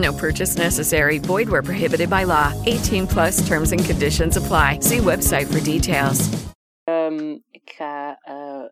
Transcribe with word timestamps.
No 0.00 0.12
purchase 0.14 0.56
necessary. 0.56 1.18
Void 1.18 1.50
where 1.50 1.62
prohibited 1.62 2.08
by 2.08 2.24
law. 2.24 2.52
18 2.64 3.06
plus 3.06 3.46
terms 3.46 3.70
and 3.72 3.84
conditions 3.84 4.36
apply. 4.36 4.78
See 4.80 4.98
website 4.98 5.46
for 5.52 5.60
details. 5.60 6.28
Um, 6.84 7.44
ik 7.50 7.72
ga 7.76 8.18
uh, 8.28 8.64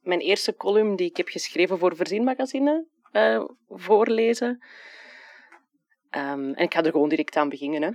mijn 0.00 0.20
eerste 0.20 0.56
column 0.56 0.96
die 0.96 1.08
ik 1.08 1.16
heb 1.16 1.28
geschreven 1.28 1.78
voor 1.78 1.96
Verzin 1.96 2.24
Magazine 2.24 2.86
uh, 3.12 3.44
voorlezen. 3.68 4.62
Um, 6.10 6.54
en 6.54 6.64
ik 6.64 6.72
ga 6.72 6.82
er 6.82 6.90
gewoon 6.90 7.08
direct 7.08 7.36
aan 7.36 7.48
beginnen. 7.48 7.82
Hè. 7.82 7.90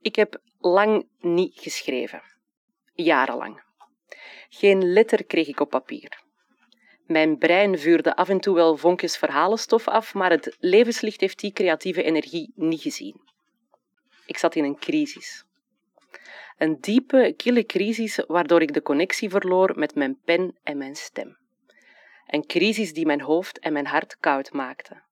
Ik 0.00 0.16
heb 0.16 0.40
lang 0.58 1.08
niet 1.20 1.60
geschreven. 1.60 2.22
Jarenlang. 2.94 3.62
Geen 4.48 4.92
letter 4.92 5.24
kreeg 5.24 5.48
ik 5.48 5.60
op 5.60 5.70
papier. 5.70 6.26
Mijn 7.08 7.38
brein 7.38 7.78
vuurde 7.78 8.16
af 8.16 8.28
en 8.28 8.40
toe 8.40 8.54
wel 8.54 8.76
vonkjes 8.76 9.16
verhalenstof 9.16 9.88
af, 9.88 10.14
maar 10.14 10.30
het 10.30 10.56
levenslicht 10.60 11.20
heeft 11.20 11.38
die 11.38 11.52
creatieve 11.52 12.02
energie 12.02 12.52
niet 12.54 12.80
gezien. 12.80 13.20
Ik 14.26 14.38
zat 14.38 14.54
in 14.54 14.64
een 14.64 14.78
crisis. 14.78 15.44
Een 16.58 16.80
diepe, 16.80 17.34
kille 17.36 17.66
crisis 17.66 18.24
waardoor 18.26 18.62
ik 18.62 18.74
de 18.74 18.82
connectie 18.82 19.30
verloor 19.30 19.78
met 19.78 19.94
mijn 19.94 20.18
pen 20.24 20.56
en 20.62 20.78
mijn 20.78 20.96
stem. 20.96 21.36
Een 22.26 22.46
crisis 22.46 22.92
die 22.92 23.06
mijn 23.06 23.20
hoofd 23.20 23.58
en 23.58 23.72
mijn 23.72 23.86
hart 23.86 24.16
koud 24.20 24.52
maakte. 24.52 25.02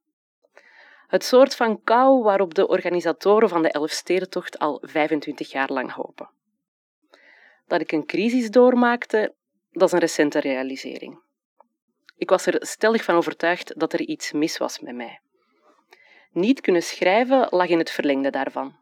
Het 1.07 1.25
soort 1.25 1.55
van 1.55 1.83
kou 1.83 2.23
waarop 2.23 2.55
de 2.55 2.69
organisatoren 2.69 3.49
van 3.49 3.63
de 3.63 3.71
Elfstedentocht 3.71 4.59
al 4.59 4.83
25 4.83 5.53
jaar 5.53 5.73
lang 5.73 5.93
hopen. 5.93 6.31
Dat 7.67 7.81
ik 7.81 7.93
een 7.93 8.07
crisis 8.07 8.51
doormaakte, 8.51 9.35
dat 9.71 9.83
is 9.89 9.93
een 9.93 9.99
recente 9.99 10.41
realisering. 10.41 11.25
Ik 12.17 12.31
was 12.31 12.47
er 12.47 12.67
stellig 12.67 13.05
van 13.05 13.15
overtuigd 13.15 13.81
dat 13.81 13.93
er 13.93 14.01
iets 14.01 14.33
mis 14.33 14.59
was 14.59 14.81
met 14.81 14.95
mij. 14.95 15.21
Niet 16.31 16.61
kunnen 16.61 16.83
schrijven 16.83 17.47
lag 17.51 17.69
in 17.69 17.79
het 17.79 17.91
verlengde 17.91 18.31
daarvan. 18.31 18.77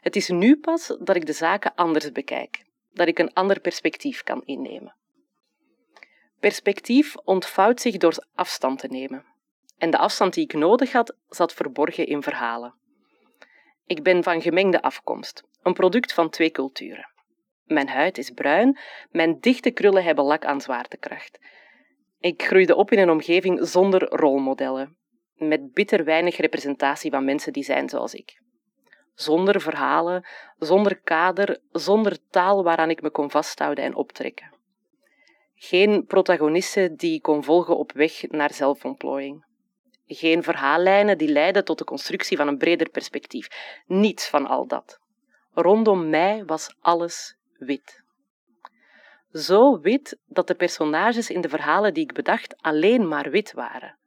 Het 0.00 0.16
is 0.16 0.28
nu 0.28 0.56
pas 0.56 0.96
dat 1.00 1.16
ik 1.16 1.26
de 1.26 1.32
zaken 1.32 1.74
anders 1.74 2.12
bekijk, 2.12 2.64
dat 2.92 3.08
ik 3.08 3.18
een 3.18 3.32
ander 3.32 3.60
perspectief 3.60 4.22
kan 4.22 4.42
innemen. 4.44 4.96
Perspectief 6.40 7.16
ontvouwt 7.16 7.80
zich 7.80 7.96
door 7.96 8.26
afstand 8.34 8.78
te 8.78 8.86
nemen. 8.86 9.24
En 9.78 9.90
de 9.90 9.98
afstand 9.98 10.34
die 10.34 10.44
ik 10.44 10.52
nodig 10.52 10.92
had, 10.92 11.16
zat 11.28 11.52
verborgen 11.52 12.06
in 12.06 12.22
verhalen. 12.22 12.74
Ik 13.86 14.02
ben 14.02 14.22
van 14.22 14.42
gemengde 14.42 14.82
afkomst, 14.82 15.42
een 15.62 15.72
product 15.72 16.12
van 16.12 16.30
twee 16.30 16.50
culturen. 16.50 17.12
Mijn 17.64 17.88
huid 17.88 18.18
is 18.18 18.30
bruin, 18.30 18.78
mijn 19.10 19.40
dichte 19.40 19.70
krullen 19.70 20.04
hebben 20.04 20.24
lak 20.24 20.44
aan 20.44 20.60
zwaartekracht. 20.60 21.38
Ik 22.24 22.42
groeide 22.42 22.74
op 22.74 22.90
in 22.90 22.98
een 22.98 23.10
omgeving 23.10 23.66
zonder 23.66 24.08
rolmodellen, 24.08 24.96
met 25.36 25.72
bitter 25.72 26.04
weinig 26.04 26.36
representatie 26.36 27.10
van 27.10 27.24
mensen 27.24 27.52
die 27.52 27.64
zijn 27.64 27.88
zoals 27.88 28.14
ik. 28.14 28.40
Zonder 29.14 29.60
verhalen, 29.60 30.26
zonder 30.58 31.00
kader, 31.00 31.58
zonder 31.72 32.18
taal 32.30 32.62
waaraan 32.62 32.90
ik 32.90 33.02
me 33.02 33.10
kon 33.10 33.30
vasthouden 33.30 33.84
en 33.84 33.94
optrekken. 33.94 34.52
Geen 35.54 36.06
protagonisten 36.06 36.96
die 36.96 37.14
ik 37.14 37.22
kon 37.22 37.44
volgen 37.44 37.76
op 37.76 37.92
weg 37.92 38.22
naar 38.28 38.52
zelfontplooiing. 38.52 39.44
Geen 40.06 40.42
verhaallijnen 40.42 41.18
die 41.18 41.28
leiden 41.28 41.64
tot 41.64 41.78
de 41.78 41.84
constructie 41.84 42.36
van 42.36 42.48
een 42.48 42.58
breder 42.58 42.88
perspectief. 42.88 43.48
Niets 43.86 44.28
van 44.28 44.46
al 44.46 44.66
dat. 44.66 44.98
Rondom 45.52 46.08
mij 46.08 46.44
was 46.44 46.76
alles 46.80 47.36
wit. 47.58 48.03
Zo 49.34 49.80
wit 49.80 50.18
dat 50.26 50.46
de 50.46 50.54
personages 50.54 51.30
in 51.30 51.40
de 51.40 51.48
verhalen 51.48 51.94
die 51.94 52.02
ik 52.02 52.12
bedacht 52.12 52.62
alleen 52.62 53.08
maar 53.08 53.30
wit 53.30 53.52
waren. 53.52 53.98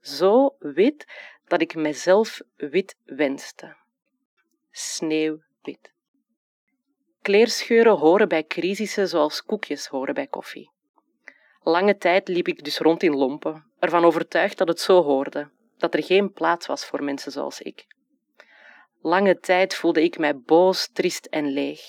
Zo 0.00 0.56
wit 0.58 1.06
dat 1.44 1.60
ik 1.60 1.74
mezelf 1.74 2.40
wit 2.56 2.96
wenste. 3.04 3.76
Sneeuwwit. 4.70 5.92
Kleerscheuren 7.22 7.96
horen 7.96 8.28
bij 8.28 8.44
crisissen 8.44 9.08
zoals 9.08 9.42
koekjes 9.42 9.86
horen 9.86 10.14
bij 10.14 10.26
koffie. 10.26 10.70
Lange 11.60 11.96
tijd 11.96 12.28
liep 12.28 12.48
ik 12.48 12.64
dus 12.64 12.78
rond 12.78 13.02
in 13.02 13.16
lompen, 13.16 13.70
ervan 13.78 14.04
overtuigd 14.04 14.58
dat 14.58 14.68
het 14.68 14.80
zo 14.80 15.02
hoorde, 15.02 15.50
dat 15.76 15.94
er 15.94 16.02
geen 16.02 16.32
plaats 16.32 16.66
was 16.66 16.86
voor 16.86 17.04
mensen 17.04 17.32
zoals 17.32 17.60
ik. 17.60 17.86
Lange 19.00 19.38
tijd 19.38 19.74
voelde 19.74 20.02
ik 20.02 20.18
mij 20.18 20.38
boos, 20.38 20.88
triest 20.92 21.26
en 21.26 21.46
leeg. 21.46 21.80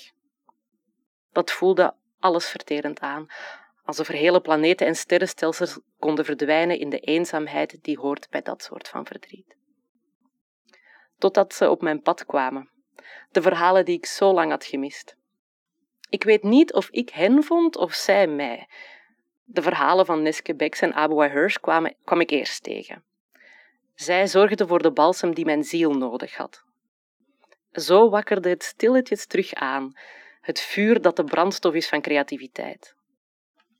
Dat 1.32 1.50
voelde 1.50 1.98
allesverterend 2.20 3.00
aan, 3.00 3.26
alsof 3.84 4.08
er 4.08 4.14
hele 4.14 4.40
planeten 4.40 4.86
en 4.86 4.96
sterrenstelsels 4.96 5.78
konden 5.98 6.24
verdwijnen 6.24 6.78
in 6.78 6.90
de 6.90 7.00
eenzaamheid 7.00 7.78
die 7.82 7.98
hoort 7.98 8.26
bij 8.30 8.42
dat 8.42 8.62
soort 8.62 8.88
van 8.88 9.06
verdriet. 9.06 9.56
Totdat 11.18 11.54
ze 11.54 11.70
op 11.70 11.82
mijn 11.82 12.02
pad 12.02 12.26
kwamen, 12.26 12.70
de 13.30 13.42
verhalen 13.42 13.84
die 13.84 13.96
ik 13.96 14.06
zo 14.06 14.32
lang 14.32 14.50
had 14.50 14.64
gemist. 14.64 15.16
Ik 16.08 16.24
weet 16.24 16.42
niet 16.42 16.72
of 16.72 16.88
ik 16.90 17.08
hen 17.10 17.42
vond 17.42 17.76
of 17.76 17.92
zij 17.92 18.26
mij. 18.26 18.68
De 19.44 19.62
verhalen 19.62 20.06
van 20.06 20.22
Neske 20.22 20.54
Becks 20.54 20.80
en 20.80 20.94
Abu 20.94 21.28
Hirsch 21.28 21.60
kwamen, 21.60 21.94
kwam 22.04 22.20
ik 22.20 22.30
eerst 22.30 22.62
tegen. 22.62 23.04
Zij 23.94 24.26
zorgden 24.26 24.68
voor 24.68 24.82
de 24.82 24.92
balsem 24.92 25.34
die 25.34 25.44
mijn 25.44 25.64
ziel 25.64 25.92
nodig 25.92 26.36
had. 26.36 26.64
Zo 27.72 28.10
wakkerde 28.10 28.48
het 28.48 28.62
stilletjes 28.62 29.26
terug 29.26 29.52
aan, 29.54 29.92
het 30.40 30.60
vuur 30.60 31.00
dat 31.00 31.16
de 31.16 31.24
brandstof 31.24 31.74
is 31.74 31.88
van 31.88 32.00
creativiteit. 32.00 32.94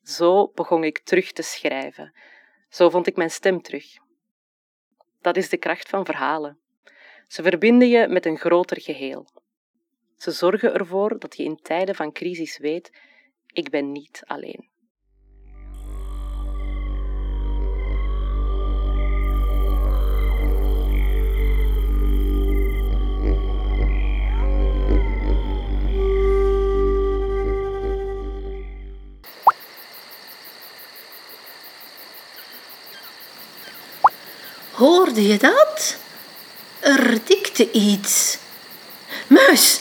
Zo 0.02 0.48
begon 0.48 0.84
ik 0.84 0.98
terug 0.98 1.32
te 1.32 1.42
schrijven. 1.42 2.14
Zo 2.68 2.90
vond 2.90 3.06
ik 3.06 3.16
mijn 3.16 3.30
stem 3.30 3.62
terug. 3.62 3.96
Dat 5.20 5.36
is 5.36 5.48
de 5.48 5.56
kracht 5.56 5.88
van 5.88 6.04
verhalen. 6.04 6.58
Ze 7.26 7.42
verbinden 7.42 7.88
je 7.88 8.08
met 8.08 8.26
een 8.26 8.38
groter 8.38 8.80
geheel. 8.80 9.26
Ze 10.16 10.30
zorgen 10.30 10.74
ervoor 10.74 11.18
dat 11.18 11.36
je 11.36 11.42
in 11.42 11.56
tijden 11.56 11.94
van 11.94 12.12
crisis 12.12 12.58
weet: 12.58 12.90
ik 13.46 13.70
ben 13.70 13.92
niet 13.92 14.22
alleen. 14.26 14.68
Hoorde 34.80 35.26
je 35.26 35.36
dat? 35.36 35.96
Er 36.78 37.18
dikte 37.24 37.70
iets. 37.70 38.38
Muis, 39.26 39.80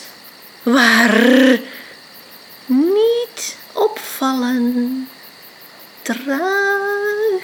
waar? 0.63 1.21
Niet 2.65 3.57
opvallen. 3.73 5.09
Traag. 6.01 7.43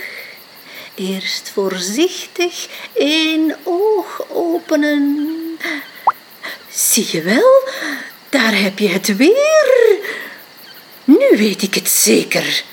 Eerst 0.95 1.49
voorzichtig 1.53 2.67
één 2.93 3.57
oog 3.63 4.25
openen. 4.29 5.57
Zie 6.69 7.07
je 7.11 7.21
wel, 7.21 7.69
daar 8.29 8.61
heb 8.61 8.79
je 8.79 8.87
het 8.87 9.15
weer. 9.15 9.99
Nu 11.03 11.37
weet 11.37 11.61
ik 11.61 11.73
het 11.73 11.89
zeker. 11.89 12.63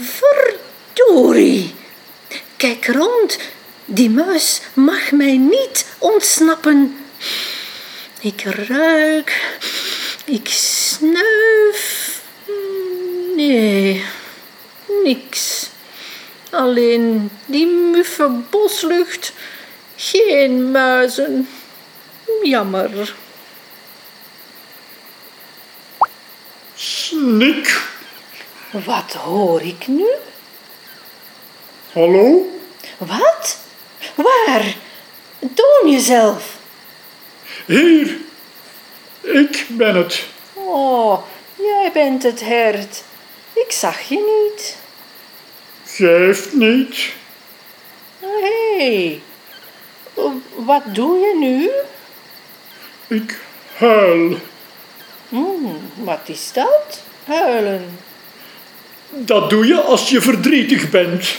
Verdorie. 0.00 1.74
Kijk 2.56 2.86
rond, 2.86 3.38
die 3.84 4.10
muis 4.10 4.60
mag 4.74 5.10
mij 5.12 5.36
niet 5.36 5.86
ontsnappen. 5.98 6.96
Ik 8.20 8.42
ruik 8.42 9.56
Ik 10.24 10.48
snuif. 10.48 12.20
Nee, 13.36 14.04
niks. 15.04 15.68
Alleen 16.50 17.30
die 17.46 17.66
muffe 17.66 18.28
boslucht. 18.50 19.32
Geen 19.96 20.70
muizen. 20.70 21.48
Jammer. 22.42 23.14
Snik. 26.74 27.82
Wat 28.70 29.12
hoor 29.12 29.62
ik 29.62 29.86
nu? 29.86 30.08
Hallo? 31.92 32.46
Wat? 32.98 33.58
Waar? 34.14 34.74
Toon 35.38 35.90
jezelf. 35.90 36.56
Hier. 37.66 38.16
Ik 39.20 39.66
ben 39.68 39.94
het. 39.94 40.24
Oh, 40.52 41.22
jij 41.56 41.90
bent 41.92 42.22
het 42.22 42.40
hert. 42.40 43.02
Ik 43.52 43.72
zag 43.72 44.00
je 44.00 44.48
niet. 44.48 44.76
Geeft 45.86 46.52
niet. 46.52 47.12
Hé, 48.18 48.76
hey. 48.76 49.20
wat 50.54 50.82
doe 50.94 51.18
je 51.18 51.36
nu? 51.38 51.70
Ik 53.18 53.40
huil. 53.76 54.38
Hmm, 55.28 55.90
wat 55.94 56.20
is 56.24 56.50
dat? 56.52 57.02
Huilen. 57.24 57.98
Dat 59.10 59.50
doe 59.50 59.66
je 59.66 59.80
als 59.80 60.10
je 60.10 60.20
verdrietig 60.20 60.90
bent. 60.90 61.38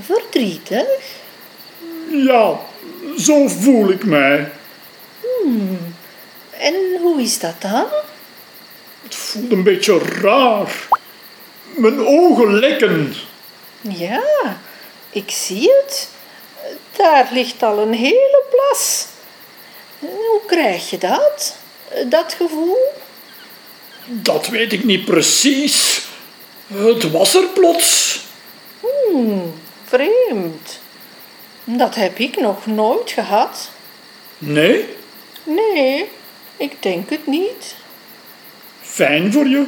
Verdrietig? 0.00 0.86
Ja, 2.10 2.60
zo 3.18 3.48
voel 3.48 3.90
ik 3.90 4.04
mij. 4.04 4.52
En 6.50 6.74
hoe 7.00 7.20
is 7.20 7.38
dat 7.38 7.60
dan? 7.60 7.86
Het 9.02 9.14
voelt 9.14 9.52
een 9.52 9.62
beetje 9.62 9.98
raar. 9.98 10.88
Mijn 11.76 12.06
ogen 12.06 12.58
lekken. 12.58 13.14
Ja, 13.80 14.22
ik 15.10 15.30
zie 15.30 15.70
het. 15.82 16.08
Daar 16.96 17.28
ligt 17.32 17.62
al 17.62 17.78
een 17.78 17.92
hele 17.92 18.42
plas. 18.50 19.06
Hoe 19.98 20.40
krijg 20.46 20.90
je 20.90 20.98
dat? 20.98 21.56
Dat 22.06 22.34
gevoel? 22.38 22.78
Dat 24.04 24.46
weet 24.46 24.72
ik 24.72 24.84
niet 24.84 25.04
precies. 25.04 26.06
Het 26.74 27.10
was 27.10 27.34
er 27.34 27.46
plots. 27.54 28.20
Hmm, 28.80 29.54
vreemd. 29.84 30.80
Dat 31.68 31.94
heb 31.94 32.18
ik 32.18 32.40
nog 32.40 32.66
nooit 32.66 33.10
gehad. 33.10 33.70
Nee, 34.38 34.94
Nee, 35.42 36.08
ik 36.56 36.82
denk 36.82 37.10
het 37.10 37.26
niet. 37.26 37.76
fijn 38.82 39.32
voor 39.32 39.46
je. 39.48 39.64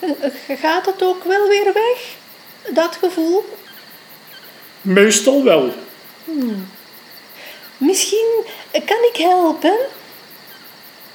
Eh, 0.00 0.56
Gaat 0.60 0.86
het 0.86 1.02
ook 1.02 1.24
wel 1.24 1.48
weer 1.48 1.64
weg? 1.72 2.14
Dat 2.74 2.96
gevoel? 3.02 3.44
Meestal 4.80 5.44
wel. 5.44 5.74
Misschien 7.76 8.44
kan 8.72 8.98
ik 9.12 9.16
helpen. 9.16 9.76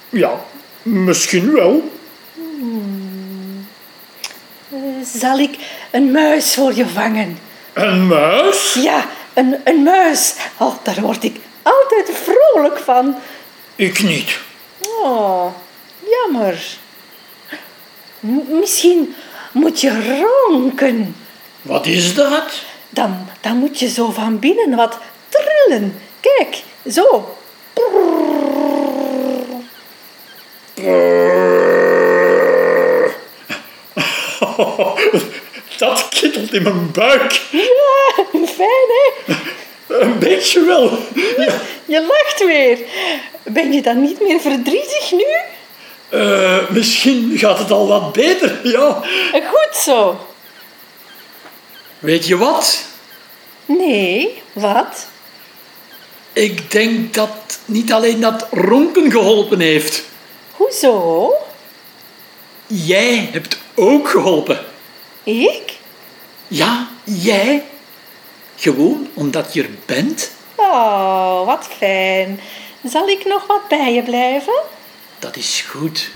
Ja, 0.08 0.44
misschien 0.82 1.52
wel. 1.52 1.90
Eh, 4.70 4.78
Zal 5.04 5.38
ik 5.38 5.56
een 5.90 6.10
muis 6.10 6.54
voor 6.54 6.74
je 6.74 6.86
vangen? 6.86 7.38
Een 7.72 8.06
muis? 8.06 8.74
Ja, 8.74 9.08
een, 9.36 9.56
een 9.64 9.82
muis. 9.82 10.34
Oh, 10.56 10.74
daar 10.82 11.00
word 11.00 11.24
ik 11.24 11.36
altijd 11.62 12.10
vrolijk 12.24 12.78
van. 12.78 13.16
Ik 13.76 14.02
niet. 14.02 14.38
Oh, 14.78 15.46
jammer. 16.10 16.64
M- 18.20 18.58
misschien 18.58 19.14
moet 19.52 19.80
je 19.80 20.24
ronken. 20.48 21.16
Wat 21.62 21.86
is 21.86 22.14
dat? 22.14 22.52
Dan, 22.90 23.28
dan 23.40 23.56
moet 23.56 23.78
je 23.78 23.88
zo 23.88 24.10
van 24.10 24.38
binnen 24.38 24.76
wat 24.76 24.98
trillen. 25.28 26.00
Kijk, 26.20 26.62
zo. 26.90 27.36
Dat 35.78 36.08
kittelt 36.08 36.52
in 36.52 36.62
mijn 36.62 36.90
buik. 36.92 37.40
Fijn 38.56 38.88
hè? 39.24 39.34
Een 39.86 40.18
beetje 40.18 40.64
wel. 40.64 40.98
Ja, 41.36 41.60
Je 41.84 42.00
lacht 42.00 42.44
weer. 42.44 42.78
Ben 43.44 43.72
je 43.72 43.82
dan 43.82 44.02
niet 44.02 44.20
meer 44.20 44.40
verdrietig 44.40 45.12
nu? 45.12 45.24
eh, 46.08 46.70
misschien 46.70 47.32
gaat 47.38 47.58
het 47.58 47.70
al 47.70 47.86
wat 47.88 48.12
beter. 48.12 48.60
Ja. 48.62 49.02
Goed 49.32 49.76
zo. 49.76 50.20
Weet 51.98 52.26
je 52.26 52.36
wat? 52.36 52.84
Nee, 53.66 54.42
wat? 54.52 55.06
Ik 56.32 56.70
denk 56.70 57.14
dat 57.14 57.30
niet 57.64 57.92
alleen 57.92 58.20
dat 58.20 58.46
ronken 58.50 59.10
geholpen 59.10 59.60
heeft. 59.60 60.02
Hoezo? 60.52 61.32
Jij 62.66 63.28
hebt 63.32 63.58
ook 63.74 64.08
geholpen. 64.08 64.64
Ik? 65.22 65.72
Ja, 66.48 66.88
jij. 67.04 67.64
Gewoon 68.56 69.08
omdat 69.14 69.52
je 69.54 69.62
er 69.62 69.70
bent. 69.86 70.32
Oh, 70.54 71.46
wat 71.46 71.68
fijn. 71.78 72.40
Zal 72.84 73.08
ik 73.08 73.24
nog 73.24 73.46
wat 73.46 73.68
bij 73.68 73.94
je 73.94 74.02
blijven? 74.02 74.62
Dat 75.18 75.36
is 75.36 75.60
goed. 75.60 76.10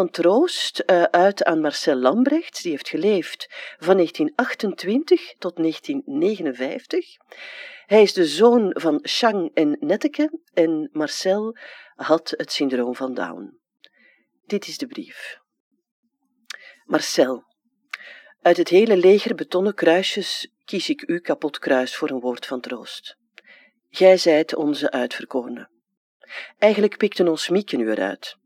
Van 0.00 0.10
troost 0.10 0.78
eh, 0.78 1.02
uit 1.02 1.44
aan 1.44 1.60
Marcel 1.60 1.96
Lambrecht. 1.96 2.62
Die 2.62 2.70
heeft 2.70 2.88
geleefd 2.88 3.46
van 3.78 3.94
1928 3.96 5.34
tot 5.38 5.56
1959. 5.56 7.06
Hij 7.86 8.02
is 8.02 8.12
de 8.12 8.26
zoon 8.26 8.70
van 8.78 8.98
Chang 9.02 9.50
en 9.54 9.76
Netteke 9.80 10.40
en 10.52 10.88
Marcel 10.92 11.56
had 11.94 12.34
het 12.36 12.52
syndroom 12.52 12.94
van 12.94 13.14
Down. 13.14 13.58
Dit 14.46 14.66
is 14.66 14.78
de 14.78 14.86
brief. 14.86 15.38
Marcel, 16.84 17.44
uit 18.42 18.56
het 18.56 18.68
hele 18.68 18.96
leger 18.96 19.34
betonnen 19.34 19.74
kruisjes 19.74 20.52
kies 20.64 20.88
ik 20.88 21.08
u 21.08 21.18
kapot 21.18 21.58
kruis 21.58 21.96
voor 21.96 22.10
een 22.10 22.20
woord 22.20 22.46
van 22.46 22.60
troost. 22.60 23.16
Gij 23.90 24.16
zijt 24.16 24.54
onze 24.54 24.90
uitverkorene. 24.90 25.70
Eigenlijk 26.58 26.96
pikten 26.96 27.28
ons 27.28 27.48
Mieken 27.48 27.80
u 27.80 27.90
eruit. 27.90 28.38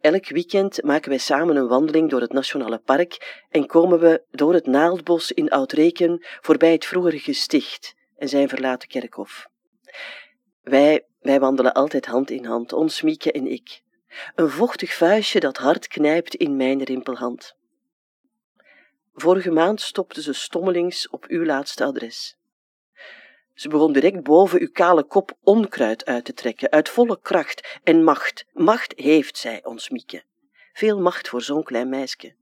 Elk 0.00 0.28
weekend 0.28 0.82
maken 0.82 1.08
wij 1.08 1.18
samen 1.18 1.56
een 1.56 1.68
wandeling 1.68 2.10
door 2.10 2.20
het 2.20 2.32
Nationale 2.32 2.78
Park 2.78 3.44
en 3.48 3.66
komen 3.66 4.00
we 4.00 4.24
door 4.30 4.54
het 4.54 4.66
Naaldbos 4.66 5.32
in 5.32 5.50
Oudreken 5.50 6.26
voorbij 6.40 6.72
het 6.72 6.84
vroegere 6.84 7.18
gesticht 7.18 7.94
en 8.16 8.28
zijn 8.28 8.48
verlaten 8.48 8.88
kerkhof. 8.88 9.46
Wij, 10.62 11.06
wij 11.20 11.40
wandelen 11.40 11.72
altijd 11.72 12.06
hand 12.06 12.30
in 12.30 12.44
hand, 12.44 12.72
ons 12.72 13.02
Mieke 13.02 13.32
en 13.32 13.46
ik. 13.46 13.82
Een 14.34 14.50
vochtig 14.50 14.94
vuistje 14.94 15.40
dat 15.40 15.56
hard 15.56 15.86
knijpt 15.86 16.34
in 16.34 16.56
mijn 16.56 16.82
rimpelhand. 16.82 17.54
Vorige 19.14 19.50
maand 19.50 19.80
stopte 19.80 20.22
ze 20.22 20.32
stommelings 20.32 21.08
op 21.08 21.24
uw 21.28 21.44
laatste 21.44 21.84
adres. 21.84 22.36
Ze 23.54 23.68
begon 23.68 23.92
direct 23.92 24.22
boven 24.22 24.60
uw 24.60 24.70
kale 24.72 25.04
kop 25.04 25.36
onkruid 25.42 26.04
uit 26.04 26.24
te 26.24 26.32
trekken, 26.32 26.70
uit 26.70 26.88
volle 26.88 27.20
kracht 27.20 27.80
en 27.82 28.04
macht. 28.04 28.44
Macht 28.52 28.92
heeft 28.96 29.36
zij, 29.36 29.64
ons 29.64 29.88
Mieke. 29.88 30.24
Veel 30.72 31.00
macht 31.00 31.28
voor 31.28 31.42
zo'n 31.42 31.62
klein 31.62 31.88
meisje. 31.88 32.34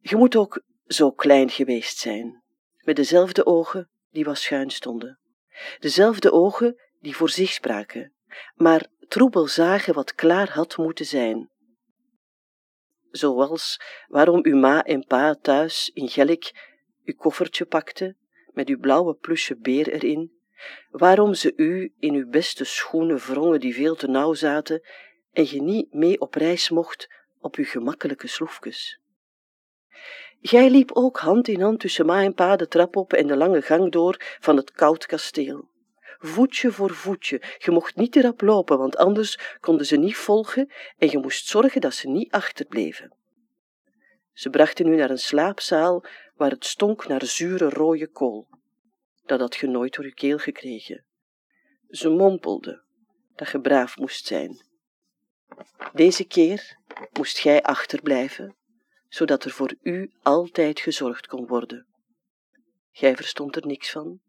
Je 0.00 0.16
moet 0.16 0.36
ook 0.36 0.62
zo 0.86 1.10
klein 1.10 1.50
geweest 1.50 1.98
zijn, 1.98 2.42
met 2.78 2.96
dezelfde 2.96 3.46
ogen 3.46 3.90
die 4.10 4.24
was 4.24 4.42
schuin 4.42 4.70
stonden, 4.70 5.18
dezelfde 5.78 6.32
ogen 6.32 6.80
die 7.00 7.16
voor 7.16 7.30
zich 7.30 7.50
spraken, 7.50 8.12
maar 8.54 8.86
troebel 9.08 9.46
zagen 9.46 9.94
wat 9.94 10.14
klaar 10.14 10.50
had 10.50 10.76
moeten 10.76 11.06
zijn. 11.06 11.50
Zoals 13.10 13.80
waarom 14.08 14.38
uw 14.42 14.56
ma 14.56 14.82
en 14.82 15.04
pa 15.04 15.34
thuis 15.34 15.90
in 15.94 16.08
Gelk 16.08 16.52
uw 17.04 17.14
koffertje 17.14 17.64
pakten 17.64 18.16
met 18.56 18.68
uw 18.68 18.78
blauwe 18.78 19.14
plusje 19.14 19.56
beer 19.56 19.88
erin, 19.88 20.32
waarom 20.90 21.34
ze 21.34 21.52
u 21.56 21.92
in 21.98 22.14
uw 22.14 22.28
beste 22.28 22.64
schoenen 22.64 23.18
wrongen 23.18 23.60
die 23.60 23.74
veel 23.74 23.94
te 23.94 24.08
nauw 24.08 24.34
zaten 24.34 24.82
en 25.32 25.50
je 25.50 25.62
niet 25.62 25.92
mee 25.92 26.20
op 26.20 26.34
reis 26.34 26.70
mocht 26.70 27.08
op 27.40 27.54
uw 27.54 27.64
gemakkelijke 27.64 28.26
sloefjes. 28.26 29.00
Gij 30.40 30.70
liep 30.70 30.90
ook 30.92 31.18
hand 31.18 31.48
in 31.48 31.60
hand 31.60 31.80
tussen 31.80 32.06
ma 32.06 32.22
en 32.22 32.34
pa 32.34 32.56
de 32.56 32.68
trap 32.68 32.96
op 32.96 33.12
en 33.12 33.26
de 33.26 33.36
lange 33.36 33.62
gang 33.62 33.92
door 33.92 34.36
van 34.40 34.56
het 34.56 34.70
koud 34.70 35.06
kasteel. 35.06 35.68
Voetje 36.18 36.72
voor 36.72 36.94
voetje, 36.94 37.42
je 37.58 37.70
mocht 37.70 37.96
niet 37.96 38.16
erop 38.16 38.40
lopen, 38.40 38.78
want 38.78 38.96
anders 38.96 39.56
konden 39.60 39.86
ze 39.86 39.96
niet 39.96 40.16
volgen 40.16 40.72
en 40.98 41.10
je 41.10 41.18
moest 41.18 41.46
zorgen 41.46 41.80
dat 41.80 41.94
ze 41.94 42.08
niet 42.08 42.32
achterbleven. 42.32 43.16
Ze 44.32 44.50
brachten 44.50 44.86
u 44.86 44.96
naar 44.96 45.10
een 45.10 45.18
slaapzaal 45.18 46.04
waar 46.36 46.50
het 46.50 46.64
stonk 46.64 47.06
naar 47.06 47.24
zure 47.24 47.68
rode 47.68 48.08
kool. 48.08 48.48
Dat 49.24 49.40
had 49.40 49.56
je 49.56 49.66
nooit 49.66 49.94
door 49.94 50.04
je 50.04 50.14
keel 50.14 50.38
gekregen. 50.38 51.04
Ze 51.88 52.08
mompelde 52.08 52.82
dat 53.34 53.50
je 53.50 53.60
braaf 53.60 53.96
moest 53.96 54.26
zijn. 54.26 54.64
Deze 55.92 56.24
keer 56.24 56.78
moest 57.12 57.38
gij 57.38 57.62
achterblijven, 57.62 58.56
zodat 59.08 59.44
er 59.44 59.50
voor 59.50 59.74
u 59.82 60.10
altijd 60.22 60.80
gezorgd 60.80 61.26
kon 61.26 61.46
worden. 61.46 61.86
Gij 62.90 63.16
verstond 63.16 63.56
er 63.56 63.66
niks 63.66 63.90
van, 63.90 64.20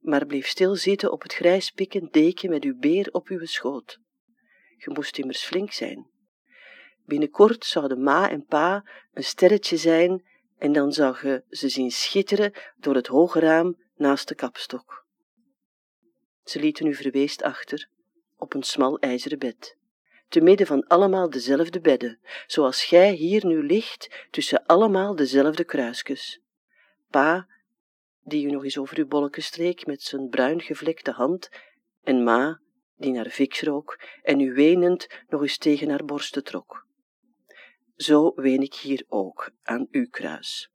maar 0.00 0.26
bleef 0.26 0.46
stil 0.46 0.74
zitten 0.76 1.12
op 1.12 1.22
het 1.22 1.34
grijs 1.34 1.70
pikken 1.70 2.08
deken 2.10 2.50
met 2.50 2.64
uw 2.64 2.78
beer 2.78 3.08
op 3.12 3.28
uw 3.28 3.44
schoot. 3.44 3.98
Je 4.76 4.90
moest 4.90 5.18
immers 5.18 5.44
flink 5.44 5.72
zijn. 5.72 6.10
Binnenkort 7.04 7.64
zouden 7.64 8.02
ma 8.02 8.30
en 8.30 8.44
pa 8.44 8.88
een 9.12 9.24
sterretje 9.24 9.76
zijn 9.76 10.24
en 10.58 10.72
dan 10.72 10.92
zou 10.92 11.28
je 11.28 11.44
ze 11.48 11.68
zien 11.68 11.90
schitteren 11.90 12.52
door 12.76 12.94
het 12.94 13.06
hoge 13.06 13.40
raam 13.40 13.82
naast 13.96 14.28
de 14.28 14.34
kapstok. 14.34 15.06
Ze 16.44 16.60
lieten 16.60 16.86
u 16.86 16.94
verweest 16.94 17.42
achter, 17.42 17.88
op 18.36 18.54
een 18.54 18.62
smal 18.62 18.98
ijzeren 18.98 19.38
bed, 19.38 19.76
te 20.28 20.40
midden 20.40 20.66
van 20.66 20.86
allemaal 20.86 21.30
dezelfde 21.30 21.80
bedden, 21.80 22.18
zoals 22.46 22.84
gij 22.84 23.12
hier 23.12 23.46
nu 23.46 23.66
ligt 23.66 24.26
tussen 24.30 24.66
allemaal 24.66 25.16
dezelfde 25.16 25.64
kruisjes. 25.64 26.40
Pa, 27.10 27.48
die 28.22 28.46
u 28.46 28.50
nog 28.50 28.64
eens 28.64 28.78
over 28.78 28.98
uw 28.98 29.06
bolleke 29.06 29.40
streek 29.40 29.86
met 29.86 30.02
zijn 30.02 30.28
bruin 30.28 30.60
gevlekte 30.60 31.10
hand, 31.10 31.48
en 32.02 32.22
ma, 32.22 32.60
die 32.96 33.12
naar 33.12 33.30
Vix 33.30 33.62
rook 33.62 34.00
en 34.22 34.40
u 34.40 34.54
wenend 34.54 35.06
nog 35.28 35.42
eens 35.42 35.58
tegen 35.58 35.88
haar 35.88 36.04
borsten 36.04 36.44
trok. 36.44 36.83
Zo 37.96 38.32
ween 38.34 38.62
ik 38.62 38.74
hier 38.74 39.04
ook 39.08 39.50
aan 39.62 39.86
uw 39.90 40.06
kruis. 40.10 40.70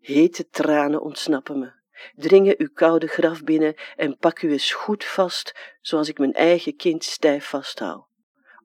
Hete 0.00 0.48
tranen 0.48 1.02
ontsnappen 1.02 1.58
me, 1.58 1.72
dringen 2.14 2.54
uw 2.58 2.68
koude 2.74 3.06
graf 3.06 3.42
binnen 3.44 3.74
en 3.96 4.16
pak 4.16 4.42
u 4.42 4.50
eens 4.50 4.72
goed 4.72 5.04
vast, 5.04 5.54
zoals 5.80 6.08
ik 6.08 6.18
mijn 6.18 6.32
eigen 6.32 6.76
kind 6.76 7.04
stijf 7.04 7.44
vasthoud. 7.44 8.06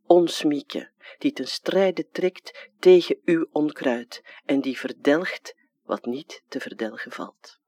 Ons 0.05 0.43
Mieke, 0.43 0.91
die 1.17 1.31
ten 1.31 1.47
strijde 1.47 2.07
trekt 2.11 2.69
tegen 2.79 3.17
uw 3.25 3.47
onkruid 3.51 4.21
en 4.45 4.61
die 4.61 4.77
verdelgt 4.77 5.55
wat 5.83 6.05
niet 6.05 6.43
te 6.47 6.59
verdelgen 6.59 7.11
valt. 7.11 7.59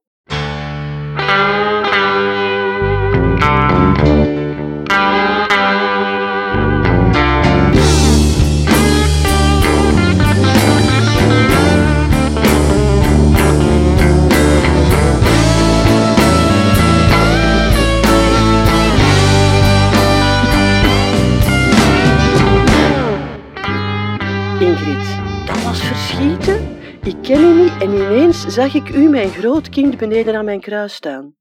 Ik 27.06 27.22
ken 27.22 27.42
u 27.42 27.62
niet 27.62 27.82
en 27.82 27.94
ineens 27.94 28.48
zag 28.48 28.74
ik 28.74 28.90
u, 28.90 29.10
mijn 29.10 29.30
grootkind, 29.30 29.98
beneden 29.98 30.36
aan 30.36 30.46
mijn 30.46 30.62
kruis 30.62 30.94
staan. 30.94 31.36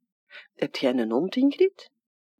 Hebt 0.54 0.78
jij 0.78 0.94
een 0.94 1.10
hond, 1.10 1.36
Ingrid? 1.36 1.90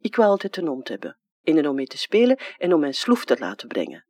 Ik 0.01 0.17
wou 0.17 0.31
altijd 0.31 0.57
een 0.57 0.67
hond 0.67 0.89
hebben, 0.89 1.19
en 1.43 1.69
om 1.69 1.75
mee 1.75 1.87
te 1.87 1.99
spelen 1.99 2.39
en 2.59 2.75
om 2.75 2.81
mijn 2.81 2.95
sloef 2.95 3.25
te 3.25 3.37
laten 3.39 3.69
brengen. 3.69 4.07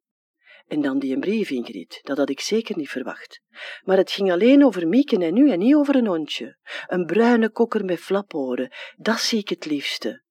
En 0.66 0.80
dan 0.80 0.98
die 0.98 1.14
een 1.14 1.20
brief, 1.20 1.50
Ingrid, 1.50 2.00
dat 2.02 2.16
had 2.16 2.30
ik 2.30 2.40
zeker 2.40 2.76
niet 2.76 2.88
verwacht. 2.88 3.40
Maar 3.84 3.96
het 3.96 4.10
ging 4.10 4.32
alleen 4.32 4.64
over 4.64 4.88
Mieken 4.88 5.22
en 5.22 5.36
u 5.36 5.50
en 5.50 5.58
niet 5.58 5.74
over 5.74 5.96
een 5.96 6.06
hondje. 6.06 6.56
Een 6.86 7.06
bruine 7.06 7.50
kokker 7.50 7.84
met 7.84 7.98
flaporen, 7.98 8.72
dat 8.96 9.20
zie 9.20 9.38
ik 9.38 9.48
het 9.48 9.64
liefste. 9.64 10.22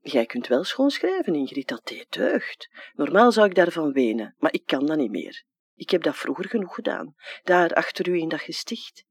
Jij 0.00 0.26
kunt 0.26 0.46
wel 0.46 0.64
schoon 0.64 0.90
schrijven, 0.90 1.34
Ingrid, 1.34 1.68
dat 1.68 1.86
deed 1.86 2.06
deugd. 2.10 2.68
Normaal 2.94 3.32
zou 3.32 3.48
ik 3.48 3.54
daarvan 3.54 3.92
wenen, 3.92 4.34
maar 4.38 4.52
ik 4.52 4.66
kan 4.66 4.86
dat 4.86 4.96
niet 4.96 5.10
meer. 5.10 5.46
Ik 5.78 5.90
heb 5.90 6.02
dat 6.02 6.16
vroeger 6.16 6.48
genoeg 6.48 6.74
gedaan, 6.74 7.14
daar 7.44 7.72
achter 7.72 8.08
u 8.08 8.18
in 8.18 8.28
dat 8.28 8.40
gesticht. 8.40 9.04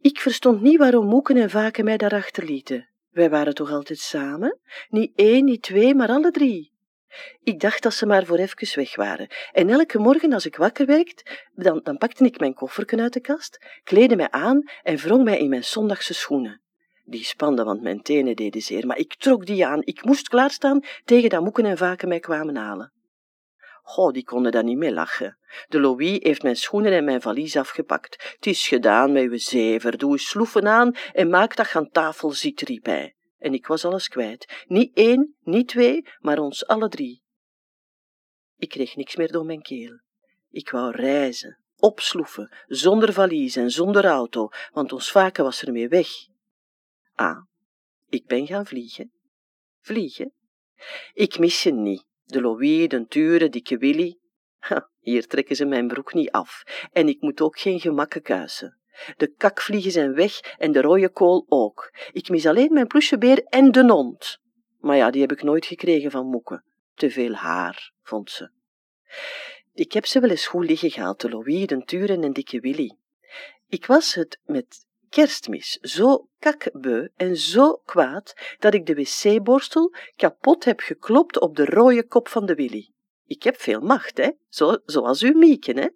Ik 0.00 0.20
verstond 0.20 0.60
niet 0.60 0.78
waarom 0.78 1.06
Moeken 1.06 1.36
en 1.36 1.50
Vaken 1.50 1.84
mij 1.84 1.96
daarachter 1.96 2.44
lieten. 2.44 2.88
Wij 3.10 3.30
waren 3.30 3.54
toch 3.54 3.70
altijd 3.70 3.98
samen? 3.98 4.58
Niet 4.88 5.12
één, 5.14 5.44
niet 5.44 5.62
twee, 5.62 5.94
maar 5.94 6.08
alle 6.08 6.30
drie. 6.30 6.72
Ik 7.42 7.60
dacht 7.60 7.82
dat 7.82 7.94
ze 7.94 8.06
maar 8.06 8.24
voor 8.24 8.38
even 8.38 8.76
weg 8.76 8.96
waren. 8.96 9.28
En 9.52 9.68
elke 9.68 9.98
morgen 9.98 10.32
als 10.32 10.46
ik 10.46 10.56
wakker 10.56 10.86
werd, 10.86 11.46
dan, 11.54 11.80
dan 11.82 11.98
pakte 11.98 12.24
ik 12.24 12.40
mijn 12.40 12.54
kofferken 12.54 13.00
uit 13.00 13.12
de 13.12 13.20
kast, 13.20 13.58
kleedde 13.84 14.16
mij 14.16 14.30
aan 14.30 14.62
en 14.82 14.96
wrong 14.96 15.24
mij 15.24 15.38
in 15.38 15.48
mijn 15.48 15.64
zondagse 15.64 16.14
schoenen. 16.14 16.60
Die 17.04 17.24
spanden, 17.24 17.64
want 17.64 17.82
mijn 17.82 18.02
tenen 18.02 18.36
deden 18.36 18.62
zeer, 18.62 18.86
maar 18.86 18.98
ik 18.98 19.14
trok 19.14 19.46
die 19.46 19.66
aan. 19.66 19.82
Ik 19.84 20.04
moest 20.04 20.28
klaarstaan 20.28 20.84
tegen 21.04 21.30
dat 21.30 21.42
Moeken 21.42 21.64
en 21.64 21.76
Vaken 21.76 22.08
mij 22.08 22.20
kwamen 22.20 22.56
halen. 22.56 22.92
Goh, 23.88 24.12
die 24.12 24.24
konden 24.24 24.52
daar 24.52 24.64
niet 24.64 24.76
mee 24.76 24.92
lachen. 24.92 25.38
De 25.68 25.80
Louis 25.80 26.18
heeft 26.22 26.42
mijn 26.42 26.56
schoenen 26.56 26.92
en 26.92 27.04
mijn 27.04 27.20
valies 27.20 27.56
afgepakt. 27.56 28.32
Het 28.34 28.46
is 28.46 28.68
gedaan 28.68 29.12
met 29.12 29.22
uw 29.22 29.38
zever, 29.38 29.98
doe 29.98 30.10
uw 30.10 30.16
sloeven 30.16 30.68
aan 30.68 30.92
en 31.12 31.30
maak 31.30 31.56
dat 31.56 31.74
aan 31.74 31.88
tafel 31.88 32.30
zit, 32.30 32.60
riep 32.60 32.84
hij. 32.84 33.14
En 33.38 33.54
ik 33.54 33.66
was 33.66 33.84
alles 33.84 34.08
kwijt. 34.08 34.64
Niet 34.66 34.96
één, 34.96 35.36
niet 35.40 35.68
twee, 35.68 36.06
maar 36.18 36.38
ons 36.38 36.66
alle 36.66 36.88
drie. 36.88 37.22
Ik 38.56 38.68
kreeg 38.68 38.96
niks 38.96 39.16
meer 39.16 39.32
door 39.32 39.44
mijn 39.44 39.62
keel. 39.62 40.00
Ik 40.50 40.70
wou 40.70 40.90
reizen, 40.90 41.58
opsloeven, 41.76 42.56
zonder 42.66 43.12
valies 43.12 43.56
en 43.56 43.70
zonder 43.70 44.04
auto, 44.04 44.48
want 44.72 44.92
ons 44.92 45.10
vaken 45.10 45.44
was 45.44 45.62
ermee 45.62 45.88
weg. 45.88 46.08
Ah, 47.14 47.42
ik 48.08 48.26
ben 48.26 48.46
gaan 48.46 48.66
vliegen. 48.66 49.12
Vliegen? 49.80 50.32
Ik 51.12 51.38
mis 51.38 51.62
je 51.62 51.72
niet. 51.72 52.04
De 52.26 52.40
Louis, 52.40 52.88
de 52.88 53.48
dikke 53.50 53.78
Willy. 53.78 54.18
Hier 55.00 55.26
trekken 55.26 55.56
ze 55.56 55.64
mijn 55.64 55.88
broek 55.88 56.14
niet 56.14 56.30
af. 56.30 56.62
En 56.92 57.08
ik 57.08 57.20
moet 57.20 57.40
ook 57.40 57.58
geen 57.58 57.80
gemakken 57.80 58.22
kuisen. 58.22 58.78
De 59.16 59.34
kakvliegen 59.36 59.90
zijn 59.90 60.14
weg 60.14 60.40
en 60.58 60.72
de 60.72 60.80
rode 60.80 61.08
kool 61.08 61.44
ook. 61.48 61.94
Ik 62.12 62.28
mis 62.28 62.46
alleen 62.46 62.72
mijn 62.72 62.86
ploesjebeer 62.86 63.44
en 63.44 63.72
de 63.72 63.84
hond. 63.84 64.38
Maar 64.78 64.96
ja, 64.96 65.10
die 65.10 65.20
heb 65.20 65.32
ik 65.32 65.42
nooit 65.42 65.66
gekregen 65.66 66.10
van 66.10 66.26
Moeke. 66.26 66.62
Te 66.94 67.10
veel 67.10 67.32
haar, 67.32 67.92
vond 68.02 68.30
ze. 68.30 68.50
Ik 69.72 69.92
heb 69.92 70.06
ze 70.06 70.20
wel 70.20 70.30
eens 70.30 70.46
goed 70.46 70.64
liggen 70.64 70.90
gehaald, 70.90 71.20
de 71.20 71.28
Louis, 71.28 71.66
de 71.66 71.82
Turen 71.84 72.22
en 72.22 72.32
dikke 72.32 72.60
Willy. 72.60 72.96
Ik 73.66 73.86
was 73.86 74.14
het 74.14 74.40
met 74.44 74.85
kerstmis 75.10 75.78
zo 75.80 76.28
kakbeu 76.38 77.08
en 77.16 77.36
zo 77.36 77.80
kwaad 77.84 78.34
dat 78.58 78.74
ik 78.74 78.86
de 78.86 78.94
wc-borstel 78.94 79.94
kapot 80.16 80.64
heb 80.64 80.80
geklopt 80.80 81.40
op 81.40 81.56
de 81.56 81.64
rode 81.64 82.06
kop 82.06 82.28
van 82.28 82.46
de 82.46 82.54
Willy. 82.54 82.90
Ik 83.26 83.42
heb 83.42 83.56
veel 83.56 83.80
macht, 83.80 84.16
hè? 84.16 84.30
Zo, 84.48 84.76
zoals 84.84 85.22
u 85.22 85.34
Mieken, 85.34 85.76
hè? 85.76 85.88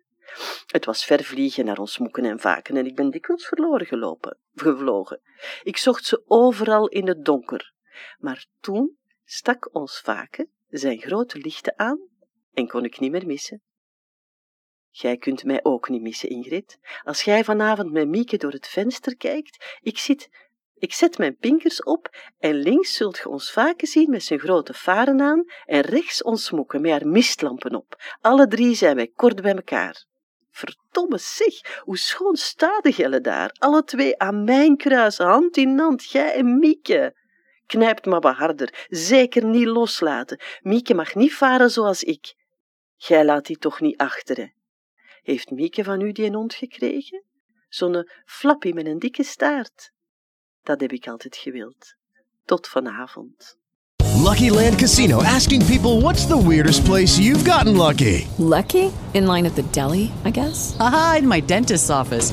Het 0.67 0.85
was 0.85 1.05
ver 1.05 1.25
vliegen 1.25 1.64
naar 1.64 1.79
ons 1.79 1.99
moeken 1.99 2.25
en 2.25 2.40
vaken 2.40 2.76
en 2.76 2.87
ik 2.87 2.95
ben 2.95 3.11
dikwijls 3.11 3.47
verloren 3.47 3.87
gelopen, 3.87 4.38
gevlogen. 4.55 5.21
Ik 5.62 5.76
zocht 5.76 6.05
ze 6.05 6.23
overal 6.26 6.88
in 6.88 7.07
het 7.07 7.25
donker. 7.25 7.73
Maar 8.19 8.47
toen 8.61 8.97
stak 9.25 9.69
ons 9.73 10.00
vaken 10.00 10.50
zijn 10.69 11.00
grote 11.00 11.38
lichten 11.38 11.79
aan 11.79 12.00
en 12.52 12.69
kon 12.69 12.85
ik 12.85 13.00
niet 13.00 13.11
meer 13.11 13.26
missen. 13.26 13.62
Gij 14.90 15.16
kunt 15.16 15.44
mij 15.44 15.61
ook 15.62 15.88
niet 15.88 16.02
missen, 16.02 16.28
Ingrid. 16.28 16.78
Als 17.04 17.23
gij 17.23 17.44
vanavond 17.44 17.92
met 17.92 18.09
Mieke 18.09 18.37
door 18.37 18.52
het 18.52 18.66
venster 18.66 19.16
kijkt, 19.16 19.78
ik 19.80 19.99
zit 19.99 20.28
Ik 20.75 20.92
zet 20.92 21.18
mijn 21.18 21.37
pinkers 21.37 21.82
op 21.82 22.09
en 22.38 22.54
links 22.54 22.94
zult 22.94 23.18
ge 23.18 23.28
ons 23.28 23.52
vaker 23.52 23.88
zien 23.88 24.11
met 24.11 24.23
zijn 24.23 24.40
grote 24.40 24.75
varen 24.75 25.20
aan 25.20 25.44
en 25.64 25.80
rechts 25.80 26.23
ons 26.23 26.44
smokken 26.44 26.80
met 26.80 26.90
haar 26.90 27.06
mistlampen 27.06 27.75
op. 27.75 28.02
Alle 28.20 28.47
drie 28.47 28.75
zijn 28.75 28.97
wij 28.97 29.12
kort 29.14 29.42
bij 29.42 29.54
elkaar. 29.54 30.04
Verdomme 30.50 31.18
zeg, 31.18 31.80
hoe 31.80 31.99
schoon 31.99 32.37
staat 32.37 32.82
de 32.82 32.92
gelle 32.92 33.20
daar, 33.20 33.50
alle 33.59 33.85
twee 33.85 34.18
aan 34.18 34.44
mijn 34.44 34.76
kruis, 34.76 35.18
hand 35.18 35.56
in 35.56 35.78
hand, 35.78 36.11
jij 36.11 36.35
en 36.35 36.59
Mieke. 36.59 37.16
Knijpt 37.66 38.06
maar 38.06 38.20
wat 38.20 38.37
harder, 38.37 38.87
zeker 38.88 39.44
niet 39.44 39.66
loslaten. 39.66 40.40
Mieke 40.61 40.94
mag 40.94 41.14
niet 41.14 41.35
varen 41.35 41.70
zoals 41.70 42.02
ik. 42.02 42.35
Gij 42.97 43.25
laat 43.25 43.47
die 43.47 43.59
toch 43.59 43.80
niet 43.80 43.99
achter, 43.99 44.37
hè? 44.37 44.47
Heeft 45.23 45.50
Mieke 45.50 45.85
van 45.85 46.00
u 46.00 46.12
die 46.12 46.31
hond 46.31 46.55
gekregen? 46.55 47.25
Zo'n 47.69 48.09
flappie 48.25 48.75
met 48.75 48.87
een 48.87 48.99
dikke 48.99 49.23
staart. 49.23 49.93
Dat 50.62 50.81
heb 50.81 50.93
ik 50.93 51.09
altijd 51.09 51.37
gewild. 51.37 51.95
Tot 52.45 52.69
vanavond. 52.69 53.59
Lucky 54.23 54.50
Land 54.50 54.79
Casino 54.79 55.23
asking 55.23 55.65
people 55.67 56.00
what's 56.00 56.27
the 56.27 56.37
weirdest 56.37 56.85
place 56.85 57.19
you've 57.19 57.50
gotten 57.50 57.77
lucky? 57.77 58.27
Lucky? 58.39 58.91
In 59.12 59.27
line 59.27 59.47
at 59.47 59.55
the 59.55 59.65
deli, 59.71 60.11
I 60.27 60.31
guess? 60.31 60.75
Aha, 60.79 61.17
in 61.19 61.29
my 61.29 61.41
dentist's 61.41 61.91
office. 61.91 62.33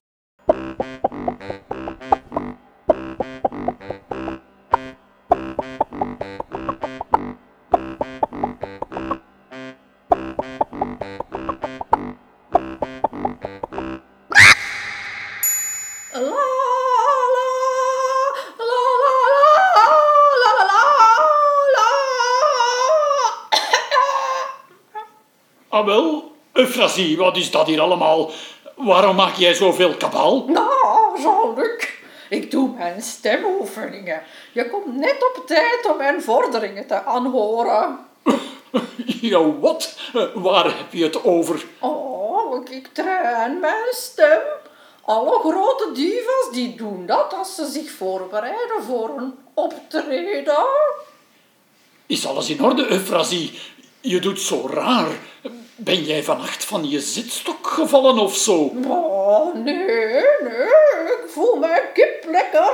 Wat 27.17 27.37
is 27.37 27.51
dat 27.51 27.67
hier 27.67 27.81
allemaal? 27.81 28.31
Waarom 28.75 29.15
maak 29.15 29.35
jij 29.35 29.53
zoveel 29.53 29.93
kabaal? 29.95 30.45
Nou, 30.47 31.21
Jean-Luc, 31.21 31.87
ik 32.29 32.51
doe 32.51 32.69
mijn 32.77 33.01
stemoefeningen. 33.01 34.21
Je 34.51 34.69
komt 34.69 34.95
net 34.95 35.15
op 35.35 35.43
tijd 35.47 35.87
om 35.91 35.97
mijn 35.97 36.21
vorderingen 36.21 36.87
te 36.87 37.03
aanhoren. 37.03 37.99
Ja, 39.21 39.51
wat? 39.59 39.97
Waar 40.33 40.65
heb 40.65 40.93
je 40.93 41.03
het 41.03 41.23
over? 41.23 41.65
Oh, 41.79 42.61
ik- 42.61 42.69
ik 42.69 42.87
train 42.93 43.59
mijn 43.59 43.87
stem. 43.91 44.39
Alle 45.05 45.39
grote 45.39 45.89
divas 45.93 46.49
die 46.51 46.75
doen 46.75 47.05
dat 47.05 47.33
als 47.33 47.55
ze 47.55 47.65
zich 47.65 47.91
voorbereiden 47.91 48.83
voor 48.87 49.09
een 49.17 49.33
optreden. 49.53 50.65
Is 52.05 52.27
alles 52.27 52.49
in 52.49 52.63
orde, 52.63 52.87
Euphrasie? 52.91 53.59
Je 54.01 54.19
doet 54.19 54.39
zo 54.39 54.67
raar. 54.73 55.07
Ben 55.83 56.03
jij 56.03 56.23
vannacht 56.23 56.65
van 56.65 56.89
je 56.89 56.99
zitstok 56.99 57.67
gevallen 57.67 58.17
of 58.17 58.35
zo? 58.35 58.71
Oh, 58.87 59.53
nee, 59.53 59.75
nee, 60.39 60.67
ik 61.05 61.23
voel 61.27 61.55
mij 61.55 61.89
kip 61.93 62.25
lekker. 62.27 62.71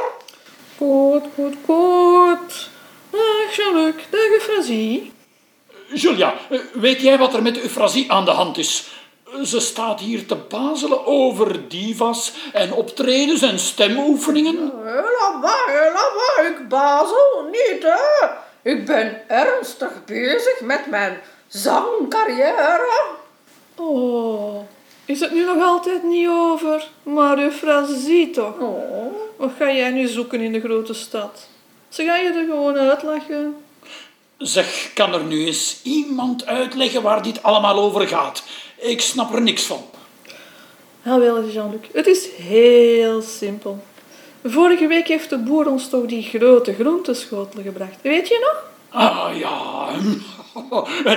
Goed, 0.78 1.24
goed, 1.36 1.56
goed. 1.66 2.70
Dag 3.10 3.56
Jean-Luc, 3.56 3.96
dag 4.10 4.30
Euphrasie. 4.32 5.12
Julia, 5.94 6.34
eh, 6.50 6.60
weet 6.74 7.02
jij 7.02 7.18
wat 7.18 7.34
er 7.34 7.42
met 7.42 7.62
Euphrasie 7.62 8.12
aan 8.12 8.26
de 8.26 8.32
hand 8.32 8.58
is? 8.58 8.88
Ze 9.44 9.60
staat 9.60 10.00
hier 10.00 10.26
te 10.26 10.36
bazelen 10.36 11.06
over 11.06 11.70
divas 11.70 12.34
en 12.54 12.74
optredens 12.74 13.42
en 13.42 13.60
stemoefeningen. 13.60 14.72
Helemaal, 14.84 15.66
helemaal, 15.66 16.52
ik 16.52 16.68
bazel 16.68 17.48
niet, 17.52 17.84
hè. 17.84 18.28
Ik 18.62 18.86
ben 18.86 19.30
ernstig 19.30 19.92
bezig 20.06 20.62
met 20.62 20.86
mijn 20.86 21.22
zangcarrière. 21.48 23.16
Oh, 23.76 24.62
is 25.06 25.20
het 25.20 25.32
nu 25.32 25.46
nog 25.46 25.64
altijd 25.64 26.04
niet 26.04 26.28
over? 26.28 26.88
Maar 27.04 27.40
Euphrasie 27.40 28.30
toch? 28.30 28.60
Oh, 28.60 29.14
Wat 29.38 29.52
ga 29.60 29.72
jij 29.72 29.90
nu 29.90 30.08
zoeken 30.08 30.42
in 30.42 30.52
de 30.52 30.60
grote 30.60 30.94
stad? 30.94 31.48
Ze 31.90 32.04
gaan 32.04 32.24
je 32.24 32.30
er 32.30 32.46
gewoon 32.46 32.78
uitlachen. 32.78 33.56
Zeg, 34.38 34.92
kan 34.94 35.14
er 35.14 35.24
nu 35.24 35.46
eens 35.46 35.80
iemand 35.84 36.46
uitleggen 36.46 37.02
waar 37.02 37.24
dit 37.24 37.44
allemaal 37.44 37.80
over 37.80 38.08
gaat? 38.08 38.44
Ik 38.78 39.02
snap 39.02 39.34
er 39.34 39.42
niks 39.42 39.64
van. 39.64 39.86
Jawel, 41.02 41.44
Jean-Luc, 41.50 41.80
het 41.94 42.08
is 42.08 42.28
heel 42.36 43.22
simpel. 43.22 43.84
Vorige 44.44 44.88
week 44.88 45.08
heeft 45.08 45.30
de 45.30 45.38
boer 45.38 45.68
ons 45.68 45.90
toch 45.90 46.06
die 46.06 46.24
grote 46.24 46.74
groenteschotel 46.74 47.62
gebracht. 47.64 47.96
Weet 48.02 48.28
je 48.28 48.40
nog? 48.40 48.64
Ah 49.02 49.38
ja, 49.38 49.88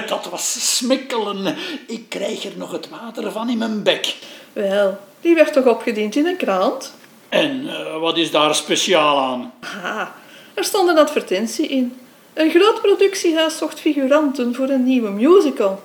dat 0.07 0.29
was 0.31 0.77
smikkelen. 0.77 1.57
Ik 1.87 2.09
krijg 2.09 2.45
er 2.45 2.53
nog 2.57 2.73
het 2.73 2.89
water 2.89 3.33
van 3.33 3.49
in 3.49 3.59
mijn 3.59 3.83
bek. 3.83 4.15
Wel, 4.53 4.99
die 5.21 5.35
werd 5.35 5.53
toch 5.53 5.67
opgediend 5.67 6.17
in 6.17 6.27
een 6.27 6.37
krant? 6.37 6.93
En 7.29 7.69
eh, 7.69 7.99
wat 7.99 8.17
is 8.17 8.31
daar 8.31 8.55
speciaal 8.55 9.19
aan? 9.19 9.53
Ah, 9.83 10.09
er 10.55 10.65
stond 10.65 10.89
een 10.89 10.99
advertentie 10.99 11.69
in. 11.69 11.99
Een 12.35 12.51
groot 12.51 12.81
productiehuis 12.81 13.57
zocht 13.57 13.81
figuranten 13.81 14.55
voor 14.55 14.69
een 14.69 14.85
nieuwe 14.85 15.11
musical. 15.11 15.83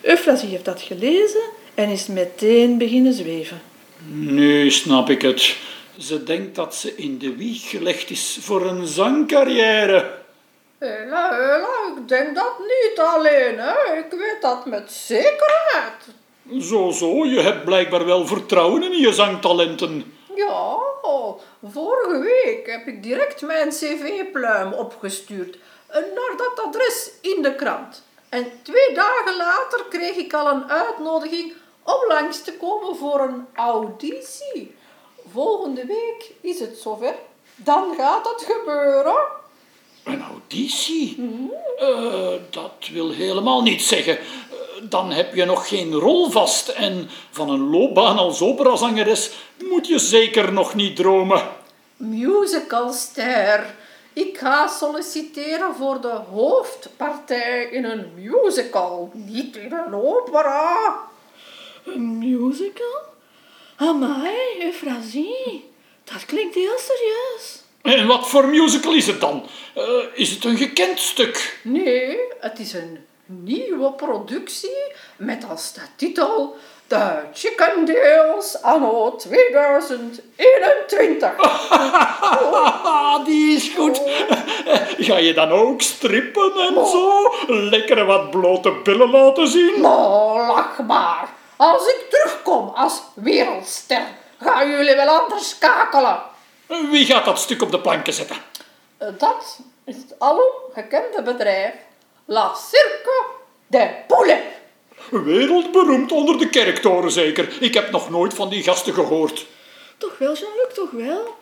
Euphrasie 0.00 0.48
heeft 0.48 0.64
dat 0.64 0.82
gelezen 0.82 1.42
en 1.74 1.88
is 1.88 2.06
meteen 2.06 2.78
beginnen 2.78 3.12
zweven. 3.12 3.60
Nu 4.08 4.70
snap 4.70 5.10
ik 5.10 5.22
het. 5.22 5.56
Ze 5.98 6.22
denkt 6.22 6.54
dat 6.54 6.74
ze 6.74 6.96
in 6.96 7.18
de 7.18 7.36
wieg 7.36 7.70
gelegd 7.70 8.10
is 8.10 8.38
voor 8.40 8.66
een 8.66 8.86
zangcarrière. 8.86 10.24
Hela, 10.78 11.34
hela, 11.34 11.96
ik 11.96 12.08
denk 12.08 12.34
dat 12.34 12.58
niet 12.58 12.98
alleen, 12.98 13.58
hè. 13.58 13.98
Ik 13.98 14.10
weet 14.10 14.38
dat 14.40 14.66
met 14.66 14.92
zekerheid. 14.92 16.04
Zo, 16.60 16.90
zo, 16.90 17.24
je 17.24 17.40
hebt 17.40 17.64
blijkbaar 17.64 18.04
wel 18.04 18.26
vertrouwen 18.26 18.82
in 18.82 18.98
je 18.98 19.12
zangtalenten. 19.12 20.14
Ja, 20.34 20.78
vorige 21.70 22.18
week 22.18 22.66
heb 22.66 22.86
ik 22.86 23.02
direct 23.02 23.42
mijn 23.42 23.68
cv-pluim 23.68 24.72
opgestuurd 24.72 25.58
naar 25.88 26.36
dat 26.36 26.64
adres 26.66 27.10
in 27.20 27.42
de 27.42 27.54
krant. 27.54 28.02
En 28.28 28.52
twee 28.62 28.94
dagen 28.94 29.36
later 29.36 29.84
kreeg 29.88 30.16
ik 30.16 30.32
al 30.32 30.50
een 30.50 30.70
uitnodiging 30.70 31.52
om 31.82 32.04
langs 32.08 32.42
te 32.42 32.56
komen 32.56 32.96
voor 32.96 33.20
een 33.20 33.46
auditie. 33.54 34.74
Volgende 35.32 35.86
week 35.86 36.32
is 36.40 36.60
het 36.60 36.78
zover. 36.78 37.14
Dan 37.54 37.94
gaat 37.96 38.28
het 38.28 38.46
gebeuren. 38.50 39.16
Een 40.06 40.22
auditie? 40.22 41.16
Eh, 41.78 42.32
dat 42.50 42.88
wil 42.92 43.10
helemaal 43.10 43.62
niet 43.62 43.82
zeggen. 43.82 44.18
Eh, 44.18 44.24
Dan 44.82 45.10
heb 45.12 45.34
je 45.34 45.44
nog 45.44 45.68
geen 45.68 45.92
rol 45.94 46.30
vast 46.30 46.68
en 46.68 47.08
van 47.30 47.50
een 47.50 47.70
loopbaan 47.70 48.18
als 48.18 48.40
operazangeres 48.42 49.30
moet 49.70 49.86
je 49.86 49.98
zeker 49.98 50.52
nog 50.52 50.74
niet 50.74 50.96
dromen. 50.96 51.42
Musicalster. 51.96 53.74
Ik 54.12 54.38
ga 54.38 54.68
solliciteren 54.68 55.74
voor 55.74 56.00
de 56.00 56.20
hoofdpartij 56.32 57.68
in 57.70 57.84
een 57.84 58.12
musical, 58.14 59.10
niet 59.14 59.56
in 59.56 59.72
een 59.72 59.94
opera. 59.94 60.96
Een 61.84 62.18
musical? 62.18 63.00
Amai, 63.76 64.36
Euphrasie. 64.60 65.70
Dat 66.04 66.24
klinkt 66.24 66.54
heel 66.54 66.78
serieus. 66.78 67.62
En 67.86 68.06
wat 68.06 68.28
voor 68.28 68.48
musical 68.48 68.92
is 68.92 69.06
het 69.06 69.20
dan? 69.20 69.46
Eh, 69.74 69.82
is 70.12 70.30
het 70.30 70.44
een 70.44 70.56
gekend 70.56 70.98
stuk? 70.98 71.58
Nee, 71.62 72.18
het 72.40 72.58
is 72.58 72.72
een 72.72 73.04
nieuwe 73.26 73.92
productie 73.92 74.92
met 75.16 75.44
als 75.48 75.72
de 75.72 75.80
titel 75.96 76.56
The 76.86 77.18
Chickendales 77.32 78.62
anno 78.62 79.16
2021. 79.16 81.38
Ah, 81.38 83.24
die 83.26 83.56
is 83.56 83.72
goed. 83.76 84.00
Ga 84.98 85.16
je 85.16 85.34
dan 85.34 85.50
ook 85.50 85.82
strippen 85.82 86.52
en 86.68 86.86
zo? 86.86 87.34
Lekker 87.46 88.04
wat 88.04 88.30
blote 88.30 88.72
billen 88.84 89.10
laten 89.10 89.48
zien? 89.48 89.80
Nou, 89.80 90.46
lach 90.46 90.78
maar. 90.86 91.28
Als 91.56 91.86
ik 91.86 92.06
terugkom 92.10 92.68
als 92.68 93.02
wereldster, 93.14 94.02
gaan 94.40 94.70
jullie 94.70 94.96
wel 94.96 95.08
anders 95.08 95.48
schakelen. 95.48 96.18
Wie 96.66 97.06
gaat 97.06 97.24
dat 97.24 97.38
stuk 97.38 97.62
op 97.62 97.70
de 97.70 97.80
planken 97.80 98.12
zetten? 98.12 98.36
Dat 98.98 99.58
is 99.84 99.96
het 99.96 100.14
alom 100.18 100.52
gekende 100.72 101.22
bedrijf 101.22 101.74
La 102.24 102.54
Cirque 102.54 103.24
de 103.66 103.90
Poulet. 104.06 104.42
Wereldberoemd 105.10 106.12
onder 106.12 106.38
de 106.38 106.48
kerktoren 106.48 107.10
zeker. 107.10 107.56
Ik 107.60 107.74
heb 107.74 107.90
nog 107.90 108.10
nooit 108.10 108.34
van 108.34 108.48
die 108.48 108.62
gasten 108.62 108.94
gehoord. 108.94 109.46
Toch 109.98 110.18
wel, 110.18 110.34
Jean-Luc, 110.34 110.74
toch 110.74 110.90
wel. 110.90 111.34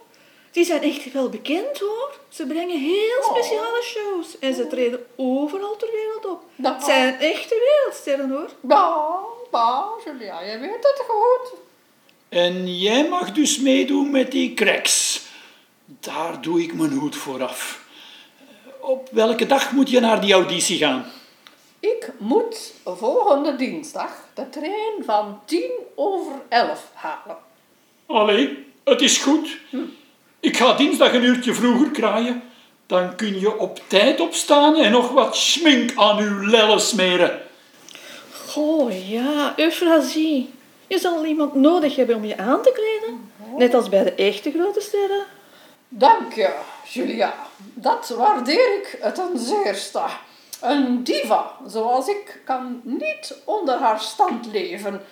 Die 0.51 0.65
zijn 0.65 0.83
echt 0.83 1.13
wel 1.13 1.29
bekend 1.29 1.79
hoor. 1.79 2.19
Ze 2.29 2.47
brengen 2.47 2.79
heel 2.79 3.23
speciale 3.23 3.83
shows 3.83 4.39
en 4.39 4.55
ze 4.55 4.67
treden 4.67 5.07
overal 5.17 5.77
ter 5.77 5.91
wereld 5.93 6.27
op. 6.27 6.43
Nou. 6.57 6.75
Het 6.75 6.85
zijn 6.85 7.21
echte 7.21 7.55
wereldsterren 7.59 8.31
hoor. 8.31 8.49
Bah, 8.61 9.25
bah, 9.51 9.87
Julia, 10.05 10.45
jij 10.45 10.61
weet 10.61 10.71
het 10.81 11.03
goed. 11.09 11.53
En 12.35 12.79
jij 12.79 13.09
mag 13.09 13.33
dus 13.33 13.59
meedoen 13.59 14.11
met 14.11 14.31
die 14.31 14.55
cracks. 14.55 15.23
Daar 15.85 16.40
doe 16.40 16.62
ik 16.62 16.75
mijn 16.75 16.92
hoed 16.92 17.16
voor 17.16 17.42
af. 17.42 17.85
Op 18.81 19.09
welke 19.12 19.47
dag 19.47 19.73
moet 19.73 19.90
je 19.90 20.01
naar 20.01 20.20
die 20.20 20.33
auditie 20.33 20.79
gaan? 20.79 21.05
Ik 21.81 22.12
moet 22.18 22.73
volgende 22.85 23.57
dinsdag 23.57 24.11
de 24.35 24.49
trein 24.49 25.05
van 25.05 25.40
tien 25.44 25.70
over 25.94 26.33
elf 26.49 26.90
halen. 26.92 27.37
Allee, 28.07 28.66
het 28.85 29.01
is 29.01 29.18
goed. 29.18 29.59
Ik 30.40 30.57
ga 30.57 30.73
dinsdag 30.73 31.12
een 31.12 31.25
uurtje 31.25 31.55
vroeger 31.55 31.90
kraaien. 31.90 32.42
Dan 32.87 33.16
kun 33.16 33.40
je 33.40 33.59
op 33.59 33.81
tijd 33.87 34.20
opstaan 34.20 34.77
en 34.77 34.90
nog 34.90 35.11
wat 35.11 35.37
schmink 35.37 35.92
aan 35.97 36.18
uw 36.18 36.47
lellen 36.47 36.81
smeren. 36.81 37.40
Goh 38.47 39.09
ja, 39.09 39.53
Euphrasie. 39.57 40.54
Je 40.87 40.99
zal 40.99 41.25
iemand 41.25 41.55
nodig 41.55 41.97
hebben 41.97 42.16
om 42.16 42.25
je 42.25 42.37
aan 42.37 42.62
te 42.62 42.73
kleden. 42.73 43.33
Net 43.57 43.75
als 43.75 43.88
bij 43.88 44.05
de 44.05 44.14
echte 44.14 44.51
grote 44.51 44.81
sterren. 44.81 45.25
Dank 45.88 46.33
je, 46.33 46.55
Julia. 46.85 47.35
Dat 47.75 48.09
waardeer 48.09 48.75
ik 48.75 49.14
ten 49.14 49.38
zeerste. 49.38 50.03
Een 50.61 51.05
diva 51.05 51.51
zoals 51.66 52.09
ik 52.09 52.40
kan 52.44 52.81
niet 52.83 53.37
onder 53.44 53.79
haar 53.79 54.01
stand 54.01 54.47
leven. 54.47 55.03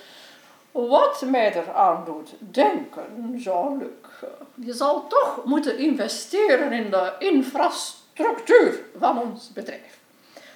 Wat 0.72 1.22
mij 1.26 1.54
eraan 1.54 2.04
doet 2.04 2.30
denken, 2.38 3.34
Jean-Luc, 3.36 4.28
je 4.54 4.72
zal 4.72 5.06
toch 5.06 5.40
moeten 5.44 5.78
investeren 5.78 6.72
in 6.72 6.90
de 6.90 7.12
infrastructuur 7.18 8.84
van 8.98 9.20
ons 9.20 9.52
bedrijf. 9.52 9.98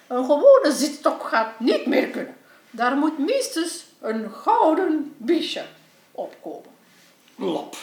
Een 0.07 0.25
gewone 0.25 0.73
zitstok 0.73 1.23
gaat 1.23 1.61
niet 1.61 1.87
meer 1.87 2.09
kunnen. 2.09 2.37
Daar 2.71 2.97
moet 2.97 3.19
minstens 3.19 3.86
een 4.01 4.31
gouden 4.43 5.15
biesje 5.17 5.65
opkomen. 6.13 6.71
Lap, 7.37 7.77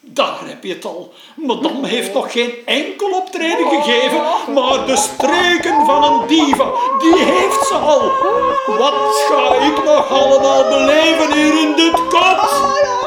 daar 0.00 0.48
heb 0.48 0.64
je 0.64 0.74
het 0.74 0.84
al. 0.84 1.12
Madame 1.36 1.86
heeft 1.86 2.12
nog 2.14 2.32
geen 2.32 2.52
enkel 2.64 3.10
optreden 3.10 3.68
gegeven, 3.68 4.20
maar 4.54 4.86
de 4.86 4.96
streken 4.96 5.86
van 5.86 6.02
een 6.02 6.26
diva, 6.26 6.70
die 6.98 7.16
heeft 7.16 7.66
ze 7.66 7.74
al. 7.74 8.00
Wat 8.76 9.26
ga 9.28 9.54
ik 9.54 9.84
nog 9.84 10.10
allemaal 10.10 10.68
beleven 10.68 11.32
hier 11.32 11.60
in 11.60 11.76
dit 11.76 12.08
kot? 12.08 12.99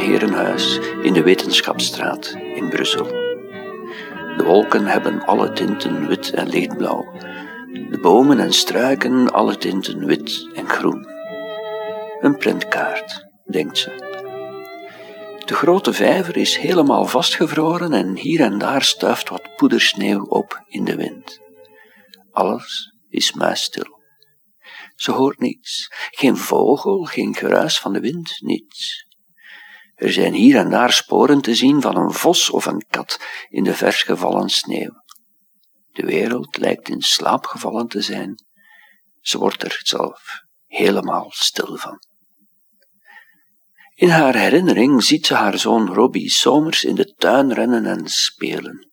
Herenhuis 0.00 0.78
in 1.02 1.12
de 1.12 1.22
Wetenschapsstraat 1.22 2.36
in 2.54 2.68
Brussel. 2.68 3.04
De 4.36 4.42
wolken 4.44 4.86
hebben 4.86 5.24
alle 5.24 5.52
tinten 5.52 6.06
wit 6.06 6.30
en 6.30 6.48
lichtblauw. 6.48 7.12
De 7.90 7.98
bomen 8.02 8.38
en 8.38 8.52
struiken 8.52 9.32
alle 9.32 9.56
tinten 9.56 10.06
wit 10.06 10.48
en 10.54 10.68
groen. 10.68 11.06
Een 12.20 12.36
prentkaart, 12.36 13.26
denkt 13.50 13.78
ze. 13.78 14.08
De 15.44 15.54
grote 15.54 15.92
vijver 15.92 16.36
is 16.36 16.56
helemaal 16.56 17.04
vastgevroren 17.04 17.92
en 17.92 18.16
hier 18.16 18.40
en 18.40 18.58
daar 18.58 18.82
stuift 18.82 19.28
wat 19.28 19.56
poedersneeuw 19.56 20.24
op 20.24 20.64
in 20.66 20.84
de 20.84 20.96
wind. 20.96 21.40
Alles 22.30 22.94
is 23.08 23.32
muisstil. 23.32 23.98
Ze 24.94 25.12
hoort 25.12 25.38
niets. 25.38 25.86
Geen 26.10 26.36
vogel, 26.36 27.04
geen 27.04 27.34
geruis 27.34 27.78
van 27.78 27.92
de 27.92 28.00
wind, 28.00 28.36
niets. 28.40 29.08
Er 30.00 30.12
zijn 30.12 30.32
hier 30.32 30.56
en 30.56 30.70
daar 30.70 30.92
sporen 30.92 31.40
te 31.40 31.54
zien 31.54 31.80
van 31.80 31.96
een 31.96 32.12
vos 32.12 32.50
of 32.50 32.66
een 32.66 32.84
kat 32.90 33.20
in 33.48 33.64
de 33.64 33.74
vers 33.74 34.02
gevallen 34.02 34.48
sneeuw. 34.48 34.92
De 35.92 36.02
wereld 36.02 36.56
lijkt 36.56 36.88
in 36.88 37.00
slaap 37.00 37.46
gevallen 37.46 37.88
te 37.88 38.00
zijn. 38.00 38.34
Ze 39.20 39.38
wordt 39.38 39.62
er 39.62 39.80
zelf 39.82 40.20
helemaal 40.66 41.26
stil 41.30 41.76
van. 41.76 41.98
In 43.94 44.08
haar 44.08 44.36
herinnering 44.36 45.02
ziet 45.02 45.26
ze 45.26 45.34
haar 45.34 45.58
zoon 45.58 45.94
Robbie 45.94 46.30
zomers 46.30 46.84
in 46.84 46.94
de 46.94 47.14
tuin 47.14 47.52
rennen 47.52 47.86
en 47.86 48.08
spelen. 48.08 48.90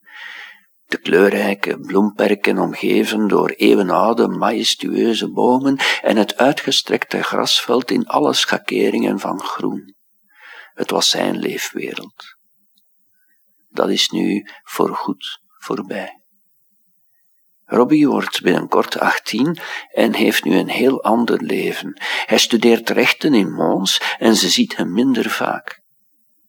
De 0.86 0.98
kleurrijke 0.98 1.80
bloemperken 1.80 2.58
omgeven 2.58 3.28
door 3.28 3.50
eeuwenoude 3.50 4.28
majestueuze 4.28 5.32
bomen 5.32 5.78
en 6.02 6.17
het 6.17 6.38
uitgestrekte 6.38 7.24
grasveld 7.24 7.91
in 7.91 8.08
alle 8.08 8.34
schakeringen 8.34 9.20
van 9.20 9.41
groen. 9.41 9.96
Het 10.78 10.90
was 10.90 11.10
zijn 11.10 11.38
leefwereld. 11.38 12.38
Dat 13.70 13.90
is 13.90 14.10
nu 14.10 14.48
voorgoed 14.63 15.40
voorbij. 15.58 16.22
Robbie 17.66 18.08
wordt 18.08 18.42
binnenkort 18.42 19.00
18 19.00 19.58
en 19.94 20.13
heeft 20.13 20.44
nu 20.44 20.58
een 20.58 20.70
heel 20.70 21.04
ander 21.04 21.42
leven. 21.42 22.02
Hij 22.26 22.38
studeert 22.38 22.90
rechten 22.90 23.34
in 23.34 23.54
Mons 23.54 24.02
en 24.18 24.36
ze 24.36 24.50
ziet 24.50 24.76
hem 24.76 24.94
minder 24.94 25.30
vaak. 25.30 25.82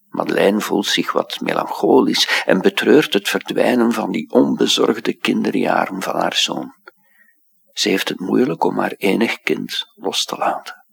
Madeleine 0.09 0.61
voelt 0.61 0.87
zich 0.87 1.13
wat 1.13 1.41
melancholisch 1.41 2.43
en 2.47 2.61
betreurt 2.61 3.13
het 3.13 3.29
verdwijnen 3.29 3.93
van 3.93 4.11
die 4.11 4.31
onbezorgde 4.31 5.15
kinderjaren 5.15 6.03
van 6.03 6.17
haar 6.17 6.35
zoon. 6.35 6.75
Ze 7.73 7.89
heeft 7.89 8.09
het 8.09 8.21
moeilijk 8.21 8.65
om 8.65 8.79
haar 8.79 8.95
enig 8.97 9.39
kind 9.41 9.85
los 9.95 10.25
te 10.25 10.37
laten. 10.37 10.87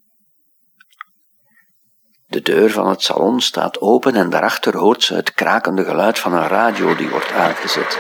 De 2.36 2.42
deur 2.42 2.72
van 2.72 2.88
het 2.88 3.02
salon 3.02 3.42
staat 3.42 3.82
open 3.82 4.16
en 4.16 4.30
daarachter 4.30 4.78
hoort 4.78 5.04
ze 5.04 5.16
het 5.16 5.34
krakende 5.34 5.84
geluid 5.84 6.20
van 6.20 6.34
een 6.34 6.48
radio 6.48 6.96
die 6.96 7.10
wordt 7.10 7.32
aangezet. 7.32 8.00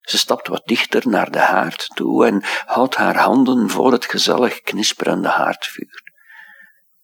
Ze 0.00 0.18
stapt 0.18 0.48
wat 0.48 0.62
dichter 0.64 1.08
naar 1.08 1.30
de 1.30 1.38
haard 1.38 1.86
toe 1.94 2.26
en 2.26 2.42
houdt 2.64 2.96
haar 2.96 3.16
handen 3.16 3.70
voor 3.70 3.92
het 3.92 4.04
gezellig 4.04 4.60
knisperende 4.60 5.28
haardvuur. 5.28 6.02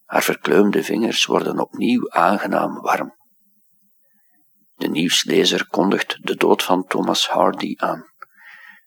Haar 0.05 0.23
verkleumde 0.23 0.83
vingers 0.83 1.25
worden 1.25 1.59
opnieuw 1.59 2.11
aangenaam 2.11 2.81
warm. 2.81 3.15
De 4.75 4.87
nieuwslezer 4.87 5.67
kondigt 5.67 6.17
de 6.21 6.35
dood 6.35 6.63
van 6.63 6.85
Thomas 6.87 7.27
Hardy 7.27 7.73
aan. 7.77 8.12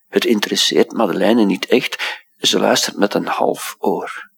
Het 0.07 0.25
interesseert 0.25 0.93
Madeleine 0.93 1.45
niet 1.45 1.67
echt, 1.67 2.25
ze 2.39 2.59
luistert 2.59 2.97
met 2.97 3.15
een 3.15 3.27
half 3.27 3.77
oor. 3.79 4.31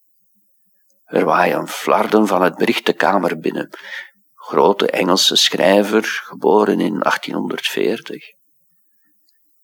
Er 1.05 1.25
waaien 1.25 1.67
flarden 1.67 2.27
van 2.27 2.41
het 2.41 2.55
bericht 2.55 2.85
de 2.85 2.93
kamer 2.93 3.39
binnen. 3.39 3.69
Grote 4.33 4.89
Engelse 4.91 5.35
schrijver, 5.35 6.03
geboren 6.03 6.79
in 6.79 6.99
1840. 6.99 8.23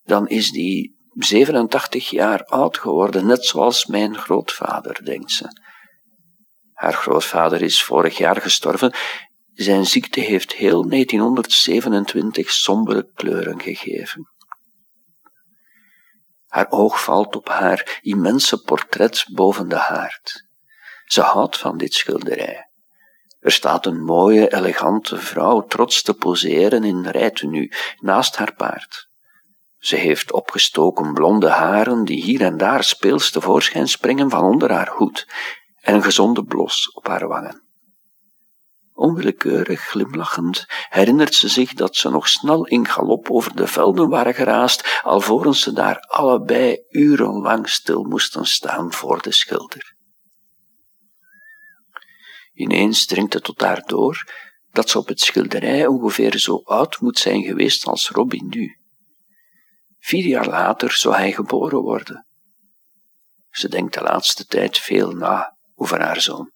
Dan 0.02 0.28
is 0.28 0.50
die 0.50 0.96
87 1.14 2.10
jaar 2.10 2.44
oud 2.44 2.78
geworden, 2.78 3.26
net 3.26 3.44
zoals 3.44 3.86
mijn 3.86 4.18
grootvader, 4.18 5.04
denkt 5.04 5.30
ze. 5.30 5.48
Haar 6.72 6.92
grootvader 6.92 7.62
is 7.62 7.82
vorig 7.82 8.18
jaar 8.18 8.40
gestorven. 8.40 8.94
Zijn 9.52 9.86
ziekte 9.86 10.20
heeft 10.20 10.52
heel 10.52 10.88
1927 10.88 12.50
sombere 12.50 13.10
kleuren 13.14 13.60
gegeven. 13.60 14.35
Haar 16.46 16.66
oog 16.70 17.02
valt 17.02 17.36
op 17.36 17.48
haar 17.48 17.98
immense 18.02 18.62
portret 18.62 19.24
boven 19.32 19.68
de 19.68 19.76
haard. 19.76 20.44
Ze 21.04 21.20
houdt 21.20 21.58
van 21.58 21.76
dit 21.76 21.94
schilderij. 21.94 22.70
Er 23.40 23.52
staat 23.52 23.86
een 23.86 24.02
mooie, 24.04 24.54
elegante 24.54 25.16
vrouw 25.16 25.66
trots 25.66 26.02
te 26.02 26.14
poseren 26.14 26.84
in 26.84 27.06
rijtenu 27.06 27.72
naast 27.98 28.36
haar 28.36 28.54
paard. 28.54 29.08
Ze 29.78 29.96
heeft 29.96 30.32
opgestoken 30.32 31.14
blonde 31.14 31.48
haren 31.48 32.04
die 32.04 32.22
hier 32.22 32.42
en 32.42 32.56
daar 32.56 32.84
speels 32.84 33.30
tevoorschijn 33.30 33.88
springen 33.88 34.30
van 34.30 34.42
onder 34.42 34.72
haar 34.72 34.88
hoed 34.88 35.26
en 35.80 35.94
een 35.94 36.02
gezonde 36.02 36.44
blos 36.44 36.92
op 36.94 37.06
haar 37.06 37.28
wangen. 37.28 37.65
Onwillekeurig 38.96 39.80
glimlachend 39.80 40.64
herinnert 40.88 41.34
ze 41.34 41.48
zich 41.48 41.72
dat 41.72 41.96
ze 41.96 42.08
nog 42.10 42.28
snel 42.28 42.66
in 42.66 42.88
galop 42.88 43.30
over 43.30 43.56
de 43.56 43.66
velden 43.66 44.08
waren 44.08 44.34
geraasd, 44.34 45.00
alvorens 45.02 45.60
ze 45.60 45.72
daar 45.72 45.98
allebei 45.98 46.84
urenlang 46.88 47.68
stil 47.68 48.04
moesten 48.04 48.44
staan 48.44 48.92
voor 48.92 49.22
de 49.22 49.32
schilder. 49.32 49.96
Ineens 52.52 53.06
dringt 53.06 53.32
het 53.32 53.44
tot 53.44 53.60
haar 53.60 53.82
door 53.86 54.32
dat 54.70 54.90
ze 54.90 54.98
op 54.98 55.08
het 55.08 55.20
schilderij 55.20 55.86
ongeveer 55.86 56.38
zo 56.38 56.56
oud 56.56 57.00
moet 57.00 57.18
zijn 57.18 57.42
geweest 57.42 57.86
als 57.86 58.08
Robin 58.08 58.46
nu. 58.48 58.76
Vier 59.98 60.24
jaar 60.24 60.48
later 60.48 60.92
zou 60.92 61.14
hij 61.14 61.32
geboren 61.32 61.80
worden. 61.80 62.26
Ze 63.50 63.68
denkt 63.68 63.94
de 63.94 64.00
laatste 64.00 64.44
tijd 64.46 64.78
veel 64.78 65.10
na 65.10 65.56
over 65.74 66.00
haar 66.00 66.20
zoon. 66.20 66.54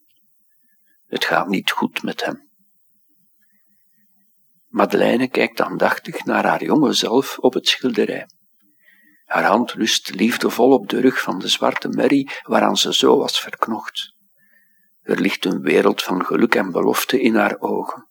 Het 1.10 1.24
gaat 1.24 1.48
niet 1.48 1.70
goed 1.70 2.02
met 2.02 2.24
hem. 2.24 2.48
Madeleine 4.68 5.28
kijkt 5.28 5.60
aandachtig 5.60 6.24
naar 6.24 6.46
haar 6.46 6.64
jonge 6.64 6.92
zelf 6.92 7.38
op 7.38 7.54
het 7.54 7.68
schilderij. 7.68 8.26
Haar 9.24 9.44
hand 9.44 9.72
rust 9.72 10.14
liefdevol 10.14 10.72
op 10.72 10.88
de 10.88 11.00
rug 11.00 11.20
van 11.20 11.38
de 11.38 11.48
zwarte 11.48 11.88
merrie 11.88 12.30
waaraan 12.42 12.76
ze 12.76 12.94
zo 12.94 13.18
was 13.18 13.40
verknocht. 13.40 14.14
Er 15.02 15.20
ligt 15.20 15.44
een 15.44 15.60
wereld 15.60 16.02
van 16.02 16.24
geluk 16.24 16.54
en 16.54 16.72
belofte 16.72 17.20
in 17.20 17.34
haar 17.34 17.56
ogen. 17.58 18.08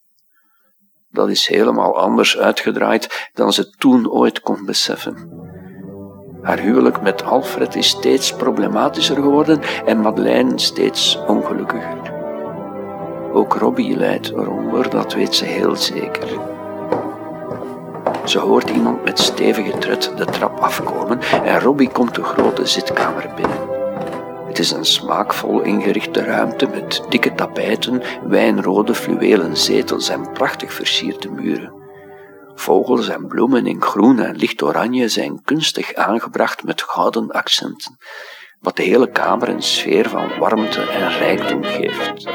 Dat 1.10 1.30
is 1.30 1.48
helemaal 1.48 1.98
anders 2.00 2.38
uitgedraaid 2.38 3.30
dan 3.34 3.54
ze 3.54 3.70
toen 3.70 4.10
ooit 4.10 4.40
kon 4.40 4.66
beseffen. 4.66 5.48
Haar 6.42 6.60
huwelijk 6.60 7.02
met 7.02 7.24
Alfred 7.24 7.76
is 7.76 7.88
steeds 7.88 8.34
problematischer 8.34 9.16
geworden 9.16 9.62
en 9.86 10.02
Madeleine 10.02 10.60
steeds 10.60 11.16
ongelukkiger. 11.16 12.19
Ook 13.34 13.54
Robbie 13.54 13.98
lijdt 13.98 14.30
eronder, 14.30 14.90
dat 14.90 15.14
weet 15.14 15.36
ze 15.36 15.46
heel 15.46 15.76
zeker. 15.76 16.28
Ze 18.26 18.40
hoort 18.40 18.70
iemand 18.70 19.04
met 19.04 19.20
stevige 19.20 19.78
tred 19.78 20.12
de 20.18 20.26
trap 20.26 20.60
afkomen 20.60 21.20
en 21.22 21.60
Robbie 21.60 21.90
komt 21.90 22.16
de 22.16 22.24
grote 22.24 22.66
zitkamer 22.66 23.30
binnen. 23.36 23.78
Het 24.48 24.60
is 24.60 24.72
een 24.72 24.86
smaakvol 24.86 25.62
ingerichte 25.62 26.24
ruimte 26.24 26.68
met 26.68 27.04
dikke 27.10 27.36
tapijten, 27.36 28.02
wijnrode 28.24 28.96
fluwelen 28.96 29.58
zetels 29.58 30.10
en 30.10 30.32
prachtig 30.32 30.74
versierde 30.74 31.30
muren. 31.30 31.74
Vogels 32.56 33.10
en 33.10 33.28
bloemen 33.28 33.66
in 33.66 33.82
groen 33.82 34.20
en 34.20 34.36
licht 34.36 34.62
oranje 34.62 35.08
zijn 35.08 35.44
kunstig 35.44 35.94
aangebracht 35.94 36.64
met 36.64 36.82
gouden 36.82 37.32
accenten, 37.32 37.98
wat 38.60 38.76
de 38.76 38.84
hele 38.84 39.12
kamer 39.12 39.50
een 39.50 39.64
sfeer 39.64 40.10
van 40.10 40.40
warmte 40.40 40.82
en 40.82 41.10
rijkdom 41.10 41.64
geeft. 41.64 42.28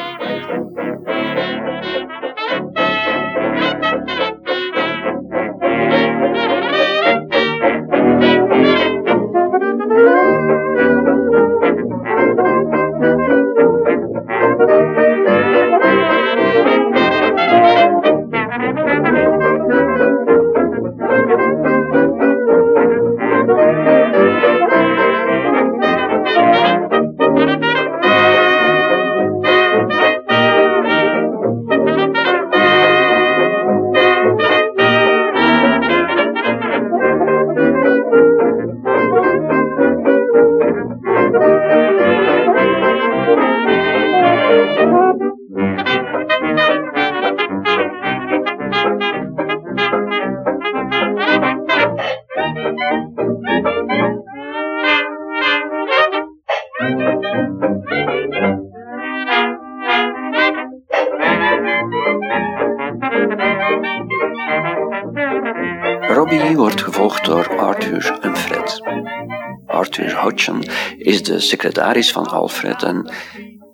De 71.34 71.40
secretaris 71.40 72.12
van 72.12 72.26
Alfred 72.26 72.82
en 72.82 73.12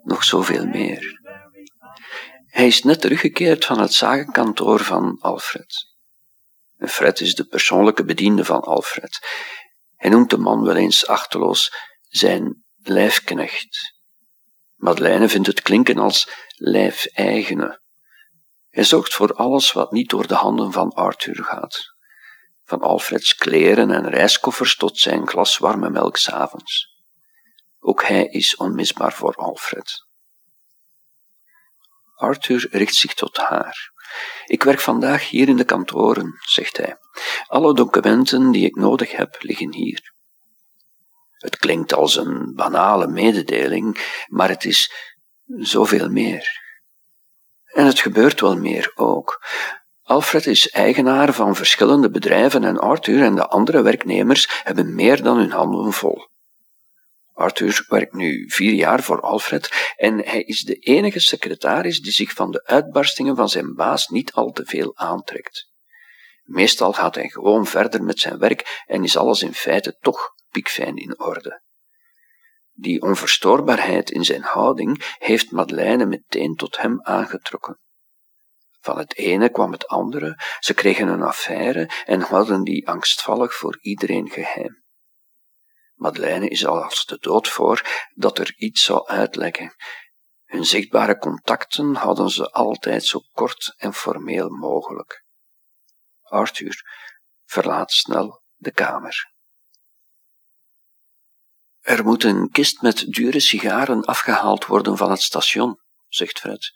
nog 0.03 0.25
zoveel 0.25 0.67
meer. 0.67 1.21
Hij 2.47 2.67
is 2.67 2.83
net 2.83 3.01
teruggekeerd 3.01 3.65
van 3.65 3.81
het 3.81 3.93
zakenkantoor 3.93 4.81
van 4.81 5.19
Alfred. 5.21 5.89
Fred 6.79 7.21
is 7.21 7.35
de 7.35 7.45
persoonlijke 7.45 8.05
bediende 8.05 8.45
van 8.45 8.61
Alfred. 8.61 9.27
Hij 9.97 10.11
noemt 10.11 10.31
de 10.31 10.39
man 10.39 10.63
wel 10.63 10.77
eens 10.77 11.07
achterloos 11.07 11.73
zijn 12.09 12.65
lijfknecht. 12.83 13.95
Madeleine 14.77 15.29
vindt 15.29 15.47
het 15.47 15.63
klinken 15.63 15.99
als 15.99 16.29
lijfeigene. 16.57 17.81
Hij 18.69 18.85
zorgt 18.85 19.15
voor 19.15 19.35
alles 19.35 19.73
wat 19.73 19.93
niet 19.93 20.11
door 20.11 20.27
de 20.27 20.35
handen 20.35 20.73
van 20.73 20.91
Arthur 20.91 21.45
gaat. 21.45 21.79
Van 22.65 22.81
Alfreds 22.81 23.35
kleren 23.35 23.91
en 23.91 24.09
reiskoffers 24.09 24.77
tot 24.77 24.99
zijn 24.99 25.29
glas 25.29 25.59
warme 25.59 25.91
melk 25.91 26.17
s'avonds. 26.17 26.90
Ook 27.81 28.05
hij 28.05 28.25
is 28.25 28.57
onmisbaar 28.57 29.13
voor 29.13 29.35
Alfred. 29.35 30.07
Arthur 32.15 32.69
richt 32.71 32.95
zich 32.95 33.15
tot 33.15 33.37
haar. 33.37 33.93
Ik 34.47 34.63
werk 34.63 34.81
vandaag 34.81 35.29
hier 35.29 35.49
in 35.49 35.57
de 35.57 35.65
kantoren, 35.65 36.39
zegt 36.41 36.77
hij. 36.77 36.97
Alle 37.47 37.75
documenten 37.75 38.51
die 38.51 38.67
ik 38.67 38.75
nodig 38.75 39.13
heb 39.13 39.37
liggen 39.39 39.75
hier. 39.75 40.13
Het 41.31 41.57
klinkt 41.57 41.93
als 41.93 42.17
een 42.17 42.55
banale 42.55 43.07
mededeling, 43.07 44.15
maar 44.27 44.49
het 44.49 44.65
is 44.65 44.93
zoveel 45.47 46.09
meer. 46.09 46.61
En 47.65 47.87
het 47.87 48.01
gebeurt 48.01 48.41
wel 48.41 48.57
meer 48.57 48.93
ook. 48.95 49.45
Alfred 50.03 50.47
is 50.47 50.71
eigenaar 50.71 51.33
van 51.33 51.57
verschillende 51.57 52.11
bedrijven 52.11 52.65
en 52.65 52.79
Arthur 52.79 53.23
en 53.23 53.35
de 53.35 53.47
andere 53.47 53.83
werknemers 53.83 54.61
hebben 54.63 54.95
meer 54.95 55.23
dan 55.23 55.37
hun 55.37 55.51
handen 55.51 55.93
vol. 55.93 56.29
Arthur 57.33 57.85
werkt 57.89 58.13
nu 58.13 58.51
vier 58.51 58.73
jaar 58.73 59.03
voor 59.03 59.21
Alfred 59.21 59.93
en 59.97 60.19
hij 60.19 60.43
is 60.43 60.63
de 60.63 60.75
enige 60.75 61.21
secretaris 61.21 62.01
die 62.01 62.13
zich 62.13 62.33
van 62.33 62.51
de 62.51 62.65
uitbarstingen 62.65 63.37
van 63.37 63.49
zijn 63.49 63.75
baas 63.75 64.09
niet 64.09 64.33
al 64.33 64.51
te 64.51 64.65
veel 64.65 64.97
aantrekt. 64.97 65.69
Meestal 66.43 66.93
gaat 66.93 67.15
hij 67.15 67.29
gewoon 67.29 67.67
verder 67.67 68.03
met 68.03 68.19
zijn 68.19 68.39
werk 68.39 68.83
en 68.87 69.05
is 69.05 69.17
alles 69.17 69.43
in 69.43 69.55
feite 69.55 69.97
toch 70.01 70.35
piekfijn 70.51 70.97
in 70.97 71.21
orde. 71.21 71.63
Die 72.73 73.03
onverstoorbaarheid 73.03 74.11
in 74.11 74.25
zijn 74.25 74.43
houding 74.43 75.15
heeft 75.19 75.51
Madeleine 75.51 76.07
meteen 76.07 76.55
tot 76.55 76.81
hem 76.81 77.03
aangetrokken. 77.03 77.81
Van 78.81 78.99
het 78.99 79.17
ene 79.17 79.51
kwam 79.51 79.73
het 79.73 79.87
andere, 79.87 80.41
ze 80.59 80.75
kregen 80.75 81.09
een 81.09 81.23
affaire 81.23 81.91
en 82.05 82.21
hadden 82.21 82.65
die 82.65 82.89
angstvallig 82.89 83.55
voor 83.55 83.79
iedereen 83.81 84.31
geheim. 84.31 84.80
Madeleine 86.01 86.49
is 86.49 86.67
al 86.67 86.83
als 86.83 87.05
de 87.05 87.19
dood 87.19 87.49
voor 87.49 88.07
dat 88.15 88.39
er 88.39 88.55
iets 88.57 88.83
zou 88.83 89.07
uitlekken. 89.07 89.75
Hun 90.45 90.65
zichtbare 90.65 91.19
contacten 91.19 91.95
hadden 91.95 92.31
ze 92.31 92.51
altijd 92.51 93.05
zo 93.05 93.21
kort 93.33 93.75
en 93.77 93.95
formeel 93.95 94.49
mogelijk. 94.49 95.25
Arthur 96.23 96.83
verlaat 97.45 97.93
snel 97.93 98.43
de 98.57 98.73
kamer. 98.73 99.33
Er 101.81 102.05
moet 102.05 102.25
een 102.25 102.51
kist 102.51 102.83
met 102.83 102.99
dure 102.99 103.41
sigaren 103.41 104.05
afgehaald 104.05 104.67
worden 104.67 104.97
van 104.97 105.11
het 105.11 105.23
station, 105.23 105.81
zegt 106.09 106.39
Fred. 106.39 106.73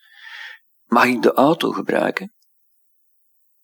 Mag 0.84 1.04
ik 1.04 1.22
de 1.22 1.32
auto 1.32 1.70
gebruiken? 1.70 2.34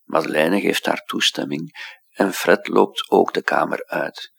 Madeleine 0.02 0.60
geeft 0.60 0.86
haar 0.86 1.02
toestemming 1.04 1.70
en 2.10 2.32
Fred 2.32 2.68
loopt 2.68 3.10
ook 3.10 3.34
de 3.34 3.42
kamer 3.42 3.86
uit. 3.86 4.38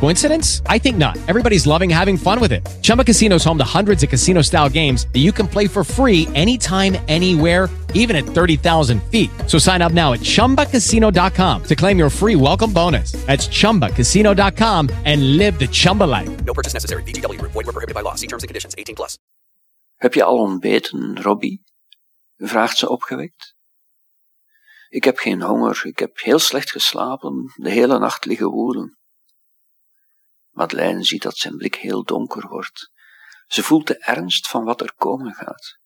Coincidence? 0.00 0.62
I 0.66 0.78
think 0.78 0.96
not. 0.96 1.16
Everybody's 1.28 1.66
loving 1.66 1.90
having 1.90 2.16
fun 2.16 2.40
with 2.40 2.52
it. 2.52 2.66
Chumba 2.82 3.04
Casino 3.04 3.36
is 3.36 3.44
home 3.44 3.58
to 3.58 3.64
hundreds 3.64 4.02
of 4.02 4.08
casino-style 4.08 4.68
games 4.68 5.06
that 5.12 5.20
you 5.20 5.32
can 5.32 5.46
play 5.46 5.68
for 5.68 5.84
free 5.84 6.26
anytime, 6.34 6.96
anywhere 7.08 7.68
even 7.94 8.16
at 8.16 8.24
30,000 8.24 9.02
feet. 9.04 9.30
So 9.46 9.58
sign 9.58 9.82
up 9.82 9.92
now 9.92 10.12
at 10.12 10.20
ChumbaCasino.com 10.20 11.62
to 11.64 11.76
claim 11.76 11.98
your 11.98 12.10
free 12.10 12.36
welcome 12.36 12.72
bonus. 12.72 13.12
That's 13.26 13.48
ChumbaCasino.com 13.48 14.90
and 15.04 15.36
live 15.36 15.58
the 15.58 15.68
Chumba 15.68 16.04
life. 16.04 16.44
No 16.44 16.52
purchase 16.52 16.74
necessary. 16.74 17.02
VGW. 17.04 17.40
Void 17.40 17.54
were 17.54 17.72
prohibited 17.72 17.94
by 17.94 18.02
law. 18.02 18.16
See 18.16 18.26
terms 18.26 18.42
and 18.42 18.48
conditions. 18.48 18.74
18 18.76 18.94
plus. 18.94 19.18
Heb 19.96 20.14
je 20.14 20.24
al 20.24 20.38
ontbeten, 20.38 21.22
Robbie? 21.22 21.62
vraagt 22.36 22.78
ze 22.78 22.88
opgewekt. 22.88 23.54
Ik 24.88 25.04
heb 25.04 25.18
geen 25.18 25.42
honger. 25.42 25.80
Ik 25.84 25.98
heb 25.98 26.20
heel 26.20 26.38
slecht 26.38 26.70
geslapen. 26.70 27.52
De 27.56 27.70
hele 27.70 27.98
nacht 27.98 28.24
liggen 28.24 28.50
woelen. 28.50 28.98
Madeleine 30.50 31.04
ziet 31.04 31.22
dat 31.22 31.36
zijn 31.36 31.56
blik 31.56 31.74
heel 31.74 32.04
donker 32.04 32.48
wordt. 32.48 32.90
Ze 33.46 33.62
voelt 33.62 33.86
de 33.86 33.98
ernst 33.98 34.48
van 34.48 34.64
wat 34.64 34.80
er 34.80 34.94
komen 34.94 35.34
gaat. 35.34 35.78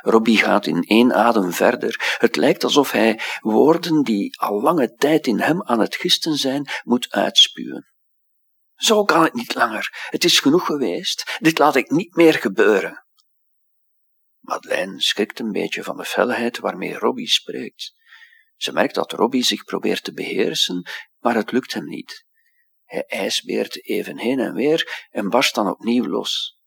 Robbie 0.00 0.38
gaat 0.38 0.66
in 0.66 0.82
één 0.82 1.14
adem 1.14 1.52
verder. 1.52 2.16
Het 2.18 2.36
lijkt 2.36 2.64
alsof 2.64 2.90
hij 2.90 3.20
woorden 3.40 4.02
die 4.02 4.40
al 4.40 4.60
lange 4.60 4.94
tijd 4.94 5.26
in 5.26 5.40
hem 5.40 5.62
aan 5.62 5.80
het 5.80 5.96
gisten 5.96 6.36
zijn, 6.36 6.68
moet 6.82 7.10
uitspuwen. 7.10 7.92
Zo 8.74 9.04
kan 9.04 9.22
het 9.22 9.34
niet 9.34 9.54
langer. 9.54 10.06
Het 10.10 10.24
is 10.24 10.40
genoeg 10.40 10.66
geweest. 10.66 11.36
Dit 11.38 11.58
laat 11.58 11.76
ik 11.76 11.90
niet 11.90 12.14
meer 12.14 12.34
gebeuren. 12.34 13.06
Madeleine 14.40 15.00
schrikt 15.00 15.38
een 15.38 15.52
beetje 15.52 15.82
van 15.82 15.96
de 15.96 16.04
felheid 16.04 16.58
waarmee 16.58 16.98
Robbie 16.98 17.28
spreekt. 17.28 17.94
Ze 18.56 18.72
merkt 18.72 18.94
dat 18.94 19.12
Robbie 19.12 19.44
zich 19.44 19.64
probeert 19.64 20.04
te 20.04 20.12
beheersen, 20.12 20.86
maar 21.18 21.34
het 21.34 21.52
lukt 21.52 21.72
hem 21.72 21.84
niet. 21.84 22.24
Hij 22.92 23.04
ijsbeert 23.06 23.84
even 23.84 24.18
heen 24.18 24.38
en 24.40 24.54
weer 24.54 25.06
en 25.10 25.28
barst 25.28 25.54
dan 25.54 25.68
opnieuw 25.68 26.06
los. 26.06 26.60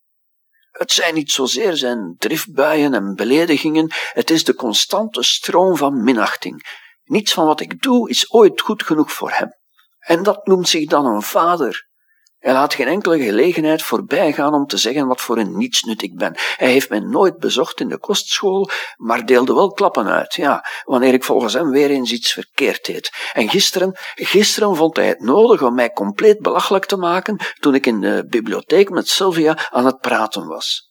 Het 0.71 0.91
zijn 0.91 1.13
niet 1.13 1.31
zozeer 1.31 1.75
zijn 1.75 2.15
driftbuien 2.17 2.93
en 2.93 3.15
beledigingen, 3.15 3.91
het 4.13 4.29
is 4.29 4.43
de 4.43 4.55
constante 4.55 5.23
stroom 5.23 5.75
van 5.77 6.03
minachting. 6.03 6.83
Niets 7.03 7.33
van 7.33 7.45
wat 7.45 7.59
ik 7.59 7.81
doe 7.81 8.09
is 8.09 8.31
ooit 8.31 8.61
goed 8.61 8.83
genoeg 8.83 9.11
voor 9.11 9.31
hem. 9.31 9.49
En 9.99 10.23
dat 10.23 10.45
noemt 10.45 10.69
zich 10.69 10.89
dan 10.89 11.05
een 11.05 11.21
vader. 11.21 11.84
Hij 12.45 12.53
laat 12.53 12.73
geen 12.73 12.87
enkele 12.87 13.19
gelegenheid 13.19 13.83
voorbijgaan 13.83 14.53
om 14.53 14.65
te 14.65 14.77
zeggen 14.77 15.07
wat 15.07 15.21
voor 15.21 15.37
een 15.37 15.57
nietsnut 15.57 16.01
ik 16.01 16.17
ben. 16.17 16.33
Hij 16.35 16.71
heeft 16.71 16.89
mij 16.89 16.99
nooit 16.99 17.37
bezocht 17.37 17.79
in 17.79 17.87
de 17.87 17.97
kostschool, 17.97 18.69
maar 18.97 19.25
deelde 19.25 19.53
wel 19.53 19.71
klappen 19.71 20.07
uit, 20.07 20.33
ja, 20.33 20.65
wanneer 20.83 21.13
ik 21.13 21.23
volgens 21.23 21.53
hem 21.53 21.69
weer 21.69 21.89
eens 21.89 22.11
iets 22.11 22.33
verkeerd 22.33 22.85
deed. 22.85 23.11
En 23.33 23.49
gisteren, 23.49 23.91
gisteren 24.15 24.75
vond 24.75 24.95
hij 24.95 25.07
het 25.07 25.19
nodig 25.19 25.61
om 25.61 25.75
mij 25.75 25.91
compleet 25.91 26.39
belachelijk 26.39 26.85
te 26.85 26.97
maken 26.97 27.37
toen 27.59 27.75
ik 27.75 27.85
in 27.85 28.01
de 28.01 28.25
bibliotheek 28.29 28.89
met 28.89 29.07
Sylvia 29.07 29.69
aan 29.71 29.85
het 29.85 29.99
praten 29.99 30.47
was. 30.47 30.89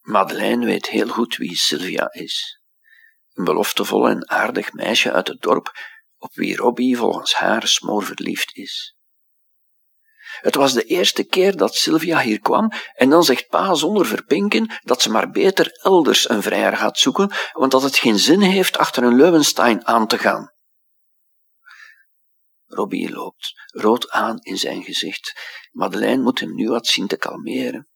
Madeleine 0.00 0.66
weet 0.66 0.88
heel 0.88 1.08
goed 1.08 1.36
wie 1.36 1.56
Sylvia 1.56 2.12
is. 2.12 2.60
Een 3.32 3.44
beloftevol 3.44 4.08
en 4.08 4.30
aardig 4.30 4.72
meisje 4.72 5.12
uit 5.12 5.28
het 5.28 5.40
dorp, 5.40 5.70
op 6.18 6.34
wie 6.34 6.56
Robbie 6.56 6.96
volgens 6.96 7.34
haar 7.34 7.66
smoorverliefd 7.66 8.56
is. 8.56 8.96
Het 10.40 10.54
was 10.54 10.72
de 10.72 10.84
eerste 10.84 11.24
keer 11.24 11.56
dat 11.56 11.74
Sylvia 11.74 12.20
hier 12.20 12.40
kwam 12.40 12.72
en 12.94 13.10
dan 13.10 13.24
zegt 13.24 13.48
pa 13.48 13.74
zonder 13.74 14.06
verpinken 14.06 14.80
dat 14.84 15.02
ze 15.02 15.10
maar 15.10 15.30
beter 15.30 15.78
elders 15.82 16.28
een 16.28 16.42
vrijer 16.42 16.76
gaat 16.76 16.98
zoeken, 16.98 17.30
want 17.52 17.70
dat 17.70 17.82
het 17.82 17.96
geen 17.96 18.18
zin 18.18 18.40
heeft 18.40 18.78
achter 18.78 19.02
een 19.02 19.16
Leuwenstein 19.16 19.86
aan 19.86 20.06
te 20.06 20.18
gaan. 20.18 20.52
Robbie 22.66 23.10
loopt, 23.10 23.52
rood 23.66 24.10
aan 24.10 24.38
in 24.38 24.56
zijn 24.56 24.82
gezicht. 24.82 25.32
Madeleine 25.70 26.22
moet 26.22 26.40
hem 26.40 26.54
nu 26.54 26.68
wat 26.68 26.86
zien 26.86 27.06
te 27.06 27.16
kalmeren. 27.16 27.88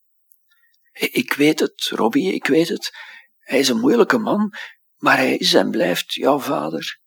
Ik 0.93 1.33
weet 1.33 1.61
het, 1.61 1.89
Robbie, 1.89 2.33
ik 2.33 2.47
weet 2.47 2.69
het. 2.69 2.93
Hij 3.39 3.59
is 3.59 3.69
een 3.69 3.81
moeilijke 3.81 4.19
man, 4.19 4.53
maar 4.97 5.17
hij 5.17 5.37
is 5.37 5.55
en 5.55 5.71
blijft 5.71 6.13
jouw 6.13 6.39
vader. 6.39 7.01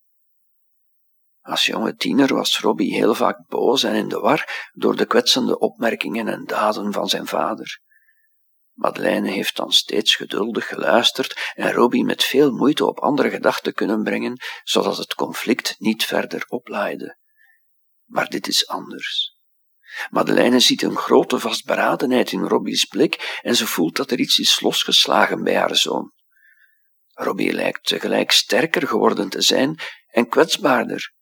Als 1.49 1.65
jonge 1.65 1.95
tiener 1.95 2.33
was 2.33 2.59
Robbie 2.59 2.93
heel 2.93 3.15
vaak 3.15 3.47
boos 3.47 3.83
en 3.83 3.95
in 3.95 4.07
de 4.07 4.19
war 4.19 4.69
door 4.73 4.95
de 4.95 5.05
kwetsende 5.05 5.59
opmerkingen 5.59 6.27
en 6.27 6.45
daden 6.45 6.93
van 6.93 7.09
zijn 7.09 7.27
vader. 7.27 7.81
Madeleine 8.73 9.31
heeft 9.31 9.55
dan 9.55 9.71
steeds 9.71 10.15
geduldig 10.15 10.67
geluisterd 10.67 11.51
en 11.55 11.71
Robbie 11.71 12.03
met 12.03 12.23
veel 12.23 12.51
moeite 12.51 12.85
op 12.85 12.99
andere 12.99 13.29
gedachten 13.29 13.73
kunnen 13.73 14.03
brengen, 14.03 14.37
zodat 14.63 14.97
het 14.97 15.13
conflict 15.13 15.75
niet 15.77 16.05
verder 16.05 16.45
oplaaide. 16.47 17.17
Maar 18.05 18.29
dit 18.29 18.47
is 18.47 18.67
anders. 18.67 19.37
Madeleine 20.09 20.59
ziet 20.59 20.81
een 20.81 20.97
grote 20.97 21.39
vastberadenheid 21.39 22.31
in 22.31 22.43
Robbie's 22.43 22.85
blik 22.85 23.39
en 23.41 23.55
ze 23.55 23.67
voelt 23.67 23.95
dat 23.95 24.11
er 24.11 24.19
iets 24.19 24.39
is 24.39 24.61
losgeslagen 24.61 25.43
bij 25.43 25.55
haar 25.55 25.75
zoon. 25.75 26.11
Robbie 27.13 27.53
lijkt 27.53 27.85
tegelijk 27.85 28.31
sterker 28.31 28.87
geworden 28.87 29.29
te 29.29 29.41
zijn 29.41 29.79
en 30.07 30.29
kwetsbaarder. 30.29 31.17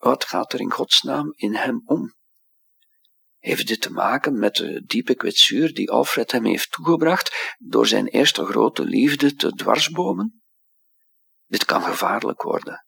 Wat 0.00 0.24
gaat 0.24 0.52
er 0.52 0.60
in 0.60 0.70
godsnaam 0.70 1.32
in 1.36 1.54
hem 1.54 1.82
om? 1.84 2.14
Heeft 3.38 3.66
dit 3.66 3.80
te 3.80 3.92
maken 3.92 4.38
met 4.38 4.54
de 4.54 4.84
diepe 4.84 5.14
kwetsuur 5.14 5.74
die 5.74 5.90
Alfred 5.90 6.32
hem 6.32 6.44
heeft 6.44 6.70
toegebracht 6.70 7.56
door 7.58 7.86
zijn 7.86 8.06
eerste 8.06 8.44
grote 8.44 8.84
liefde 8.84 9.34
te 9.34 9.52
dwarsbomen? 9.52 10.42
Dit 11.46 11.64
kan 11.64 11.82
gevaarlijk 11.82 12.42
worden. 12.42 12.86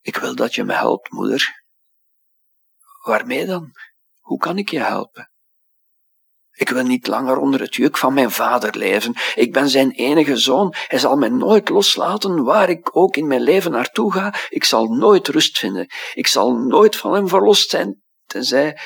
Ik 0.00 0.16
wil 0.16 0.34
dat 0.34 0.54
je 0.54 0.64
me 0.64 0.72
helpt, 0.72 1.10
moeder. 1.10 1.64
Waarmee 3.02 3.46
dan? 3.46 3.72
Hoe 4.18 4.38
kan 4.38 4.58
ik 4.58 4.68
je 4.68 4.80
helpen? 4.80 5.32
Ik 6.58 6.68
wil 6.68 6.82
niet 6.82 7.06
langer 7.06 7.36
onder 7.36 7.60
het 7.60 7.74
juk 7.74 7.96
van 7.96 8.14
mijn 8.14 8.30
vader 8.30 8.76
leven. 8.76 9.14
Ik 9.34 9.52
ben 9.52 9.68
zijn 9.68 9.90
enige 9.90 10.36
zoon. 10.36 10.74
Hij 10.86 10.98
zal 10.98 11.16
mij 11.16 11.28
nooit 11.28 11.68
loslaten, 11.68 12.44
waar 12.44 12.68
ik 12.68 12.96
ook 12.96 13.16
in 13.16 13.26
mijn 13.26 13.40
leven 13.40 13.70
naartoe 13.70 14.12
ga. 14.12 14.34
Ik 14.48 14.64
zal 14.64 14.86
nooit 14.86 15.28
rust 15.28 15.58
vinden. 15.58 15.86
Ik 16.14 16.26
zal 16.26 16.56
nooit 16.56 16.96
van 16.96 17.14
hem 17.14 17.28
verlost 17.28 17.70
zijn, 17.70 18.02
tenzij... 18.26 18.78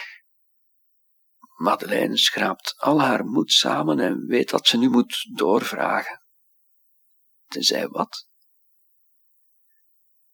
Madeleine 1.56 2.18
schraapt 2.18 2.74
al 2.76 3.00
haar 3.00 3.24
moed 3.24 3.52
samen 3.52 4.00
en 4.00 4.26
weet 4.26 4.50
dat 4.50 4.66
ze 4.66 4.78
nu 4.78 4.88
moet 4.88 5.28
doorvragen. 5.34 6.22
Tenzij 7.46 7.88
wat? 7.88 8.26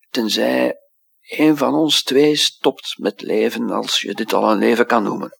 Tenzij 0.09 0.75
een 1.21 1.57
van 1.57 1.75
ons 1.75 2.03
twee 2.03 2.37
stopt 2.37 2.99
met 2.99 3.21
leven, 3.21 3.71
als 3.71 4.01
je 4.01 4.15
dit 4.15 4.33
al 4.33 4.51
een 4.51 4.59
leven 4.59 4.87
kan 4.87 5.03
noemen, 5.03 5.39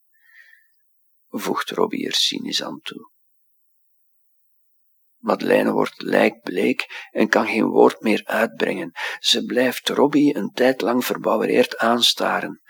voegt 1.29 1.71
Robbie 1.71 2.07
er 2.07 2.15
cynisch 2.15 2.63
aan 2.63 2.81
toe. 2.83 3.11
Madeleine 5.19 5.73
wordt 5.73 6.03
lijkbleek 6.03 7.09
en 7.11 7.29
kan 7.29 7.47
geen 7.47 7.67
woord 7.67 8.01
meer 8.01 8.23
uitbrengen. 8.25 8.93
Ze 9.19 9.45
blijft 9.45 9.89
Robbie 9.89 10.37
een 10.37 10.51
tijd 10.51 10.81
lang 10.81 11.05
verbouwereerd 11.05 11.77
aanstaren. 11.77 12.63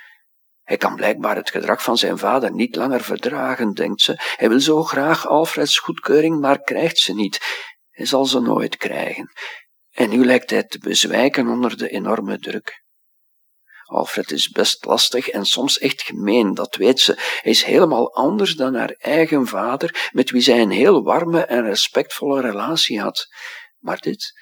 Hij 0.63 0.77
kan 0.77 0.95
blijkbaar 0.95 1.37
het 1.37 1.51
gedrag 1.51 1.83
van 1.83 1.99
zijn 1.99 2.19
vader 2.19 2.53
niet 2.53 2.77
langer 2.77 3.01
verdragen, 3.01 3.75
denkt 3.75 4.01
ze. 4.01 4.15
Hij 4.37 4.49
wil 4.49 4.61
zo 4.61 4.83
graag 4.83 5.27
Alfreds 5.27 5.79
goedkeuring, 5.79 6.41
maar 6.41 6.63
krijgt 6.63 6.99
ze 6.99 7.15
niet. 7.15 7.67
Hij 7.91 8.07
zal 8.07 8.25
ze 8.25 8.41
nooit 8.41 8.77
krijgen. 8.77 9.33
En 9.91 10.11
nu 10.11 10.25
lijkt 10.25 10.51
hij 10.51 10.65
te 10.65 10.79
bezwijken 10.79 11.49
onder 11.49 11.77
de 11.77 11.89
enorme 11.89 12.39
druk. 12.39 12.85
Alfred 13.89 14.31
is 14.31 14.49
best 14.49 14.85
lastig 14.85 15.29
en 15.29 15.45
soms 15.45 15.79
echt 15.79 16.03
gemeen, 16.03 16.55
dat 16.55 16.77
weet 16.77 17.01
ze. 17.01 17.13
Hij 17.17 17.53
is 17.53 17.63
helemaal 17.63 18.15
anders 18.15 18.55
dan 18.57 18.75
haar 18.75 18.95
eigen 18.99 19.47
vader, 19.47 20.09
met 20.13 20.31
wie 20.31 20.43
zij 20.43 20.61
een 20.61 20.71
heel 20.71 21.03
warme 21.03 21.41
en 21.41 21.63
respectvolle 21.63 22.41
relatie 22.41 23.01
had. 23.01 23.27
Maar 23.79 23.99
dit. 24.01 24.33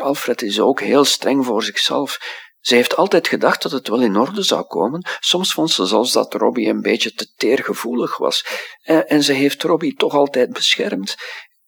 Alfred 0.00 0.42
is 0.42 0.60
ook 0.60 0.80
heel 0.80 1.04
streng 1.04 1.44
voor 1.44 1.62
zichzelf. 1.62 2.18
Ze 2.60 2.74
heeft 2.74 2.96
altijd 2.96 3.28
gedacht 3.28 3.62
dat 3.62 3.72
het 3.72 3.88
wel 3.88 4.02
in 4.02 4.16
orde 4.16 4.42
zou 4.42 4.64
komen. 4.66 5.06
Soms 5.20 5.52
vond 5.52 5.70
ze 5.70 5.86
zelfs 5.86 6.12
dat 6.12 6.34
Robbie 6.34 6.68
een 6.68 6.80
beetje 6.80 7.12
te 7.12 7.32
teergevoelig 7.36 8.16
was. 8.16 8.46
En, 8.82 9.22
ze 9.22 9.32
heeft 9.32 9.62
Robbie 9.62 9.94
toch 9.94 10.14
altijd 10.14 10.52
beschermd. 10.52 11.16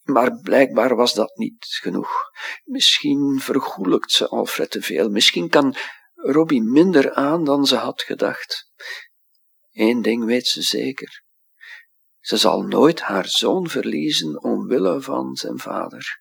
Maar 0.03 0.39
blijkbaar 0.43 0.97
was 0.97 1.15
dat 1.15 1.37
niet 1.37 1.67
genoeg. 1.81 2.11
Misschien 2.65 3.41
vergoelijkt 3.43 4.13
ze 4.13 4.29
Alfred 4.29 4.71
te 4.71 4.83
veel. 4.83 5.09
Misschien 5.09 5.49
kan 5.49 5.77
Robbie 6.27 6.63
minder 6.63 7.13
aan 7.13 7.45
dan 7.45 7.67
ze 7.67 7.77
had 7.77 8.03
gedacht. 8.03 8.71
Eén 9.73 10.03
ding 10.03 10.25
weet 10.25 10.47
ze 10.47 10.63
zeker. 10.63 11.23
Ze 12.21 12.37
zal 12.37 12.63
nooit 12.63 13.01
haar 13.01 13.29
zoon 13.29 13.69
verliezen 13.69 14.43
omwille 14.43 15.01
van 15.01 15.37
zijn 15.37 15.59
vader. 15.59 16.19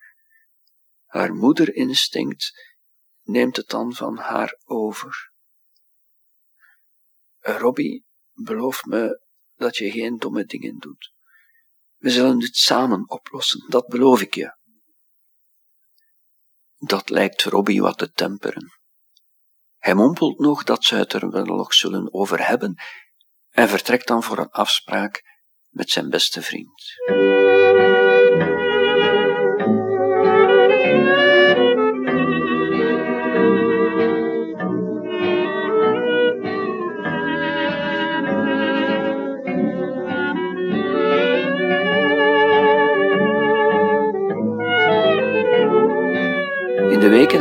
Haar 1.05 1.33
moederinstinct 1.33 2.51
neemt 3.21 3.55
het 3.55 3.69
dan 3.69 3.93
van 3.93 4.17
haar 4.17 4.59
over. 4.65 5.31
Robbie, 7.39 8.05
beloof 8.31 8.85
me 8.85 9.21
dat 9.55 9.75
je 9.75 9.91
geen 9.91 10.17
domme 10.17 10.45
dingen 10.45 10.77
doet. 10.79 11.13
We 11.95 12.09
zullen 12.09 12.39
dit 12.39 12.55
samen 12.55 13.09
oplossen, 13.09 13.69
dat 13.69 13.87
beloof 13.87 14.21
ik 14.21 14.35
je. 14.35 14.57
Dat 16.77 17.09
lijkt 17.09 17.43
Robbie 17.43 17.81
wat 17.81 17.97
te 17.97 18.11
temperen. 18.11 18.82
Hij 19.83 19.93
mompelt 19.93 20.39
nog 20.39 20.63
dat 20.63 20.83
ze 20.83 20.95
het 20.95 21.13
er 21.13 21.29
wel 21.29 21.45
nog 21.45 21.73
zullen 21.73 22.13
over 22.13 22.47
hebben 22.47 22.75
en 23.49 23.69
vertrekt 23.69 24.07
dan 24.07 24.23
voor 24.23 24.37
een 24.37 24.49
afspraak 24.49 25.21
met 25.69 25.89
zijn 25.89 26.09
beste 26.09 26.41
vriend. 26.41 26.83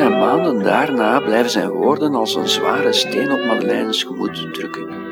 En 0.00 0.18
maanden 0.18 0.62
daarna 0.62 1.20
blijven 1.20 1.50
zijn 1.50 1.70
woorden 1.70 2.14
als 2.14 2.34
een 2.34 2.48
zware 2.48 2.92
steen 2.92 3.32
op 3.32 3.44
Madeleine's 3.44 4.02
gemoed 4.02 4.54
drukken. 4.54 5.10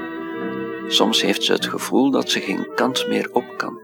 Soms 0.89 1.23
heeft 1.23 1.43
ze 1.43 1.53
het 1.53 1.67
gevoel 1.67 2.11
dat 2.11 2.31
ze 2.31 2.41
geen 2.41 2.75
kant 2.75 3.09
meer 3.09 3.31
op 3.33 3.55
kan. 3.57 3.81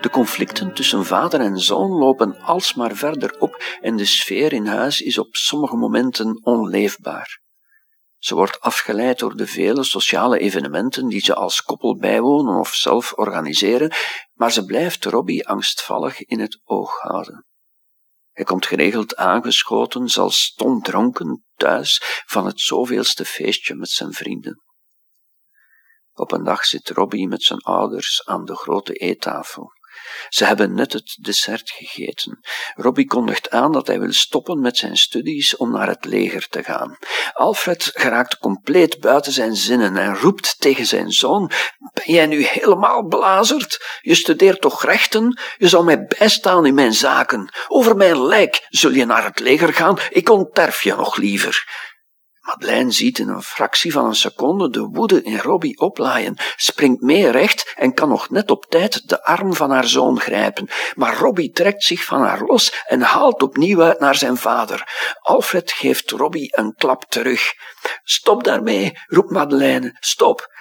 De 0.00 0.10
conflicten 0.10 0.74
tussen 0.74 1.04
vader 1.04 1.40
en 1.40 1.58
zoon 1.58 1.90
lopen 1.90 2.40
alsmaar 2.40 2.94
verder 2.94 3.36
op 3.38 3.62
en 3.80 3.96
de 3.96 4.04
sfeer 4.04 4.52
in 4.52 4.66
huis 4.66 5.00
is 5.00 5.18
op 5.18 5.36
sommige 5.36 5.76
momenten 5.76 6.40
onleefbaar. 6.42 7.40
Ze 8.18 8.34
wordt 8.34 8.60
afgeleid 8.60 9.18
door 9.18 9.36
de 9.36 9.46
vele 9.46 9.84
sociale 9.84 10.38
evenementen 10.38 11.08
die 11.08 11.20
ze 11.20 11.34
als 11.34 11.62
koppel 11.62 11.96
bijwonen 11.96 12.58
of 12.58 12.74
zelf 12.74 13.12
organiseren, 13.12 13.92
maar 14.32 14.52
ze 14.52 14.64
blijft 14.64 15.04
Robbie 15.04 15.48
angstvallig 15.48 16.24
in 16.24 16.40
het 16.40 16.60
oog 16.64 17.00
houden. 17.00 17.46
Hij 18.36 18.44
komt 18.44 18.66
geregeld 18.66 19.16
aangeschoten, 19.16 20.08
zelfs 20.08 20.42
stomdronken, 20.42 21.44
thuis 21.54 22.22
van 22.26 22.46
het 22.46 22.60
zoveelste 22.60 23.24
feestje 23.24 23.74
met 23.74 23.88
zijn 23.88 24.12
vrienden. 24.12 24.62
Op 26.12 26.32
een 26.32 26.44
dag 26.44 26.64
zit 26.64 26.88
Robbie 26.88 27.28
met 27.28 27.42
zijn 27.42 27.60
ouders 27.60 28.24
aan 28.24 28.44
de 28.44 28.56
grote 28.56 28.92
eettafel. 28.92 29.70
Ze 30.28 30.44
hebben 30.44 30.74
net 30.74 30.92
het 30.92 31.16
dessert 31.20 31.70
gegeten. 31.70 32.40
Robbie 32.74 33.06
kondigt 33.06 33.50
aan 33.50 33.72
dat 33.72 33.86
hij 33.86 34.00
wil 34.00 34.12
stoppen 34.12 34.60
met 34.60 34.76
zijn 34.76 34.96
studies 34.96 35.56
om 35.56 35.70
naar 35.70 35.88
het 35.88 36.04
leger 36.04 36.48
te 36.48 36.62
gaan. 36.62 36.98
Alfred 37.32 37.90
geraakt 37.94 38.38
compleet 38.38 39.00
buiten 39.00 39.32
zijn 39.32 39.56
zinnen 39.56 39.96
en 39.96 40.16
roept 40.16 40.56
tegen 40.58 40.86
zijn 40.86 41.10
zoon: 41.10 41.50
Ben 41.92 42.14
jij 42.14 42.26
nu 42.26 42.44
helemaal 42.44 43.06
blazerd? 43.06 43.98
Je 44.00 44.14
studeert 44.14 44.60
toch 44.60 44.84
rechten? 44.84 45.40
Je 45.58 45.68
zal 45.68 45.84
mij 45.84 46.04
bijstaan 46.04 46.66
in 46.66 46.74
mijn 46.74 46.94
zaken. 46.94 47.54
Over 47.68 47.96
mijn 47.96 48.26
lijk 48.26 48.66
zul 48.68 48.90
je 48.90 49.04
naar 49.04 49.24
het 49.24 49.40
leger 49.40 49.72
gaan? 49.72 49.98
Ik 50.10 50.30
onterf 50.30 50.82
je 50.82 50.94
nog 50.94 51.16
liever. 51.16 51.64
Madeleine 52.46 52.90
ziet 52.90 53.18
in 53.18 53.28
een 53.28 53.42
fractie 53.42 53.92
van 53.92 54.04
een 54.04 54.14
seconde 54.14 54.70
de 54.70 54.80
woede 54.80 55.22
in 55.22 55.38
Robbie 55.38 55.78
oplaaien, 55.78 56.36
springt 56.56 57.00
mee 57.00 57.30
recht 57.30 57.72
en 57.76 57.94
kan 57.94 58.08
nog 58.08 58.30
net 58.30 58.50
op 58.50 58.66
tijd 58.68 59.08
de 59.08 59.24
arm 59.24 59.54
van 59.54 59.70
haar 59.70 59.86
zoon 59.86 60.20
grijpen. 60.20 60.68
Maar 60.94 61.16
Robbie 61.16 61.50
trekt 61.50 61.82
zich 61.82 62.04
van 62.04 62.20
haar 62.20 62.40
los 62.40 62.82
en 62.86 63.00
haalt 63.00 63.42
opnieuw 63.42 63.82
uit 63.82 64.00
naar 64.00 64.14
zijn 64.14 64.36
vader. 64.36 64.88
Alfred 65.20 65.72
geeft 65.72 66.10
Robbie 66.10 66.58
een 66.58 66.74
klap 66.74 67.04
terug. 67.08 67.52
Stop 68.02 68.44
daarmee, 68.44 68.92
roept 69.06 69.30
Madeleine, 69.30 69.96
stop. 70.00 70.54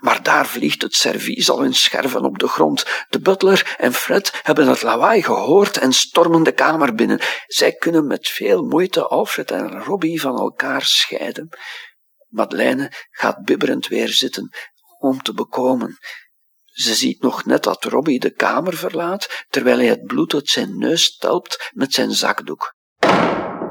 Maar 0.00 0.22
daar 0.22 0.46
vliegt 0.46 0.82
het 0.82 0.94
servies 0.94 1.50
al 1.50 1.62
in 1.62 1.74
scherven 1.74 2.24
op 2.24 2.38
de 2.38 2.48
grond. 2.48 2.84
De 3.08 3.20
butler 3.20 3.74
en 3.78 3.92
Fred 3.92 4.40
hebben 4.42 4.68
het 4.68 4.82
lawaai 4.82 5.22
gehoord 5.22 5.78
en 5.78 5.92
stormen 5.92 6.42
de 6.42 6.52
kamer 6.52 6.94
binnen. 6.94 7.20
Zij 7.46 7.72
kunnen 7.72 8.06
met 8.06 8.28
veel 8.28 8.62
moeite 8.62 9.06
Alfred 9.06 9.50
en 9.50 9.82
Robbie 9.82 10.20
van 10.20 10.38
elkaar 10.38 10.82
scheiden. 10.82 11.48
Madeleine 12.28 12.92
gaat 13.10 13.44
bibberend 13.44 13.86
weer 13.86 14.08
zitten 14.08 14.50
om 14.98 15.22
te 15.22 15.34
bekomen. 15.34 15.98
Ze 16.64 16.94
ziet 16.94 17.22
nog 17.22 17.44
net 17.44 17.62
dat 17.62 17.84
Robbie 17.84 18.20
de 18.20 18.30
kamer 18.30 18.76
verlaat, 18.76 19.44
terwijl 19.48 19.76
hij 19.76 19.86
het 19.86 20.04
bloed 20.04 20.34
uit 20.34 20.48
zijn 20.48 20.78
neus 20.78 21.16
telpt 21.16 21.70
met 21.72 21.94
zijn 21.94 22.10
zakdoek. 22.10 22.74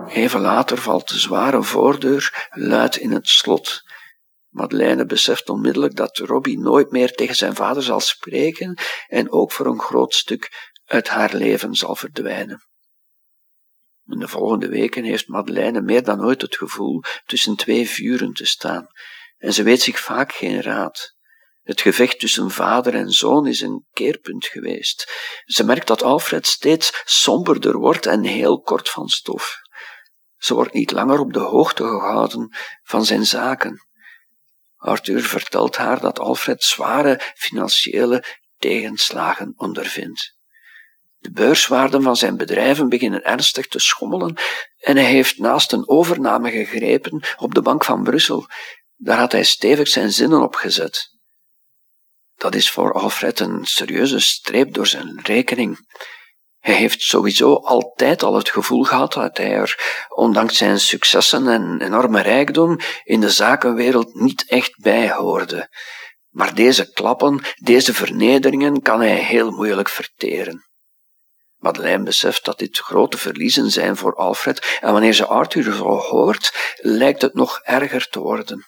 Even 0.07 0.41
later 0.41 0.77
valt 0.77 1.09
de 1.09 1.19
zware 1.19 1.63
voordeur 1.63 2.47
luid 2.49 2.95
in 2.95 3.11
het 3.11 3.27
slot. 3.27 3.81
Madeleine 4.49 5.05
beseft 5.05 5.49
onmiddellijk 5.49 5.95
dat 5.95 6.17
Robbie 6.17 6.59
nooit 6.59 6.91
meer 6.91 7.11
tegen 7.11 7.35
zijn 7.35 7.55
vader 7.55 7.83
zal 7.83 7.99
spreken 7.99 8.77
en 9.07 9.31
ook 9.31 9.51
voor 9.51 9.65
een 9.65 9.79
groot 9.79 10.13
stuk 10.13 10.71
uit 10.85 11.07
haar 11.07 11.35
leven 11.35 11.75
zal 11.75 11.95
verdwijnen. 11.95 12.67
In 14.05 14.19
de 14.19 14.27
volgende 14.27 14.67
weken 14.67 15.03
heeft 15.03 15.27
Madeleine 15.27 15.81
meer 15.81 16.03
dan 16.03 16.25
ooit 16.25 16.41
het 16.41 16.55
gevoel 16.55 17.01
tussen 17.25 17.55
twee 17.55 17.89
vuren 17.89 18.33
te 18.33 18.45
staan, 18.45 18.87
en 19.37 19.53
ze 19.53 19.63
weet 19.63 19.81
zich 19.81 19.99
vaak 19.99 20.33
geen 20.33 20.61
raad. 20.61 21.15
Het 21.61 21.81
gevecht 21.81 22.19
tussen 22.19 22.51
vader 22.51 22.93
en 22.93 23.11
zoon 23.11 23.47
is 23.47 23.61
een 23.61 23.85
keerpunt 23.91 24.45
geweest. 24.45 25.11
Ze 25.45 25.63
merkt 25.63 25.87
dat 25.87 26.03
Alfred 26.03 26.47
steeds 26.47 27.01
somberder 27.05 27.77
wordt 27.77 28.05
en 28.05 28.23
heel 28.23 28.61
kort 28.61 28.89
van 28.89 29.07
stof. 29.07 29.55
Ze 30.37 30.53
wordt 30.53 30.73
niet 30.73 30.91
langer 30.91 31.19
op 31.19 31.33
de 31.33 31.39
hoogte 31.39 31.83
gehouden 31.83 32.55
van 32.83 33.05
zijn 33.05 33.25
zaken. 33.25 33.86
Arthur 34.77 35.21
vertelt 35.21 35.77
haar 35.77 35.99
dat 35.99 36.19
Alfred 36.19 36.63
zware 36.63 37.21
financiële 37.35 38.23
tegenslagen 38.57 39.53
ondervindt. 39.55 40.35
De 41.17 41.31
beurswaarden 41.31 42.01
van 42.01 42.15
zijn 42.15 42.37
bedrijven 42.37 42.89
beginnen 42.89 43.23
ernstig 43.23 43.67
te 43.67 43.79
schommelen 43.79 44.37
en 44.77 44.95
hij 44.95 45.11
heeft 45.11 45.37
naast 45.37 45.71
een 45.71 45.89
overname 45.89 46.51
gegrepen 46.51 47.23
op 47.37 47.53
de 47.53 47.61
Bank 47.61 47.83
van 47.83 48.03
Brussel. 48.03 48.47
Daar 48.95 49.17
had 49.17 49.31
hij 49.31 49.43
stevig 49.43 49.87
zijn 49.87 50.11
zinnen 50.11 50.41
op 50.41 50.55
gezet. 50.55 51.15
Dat 52.35 52.55
is 52.55 52.71
voor 52.71 52.93
Alfred 52.93 53.39
een 53.39 53.65
serieuze 53.65 54.19
streep 54.19 54.73
door 54.73 54.87
zijn 54.87 55.19
rekening. 55.21 55.87
Hij 56.59 56.75
heeft 56.75 57.01
sowieso 57.01 57.53
altijd 57.53 58.23
al 58.23 58.35
het 58.35 58.49
gevoel 58.49 58.83
gehad 58.83 59.13
dat 59.13 59.37
hij 59.37 59.51
er, 59.51 60.05
ondanks 60.09 60.57
zijn 60.57 60.79
successen 60.79 61.47
en 61.47 61.81
enorme 61.81 62.21
rijkdom, 62.21 62.79
in 63.03 63.19
de 63.19 63.29
zakenwereld 63.29 64.13
niet 64.15 64.45
echt 64.47 64.81
bij 64.81 65.11
hoorde. 65.11 65.69
Maar 66.29 66.55
deze 66.55 66.91
klappen, 66.91 67.41
deze 67.55 67.93
vernederingen 67.93 68.81
kan 68.81 68.99
hij 68.99 69.15
heel 69.15 69.51
moeilijk 69.51 69.89
verteren. 69.89 70.65
Madeleine 71.57 72.03
beseft 72.03 72.45
dat 72.45 72.59
dit 72.59 72.77
grote 72.77 73.17
verliezen 73.17 73.71
zijn 73.71 73.97
voor 73.97 74.15
Alfred 74.15 74.77
en 74.81 74.91
wanneer 74.91 75.13
ze 75.13 75.25
Arthur 75.25 75.63
zo 75.63 75.97
hoort, 75.97 76.75
lijkt 76.81 77.21
het 77.21 77.33
nog 77.33 77.59
erger 77.63 78.07
te 78.09 78.19
worden. 78.19 78.65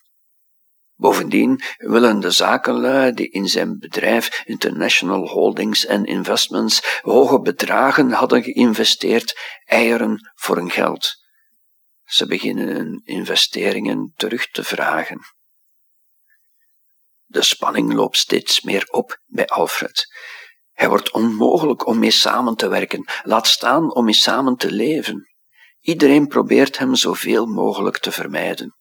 Bovendien 0.99 1.61
willen 1.77 2.19
de 2.19 2.31
zakenlui 2.31 3.13
die 3.13 3.29
in 3.29 3.47
zijn 3.47 3.77
bedrijf 3.79 4.43
International 4.45 5.27
Holdings 5.27 5.87
and 5.87 6.05
Investments 6.05 6.99
hoge 7.01 7.41
bedragen 7.41 8.11
hadden 8.11 8.43
geïnvesteerd, 8.43 9.39
eieren 9.65 10.31
voor 10.35 10.55
hun 10.55 10.69
geld. 10.69 11.15
Ze 12.03 12.25
beginnen 12.25 12.67
hun 12.67 13.01
investeringen 13.03 14.13
terug 14.15 14.49
te 14.51 14.63
vragen. 14.63 15.19
De 17.25 17.41
spanning 17.41 17.93
loopt 17.93 18.17
steeds 18.17 18.61
meer 18.61 18.87
op 18.89 19.21
bij 19.25 19.47
Alfred. 19.47 20.13
Hij 20.71 20.89
wordt 20.89 21.11
onmogelijk 21.11 21.85
om 21.85 21.99
mee 21.99 22.11
samen 22.11 22.55
te 22.55 22.67
werken, 22.67 23.05
laat 23.23 23.47
staan 23.47 23.93
om 23.93 24.05
mee 24.05 24.13
samen 24.13 24.55
te 24.55 24.71
leven. 24.71 25.29
Iedereen 25.79 26.27
probeert 26.27 26.77
hem 26.77 26.95
zoveel 26.95 27.45
mogelijk 27.45 27.97
te 27.97 28.11
vermijden. 28.11 28.77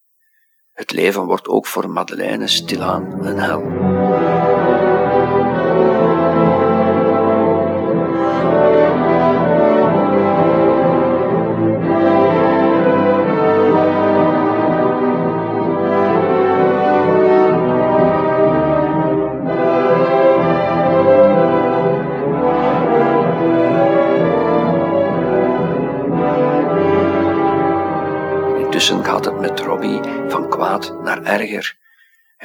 Het 0.78 0.92
leven 0.92 1.24
wordt 1.24 1.48
ook 1.48 1.66
voor 1.66 1.90
Madeleine 1.90 2.46
stilaan 2.46 3.26
een 3.26 3.38
hel. 3.38 4.47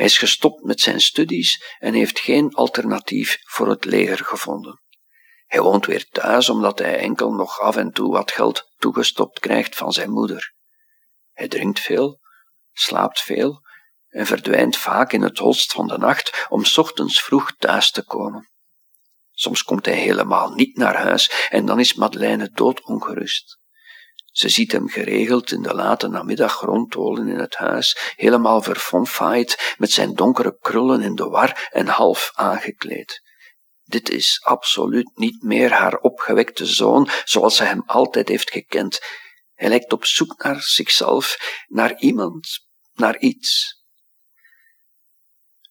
Hij 0.04 0.12
is 0.12 0.18
gestopt 0.18 0.64
met 0.64 0.82
zijn 0.82 1.02
studies 1.02 1.76
en 1.80 1.94
heeft 1.94 2.20
geen 2.20 2.54
alternatief 2.54 3.38
voor 3.44 3.70
het 3.70 3.86
leger 3.86 4.26
gevonden. 4.26 4.82
Hij 5.46 5.62
woont 5.62 5.86
weer 5.86 6.10
thuis 6.10 6.50
omdat 6.50 6.80
hij 6.80 6.98
enkel 6.98 7.32
nog 7.32 7.60
af 7.60 7.76
en 7.76 7.92
toe 7.92 8.12
wat 8.12 8.32
geld 8.32 8.72
toegestopt 8.78 9.40
krijgt 9.40 9.76
van 9.76 9.92
zijn 9.92 10.12
moeder. 10.12 10.54
Hij 11.32 11.48
drinkt 11.48 11.80
veel, 11.80 12.20
slaapt 12.72 13.20
veel 13.20 13.62
en 14.08 14.26
verdwijnt 14.26 14.78
vaak 14.78 15.14
in 15.14 15.22
het 15.22 15.38
holst 15.38 15.72
van 15.72 15.88
de 15.88 15.98
nacht 15.98 16.46
om 16.50 16.64
ochtends 16.76 17.22
vroeg 17.22 17.56
thuis 17.58 17.92
te 17.92 18.06
komen. 18.06 18.50
Soms 19.32 19.64
komt 19.64 19.86
hij 19.86 19.96
helemaal 19.96 20.54
niet 20.54 20.78
naar 20.78 20.96
huis 20.96 21.48
en 21.50 21.66
dan 21.66 21.80
is 21.80 21.94
Madeleine 21.94 22.50
doodongerust. 22.50 23.62
Ze 24.34 24.50
ziet 24.50 24.72
hem 24.72 24.88
geregeld 24.88 25.52
in 25.52 25.62
de 25.62 25.74
late 25.74 26.08
namiddag 26.08 26.62
rondtolen 26.62 27.28
in 27.28 27.40
het 27.40 27.56
huis, 27.56 28.14
helemaal 28.16 28.62
verfonfaaid, 28.62 29.76
met 29.78 29.92
zijn 29.92 30.14
donkere 30.14 30.58
krullen 30.62 31.02
in 31.02 31.16
de 31.16 31.30
war 31.30 31.70
en 31.72 31.88
half 31.88 32.32
aangekleed. 32.34 33.22
Dit 33.84 34.10
is 34.10 34.42
absoluut 34.44 35.12
niet 35.16 35.44
meer 35.44 35.72
haar 35.72 35.98
opgewekte 35.98 36.66
zoon, 36.66 37.10
zoals 37.24 37.56
ze 37.56 37.64
hem 37.64 37.84
altijd 37.86 38.28
heeft 38.28 38.52
gekend. 38.52 39.00
Hij 39.54 39.70
lijkt 39.70 39.94
op 39.94 40.06
zoek 40.06 40.44
naar 40.44 40.62
zichzelf, 40.62 41.38
naar 41.68 42.00
iemand, 42.00 42.48
naar 42.94 43.20
iets. 43.20 43.82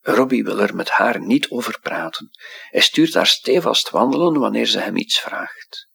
Robbie 0.00 0.44
wil 0.44 0.58
er 0.60 0.74
met 0.74 0.90
haar 0.90 1.20
niet 1.20 1.50
over 1.50 1.80
praten. 1.80 2.30
Hij 2.70 2.80
stuurt 2.80 3.14
haar 3.14 3.26
stevast 3.26 3.90
wandelen 3.90 4.40
wanneer 4.40 4.66
ze 4.66 4.78
hem 4.78 4.96
iets 4.96 5.20
vraagt. 5.20 5.90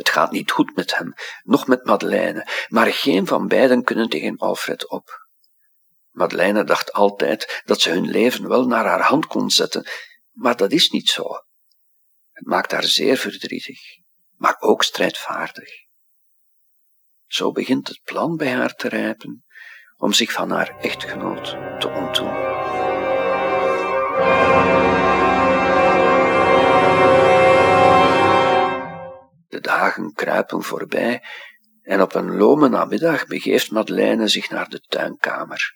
Het 0.00 0.08
gaat 0.08 0.30
niet 0.30 0.50
goed 0.50 0.76
met 0.76 0.96
hem, 0.96 1.14
noch 1.42 1.66
met 1.66 1.84
Madeleine, 1.84 2.46
maar 2.68 2.86
geen 2.86 3.26
van 3.26 3.48
beiden 3.48 3.84
kunnen 3.84 4.08
tegen 4.08 4.36
Alfred 4.36 4.88
op. 4.88 5.28
Madeleine 6.10 6.64
dacht 6.64 6.92
altijd 6.92 7.62
dat 7.64 7.80
ze 7.80 7.90
hun 7.90 8.10
leven 8.10 8.48
wel 8.48 8.66
naar 8.66 8.84
haar 8.84 9.02
hand 9.02 9.26
kon 9.26 9.50
zetten, 9.50 9.86
maar 10.30 10.56
dat 10.56 10.72
is 10.72 10.90
niet 10.90 11.08
zo. 11.08 11.24
Het 12.32 12.46
maakt 12.46 12.72
haar 12.72 12.84
zeer 12.84 13.16
verdrietig, 13.16 13.80
maar 14.36 14.56
ook 14.58 14.82
strijdvaardig. 14.82 15.70
Zo 17.26 17.52
begint 17.52 17.88
het 17.88 18.00
plan 18.02 18.36
bij 18.36 18.52
haar 18.52 18.74
te 18.74 18.88
rijpen 18.88 19.44
om 19.96 20.12
zich 20.12 20.32
van 20.32 20.50
haar 20.50 20.78
echtgenoot 20.78 21.44
te 21.80 21.88
ontdoen. 21.88 22.49
De 29.50 29.60
dagen 29.60 30.12
kruipen 30.12 30.62
voorbij 30.62 31.22
en 31.82 32.02
op 32.02 32.14
een 32.14 32.36
lome 32.36 32.68
namiddag 32.68 33.26
begeeft 33.26 33.70
Madeleine 33.70 34.28
zich 34.28 34.50
naar 34.50 34.68
de 34.68 34.80
tuinkamer. 34.80 35.74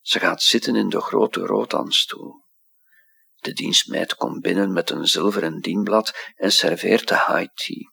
Ze 0.00 0.18
gaat 0.18 0.42
zitten 0.42 0.76
in 0.76 0.88
de 0.88 1.00
grote 1.00 1.40
rotanstoel. 1.40 2.44
De 3.34 3.52
dienstmeid 3.52 4.14
komt 4.14 4.40
binnen 4.40 4.72
met 4.72 4.90
een 4.90 5.06
zilveren 5.06 5.60
dienblad 5.60 6.32
en 6.34 6.52
serveert 6.52 7.08
de 7.08 7.14
high 7.14 7.54
tea. 7.54 7.90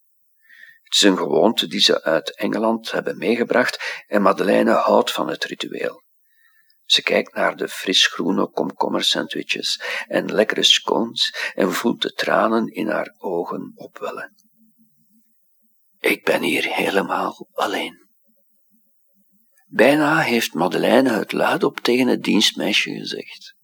Het 0.83 0.93
is 0.93 1.01
een 1.01 1.17
gewoonte 1.17 1.67
die 1.67 1.79
ze 1.79 2.03
uit 2.03 2.37
Engeland 2.37 2.91
hebben 2.91 3.17
meegebracht 3.17 4.03
en 4.07 4.21
Madeleine 4.21 4.71
houdt 4.71 5.11
van 5.11 5.27
het 5.27 5.43
ritueel. 5.43 6.03
Ze 6.83 7.01
kijkt 7.01 7.33
naar 7.33 7.55
de 7.55 7.67
frisgroene 7.67 8.49
komkommersandwiches 8.49 9.81
en 10.07 10.33
lekkere 10.33 10.63
scones 10.63 11.51
en 11.55 11.73
voelt 11.73 12.01
de 12.01 12.13
tranen 12.13 12.67
in 12.67 12.87
haar 12.87 13.15
ogen 13.17 13.71
opwellen. 13.75 14.46
Ik 15.99 16.23
ben 16.23 16.41
hier 16.41 16.73
helemaal 16.73 17.47
alleen. 17.53 18.07
Bijna 19.65 20.19
heeft 20.19 20.53
Madeleine 20.53 21.09
het 21.09 21.31
luidop 21.31 21.79
tegen 21.79 22.07
het 22.07 22.23
dienstmeisje 22.23 22.91
gezegd. 22.91 23.55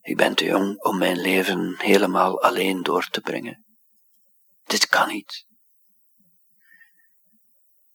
Ik 0.00 0.16
ben 0.16 0.34
te 0.34 0.44
jong 0.44 0.82
om 0.82 0.98
mijn 0.98 1.20
leven 1.20 1.74
helemaal 1.78 2.42
alleen 2.42 2.82
door 2.82 3.08
te 3.08 3.20
brengen. 3.20 3.64
Dit 4.64 4.86
kan 4.86 5.08
niet. 5.08 5.46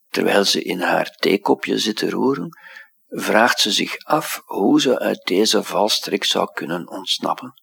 Terwijl 0.10 0.46
ze 0.46 0.64
in 0.64 0.82
haar 0.82 1.16
theekopje 1.16 1.80
zit 1.80 1.98
te 1.98 2.10
roeren, 2.10 2.50
vraagt 3.08 3.60
ze 3.60 3.72
zich 3.72 3.98
af 3.98 4.42
hoe 4.46 4.82
ze 4.82 5.00
uit 5.00 5.24
deze 5.24 5.64
valstrik 5.64 6.24
zou 6.24 6.52
kunnen 6.54 6.89
ontsnappen, 6.89 7.54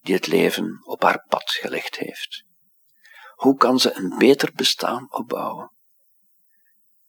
die 0.00 0.14
het 0.14 0.26
leven 0.26 0.80
op 0.84 1.02
haar 1.02 1.24
pad 1.28 1.50
gelegd 1.50 1.96
heeft. 1.96 2.44
Hoe 3.40 3.56
kan 3.56 3.80
ze 3.80 3.96
een 3.96 4.14
beter 4.18 4.52
bestaan 4.54 5.06
opbouwen? 5.10 5.72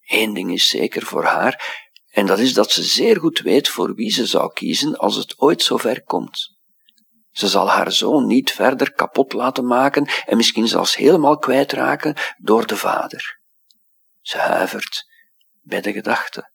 Eén 0.01 0.33
ding 0.33 0.51
is 0.51 0.67
zeker 0.67 1.05
voor 1.05 1.23
haar, 1.23 1.83
en 2.09 2.25
dat 2.25 2.39
is 2.39 2.53
dat 2.53 2.71
ze 2.71 2.83
zeer 2.83 3.19
goed 3.19 3.39
weet 3.39 3.69
voor 3.69 3.93
wie 3.95 4.11
ze 4.11 4.25
zou 4.25 4.53
kiezen 4.53 4.97
als 4.97 5.15
het 5.15 5.39
ooit 5.39 5.61
zover 5.61 6.03
komt. 6.03 6.57
Ze 7.29 7.47
zal 7.47 7.69
haar 7.69 7.91
zoon 7.91 8.25
niet 8.25 8.51
verder 8.51 8.93
kapot 8.93 9.33
laten 9.33 9.65
maken 9.65 10.09
en 10.25 10.37
misschien 10.37 10.67
zelfs 10.67 10.95
helemaal 10.95 11.37
kwijtraken 11.37 12.15
door 12.37 12.67
de 12.67 12.77
vader. 12.77 13.39
Ze 14.21 14.37
huivert 14.37 15.05
bij 15.61 15.81
de 15.81 15.91
gedachte. 15.91 16.51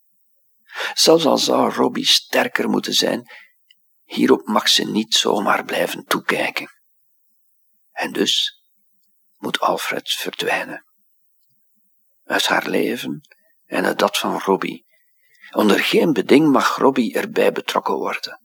Zelfs 0.94 1.26
al 1.26 1.38
zou 1.38 1.72
Robbie 1.72 2.06
sterker 2.06 2.68
moeten 2.68 2.94
zijn, 2.94 3.30
hierop 4.04 4.46
mag 4.46 4.68
ze 4.68 4.84
niet 4.84 5.14
zomaar 5.14 5.64
blijven 5.64 6.04
toekijken. 6.04 6.68
En 7.92 8.12
dus 8.12 8.55
moet 9.36 9.60
Alfred 9.60 10.10
verdwijnen. 10.10 10.84
Uit 12.24 12.46
haar 12.46 12.68
leven 12.68 13.20
en 13.66 13.84
uit 13.84 13.98
dat 13.98 14.18
van 14.18 14.38
Robbie. 14.38 14.86
Onder 15.50 15.78
geen 15.78 16.12
beding 16.12 16.50
mag 16.52 16.76
Robbie 16.76 17.14
erbij 17.14 17.52
betrokken 17.52 17.94
worden. 17.94 18.40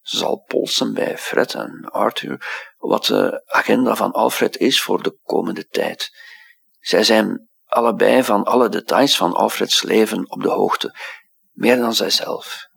Ze 0.00 0.16
zal 0.16 0.36
polsen 0.46 0.94
bij 0.94 1.18
Fred 1.18 1.54
en 1.54 1.88
Arthur 1.90 2.72
wat 2.78 3.04
de 3.04 3.42
agenda 3.46 3.94
van 3.94 4.12
Alfred 4.12 4.56
is 4.56 4.82
voor 4.82 5.02
de 5.02 5.18
komende 5.22 5.66
tijd. 5.66 6.10
Zij 6.78 7.04
zijn 7.04 7.48
allebei 7.64 8.24
van 8.24 8.44
alle 8.44 8.68
details 8.68 9.16
van 9.16 9.34
Alfreds 9.34 9.82
leven 9.82 10.30
op 10.30 10.42
de 10.42 10.50
hoogte, 10.50 10.94
meer 11.52 11.76
dan 11.76 11.94
zijzelf. 11.94 12.67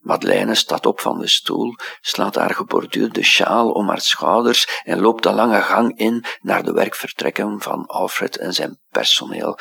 Madeleine 0.00 0.54
staat 0.54 0.86
op 0.86 1.00
van 1.00 1.18
de 1.18 1.28
stoel, 1.28 1.74
slaat 2.00 2.34
haar 2.34 2.54
geborduurde 2.54 3.22
sjaal 3.22 3.70
om 3.70 3.88
haar 3.88 4.00
schouders 4.00 4.80
en 4.84 5.00
loopt 5.00 5.22
de 5.22 5.32
lange 5.32 5.62
gang 5.62 5.98
in 5.98 6.24
naar 6.40 6.62
de 6.62 6.72
werkvertrekken 6.72 7.60
van 7.60 7.86
Alfred 7.86 8.36
en 8.36 8.54
zijn 8.54 8.78
personeel. 8.88 9.58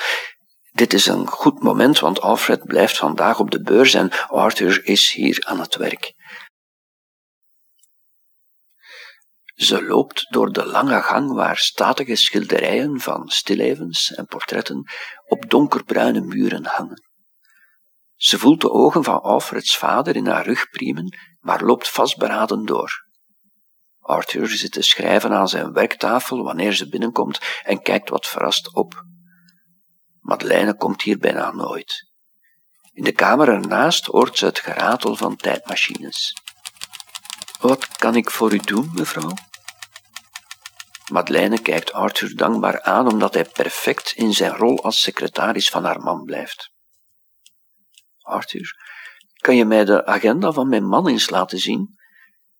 Dit 0.72 0.94
is 0.94 1.06
een 1.06 1.28
goed 1.28 1.64
moment, 1.64 2.00
want 2.00 2.22
Alfred 2.22 2.64
blijft 2.64 2.98
vandaag 2.98 3.40
op 3.40 3.52
de 3.52 3.62
beurs 3.62 3.94
en 3.94 4.12
Arthur 4.28 4.86
is 4.86 5.12
hier 5.12 5.46
aan 5.48 5.60
het 5.60 5.76
werk. 5.76 6.14
Ze 9.56 9.84
loopt 9.84 10.28
door 10.30 10.52
de 10.52 10.66
lange 10.66 11.02
gang 11.02 11.34
waar 11.34 11.58
statige 11.58 12.16
schilderijen 12.16 13.00
van 13.00 13.30
stillevens 13.30 14.14
en 14.14 14.26
portretten 14.26 14.92
op 15.28 15.50
donkerbruine 15.50 16.22
muren 16.22 16.66
hangen. 16.66 17.09
Ze 18.20 18.40
voelt 18.40 18.62
de 18.62 18.72
ogen 18.72 19.04
van 19.04 19.22
Alfreds 19.22 19.78
vader 19.78 20.16
in 20.16 20.28
haar 20.28 20.46
rug 20.46 20.70
priemen, 20.70 21.18
maar 21.40 21.64
loopt 21.64 21.90
vastberaden 21.90 22.66
door. 22.66 22.92
Arthur 24.00 24.48
zit 24.48 24.72
te 24.72 24.82
schrijven 24.82 25.32
aan 25.32 25.48
zijn 25.48 25.74
werktafel 25.74 26.44
wanneer 26.44 26.74
ze 26.74 26.90
binnenkomt 26.90 27.40
en 27.64 27.82
kijkt 27.82 28.10
wat 28.10 28.28
verrast 28.28 28.76
op. 28.76 29.04
Madeleine 30.20 30.76
komt 30.76 31.02
hier 31.02 31.18
bijna 31.18 31.52
nooit. 31.52 32.12
In 32.94 33.04
de 33.04 33.12
kamer 33.12 33.50
ernaast 33.50 34.06
hoort 34.06 34.38
ze 34.38 34.46
het 34.46 34.60
geratel 34.60 35.16
van 35.16 35.36
tijdmachines. 35.36 36.34
Wat 37.60 37.88
kan 37.88 38.16
ik 38.16 38.30
voor 38.30 38.54
u 38.54 38.58
doen, 38.58 38.92
mevrouw? 38.94 39.34
Madeleine 41.12 41.62
kijkt 41.62 41.94
Arthur 41.94 42.36
dankbaar 42.36 42.82
aan 42.82 43.08
omdat 43.08 43.34
hij 43.34 43.46
perfect 43.46 44.12
in 44.12 44.34
zijn 44.34 44.56
rol 44.56 44.84
als 44.84 45.02
secretaris 45.02 45.70
van 45.70 45.84
haar 45.84 46.00
man 46.00 46.24
blijft. 46.24 46.78
Arthur, 48.30 48.76
kan 49.42 49.56
je 49.56 49.66
mij 49.66 49.86
de 49.86 50.06
agenda 50.06 50.52
van 50.52 50.70
mijn 50.70 50.86
man 50.86 51.08
eens 51.08 51.30
laten 51.30 51.60
zien? 51.60 51.98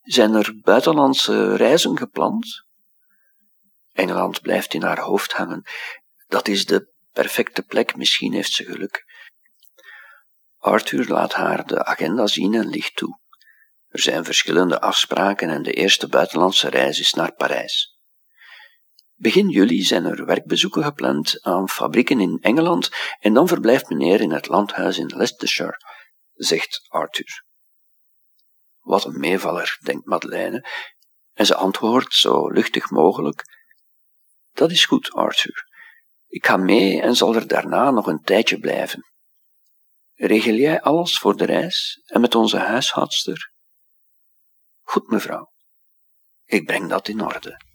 Zijn 0.02 0.34
er 0.34 0.60
buitenlandse 0.62 1.56
reizen 1.56 1.98
gepland? 1.98 2.66
Engeland 3.92 4.42
blijft 4.42 4.74
in 4.74 4.82
haar 4.82 5.00
hoofd 5.00 5.34
hangen. 5.34 5.64
Dat 6.28 6.48
is 6.48 6.66
de 6.66 6.94
perfecte 7.12 7.62
plek, 7.62 7.96
misschien 7.96 8.34
heeft 8.34 8.52
ze 8.52 8.64
geluk. 8.64 9.06
Arthur 10.58 11.08
laat 11.08 11.34
haar 11.34 11.66
de 11.66 11.86
agenda 11.86 12.28
zien 12.28 12.54
en 12.54 12.68
ligt 12.68 12.96
toe. 12.96 13.20
Er 13.88 14.00
zijn 14.00 14.26
verschillende 14.26 14.82
afspraken 14.82 15.50
en 15.50 15.64
de 15.64 15.74
eerste 15.74 16.08
buitenlandse 16.08 16.70
reis 16.70 17.00
is 17.00 17.14
naar 17.14 17.34
Parijs. 17.34 17.99
Begin 19.22 19.50
juli 19.50 19.82
zijn 19.82 20.06
er 20.06 20.26
werkbezoeken 20.26 20.84
gepland 20.84 21.42
aan 21.42 21.70
fabrieken 21.70 22.20
in 22.20 22.38
Engeland 22.42 22.90
en 23.20 23.34
dan 23.34 23.48
verblijft 23.48 23.90
meneer 23.90 24.22
in 24.22 24.32
het 24.32 24.48
landhuis 24.48 24.98
in 24.98 25.08
Leicestershire, 25.08 25.78
zegt 26.34 26.86
Arthur. 26.88 27.44
Wat 28.80 29.06
een 29.06 29.20
meevaller, 29.20 29.78
denkt 29.84 30.06
Madeleine, 30.06 30.68
en 31.34 31.46
ze 31.46 31.56
antwoordt 31.56 32.14
zo 32.14 32.48
luchtig 32.48 32.90
mogelijk: 32.90 33.44
Dat 34.52 34.72
is 34.72 34.86
goed, 34.86 35.12
Arthur. 35.14 35.68
Ik 36.28 36.46
ga 36.46 36.58
mee 36.58 37.02
en 37.02 37.16
zal 37.16 37.36
er 37.36 37.48
daarna 37.48 37.92
nog 37.92 38.08
een 38.08 38.22
tijdje 38.22 38.60
blijven. 38.60 39.06
Regel 40.14 40.54
jij 40.54 40.82
alles 40.82 41.18
voor 41.18 41.38
de 41.38 41.46
reis 41.46 42.02
en 42.06 42.22
met 42.22 42.36
onze 42.36 42.58
huishoudster? 42.58 43.52
Goed, 44.82 45.08
mevrouw. 45.08 45.52
Ik 46.46 46.66
breng 46.66 46.90
dat 46.90 47.08
in 47.08 47.22
orde. 47.22 47.68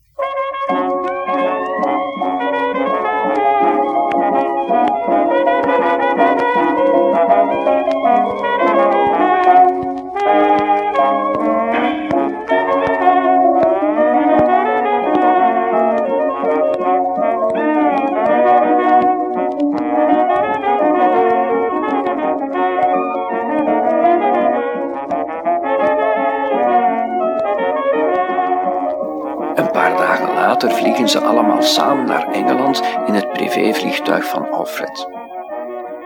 Samen 31.65 32.05
naar 32.05 32.33
Engeland 32.33 32.81
in 33.07 33.15
het 33.15 33.33
privévliegtuig 33.33 34.25
van 34.25 34.51
Alfred. 34.51 35.09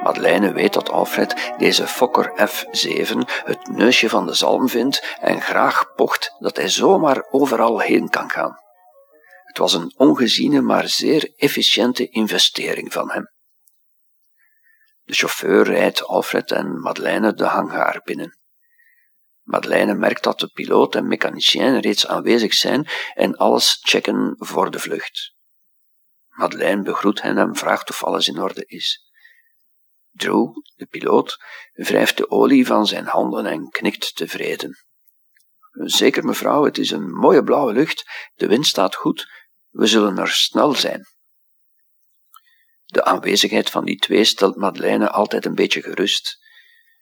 Madeleine 0.02 0.52
weet 0.52 0.72
dat 0.72 0.90
Alfred 0.90 1.54
deze 1.56 1.86
Fokker 1.86 2.48
F7 2.48 3.16
het 3.44 3.68
neusje 3.68 4.08
van 4.08 4.26
de 4.26 4.34
zalm 4.34 4.68
vindt 4.68 5.16
en 5.20 5.40
graag 5.40 5.94
pocht 5.94 6.34
dat 6.38 6.56
hij 6.56 6.68
zomaar 6.68 7.26
overal 7.30 7.80
heen 7.80 8.08
kan 8.08 8.30
gaan. 8.30 8.58
Het 9.44 9.58
was 9.58 9.74
een 9.74 9.92
ongeziene 9.96 10.60
maar 10.60 10.88
zeer 10.88 11.32
efficiënte 11.36 12.08
investering 12.08 12.92
van 12.92 13.10
hem. 13.10 13.32
De 15.02 15.14
chauffeur 15.14 15.64
rijdt 15.64 16.04
Alfred 16.04 16.50
en 16.50 16.80
Madeleine 16.80 17.34
de 17.34 17.44
hangaar 17.44 18.00
binnen. 18.04 18.38
Madeleine 19.42 19.94
merkt 19.94 20.22
dat 20.22 20.40
de 20.40 20.50
piloot 20.52 20.94
en 20.94 21.06
mechanicien 21.06 21.80
reeds 21.80 22.06
aanwezig 22.06 22.54
zijn 22.54 22.88
en 23.14 23.36
alles 23.36 23.78
checken 23.80 24.34
voor 24.38 24.70
de 24.70 24.78
vlucht. 24.78 25.36
Madeleine 26.38 26.82
begroet 26.82 27.22
hen 27.22 27.38
en 27.38 27.56
vraagt 27.56 27.90
of 27.90 28.04
alles 28.04 28.28
in 28.28 28.38
orde 28.38 28.64
is. 28.66 29.10
Drew, 30.10 30.52
de 30.76 30.86
piloot, 30.86 31.36
wrijft 31.72 32.16
de 32.16 32.30
olie 32.30 32.66
van 32.66 32.86
zijn 32.86 33.06
handen 33.06 33.46
en 33.46 33.68
knikt 33.68 34.16
tevreden. 34.16 34.86
Zeker, 35.70 36.24
mevrouw, 36.24 36.64
het 36.64 36.78
is 36.78 36.90
een 36.90 37.10
mooie 37.10 37.42
blauwe 37.42 37.72
lucht, 37.72 38.30
de 38.34 38.46
wind 38.46 38.66
staat 38.66 38.94
goed, 38.94 39.26
we 39.68 39.86
zullen 39.86 40.18
er 40.18 40.28
snel 40.28 40.74
zijn. 40.74 41.06
De 42.84 43.04
aanwezigheid 43.04 43.70
van 43.70 43.84
die 43.84 43.96
twee 43.96 44.24
stelt 44.24 44.56
Madeleine 44.56 45.10
altijd 45.10 45.44
een 45.44 45.54
beetje 45.54 45.82
gerust. 45.82 46.38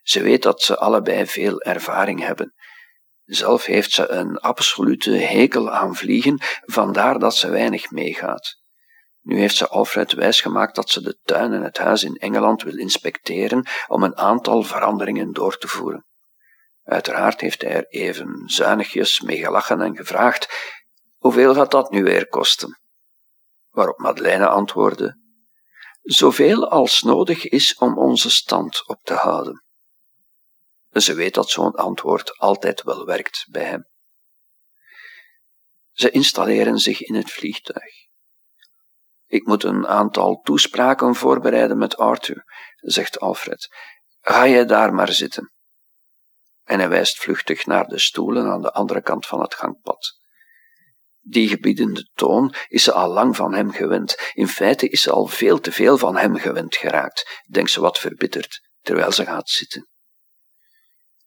Ze 0.02 0.22
weet 0.22 0.42
dat 0.42 0.62
ze 0.62 0.78
allebei 0.78 1.26
veel 1.26 1.60
ervaring 1.60 2.20
hebben. 2.20 2.54
Zelf 3.24 3.64
heeft 3.64 3.90
ze 3.90 4.08
een 4.08 4.38
absolute 4.38 5.10
hekel 5.10 5.70
aan 5.70 5.96
vliegen, 5.96 6.40
vandaar 6.64 7.18
dat 7.18 7.36
ze 7.36 7.48
weinig 7.48 7.90
meegaat. 7.90 8.64
Nu 9.26 9.38
heeft 9.38 9.56
ze 9.56 9.68
Alfred 9.68 10.12
wijsgemaakt 10.12 10.74
dat 10.74 10.90
ze 10.90 11.02
de 11.02 11.18
tuin 11.22 11.52
en 11.52 11.62
het 11.62 11.78
huis 11.78 12.04
in 12.04 12.14
Engeland 12.14 12.62
wil 12.62 12.78
inspecteren 12.78 13.66
om 13.86 14.02
een 14.02 14.16
aantal 14.16 14.62
veranderingen 14.62 15.32
door 15.32 15.58
te 15.58 15.68
voeren. 15.68 16.06
Uiteraard 16.82 17.40
heeft 17.40 17.62
hij 17.62 17.70
er 17.70 17.86
even 17.86 18.42
zuinigjes 18.46 19.20
mee 19.20 19.38
gelachen 19.38 19.80
en 19.80 19.96
gevraagd: 19.96 20.48
Hoeveel 21.16 21.54
gaat 21.54 21.70
dat 21.70 21.90
nu 21.90 22.02
weer 22.02 22.28
kosten? 22.28 22.80
Waarop 23.70 23.98
Madeleine 23.98 24.48
antwoordde: 24.48 25.20
Zoveel 26.02 26.70
als 26.70 27.02
nodig 27.02 27.48
is 27.48 27.76
om 27.76 27.98
onze 27.98 28.30
stand 28.30 28.88
op 28.88 28.98
te 29.02 29.14
houden. 29.14 29.64
Ze 30.92 31.14
weet 31.14 31.34
dat 31.34 31.50
zo'n 31.50 31.74
antwoord 31.74 32.38
altijd 32.38 32.82
wel 32.82 33.04
werkt 33.04 33.46
bij 33.50 33.64
hem. 33.64 33.88
Ze 35.92 36.10
installeren 36.10 36.78
zich 36.78 37.00
in 37.00 37.14
het 37.14 37.30
vliegtuig. 37.30 38.05
Ik 39.26 39.46
moet 39.46 39.64
een 39.64 39.86
aantal 39.86 40.40
toespraken 40.42 41.14
voorbereiden 41.14 41.78
met 41.78 41.96
Arthur, 41.96 42.44
zegt 42.76 43.20
Alfred. 43.20 43.68
Ga 44.20 44.48
jij 44.48 44.66
daar 44.66 44.94
maar 44.94 45.12
zitten. 45.12 45.52
En 46.64 46.78
hij 46.78 46.88
wijst 46.88 47.18
vluchtig 47.18 47.66
naar 47.66 47.86
de 47.86 47.98
stoelen 47.98 48.46
aan 48.46 48.62
de 48.62 48.72
andere 48.72 49.02
kant 49.02 49.26
van 49.26 49.40
het 49.40 49.54
gangpad. 49.54 50.20
Die 51.20 51.48
gebiedende 51.48 52.10
toon 52.14 52.54
is 52.68 52.84
ze 52.84 52.92
al 52.92 53.08
lang 53.08 53.36
van 53.36 53.54
hem 53.54 53.70
gewend. 53.70 54.30
In 54.32 54.48
feite 54.48 54.88
is 54.88 55.02
ze 55.02 55.10
al 55.10 55.26
veel 55.26 55.60
te 55.60 55.72
veel 55.72 55.98
van 55.98 56.16
hem 56.16 56.36
gewend 56.36 56.76
geraakt, 56.76 57.42
denkt 57.50 57.70
ze 57.70 57.80
wat 57.80 57.98
verbitterd, 57.98 58.68
terwijl 58.80 59.12
ze 59.12 59.24
gaat 59.24 59.48
zitten. 59.48 59.88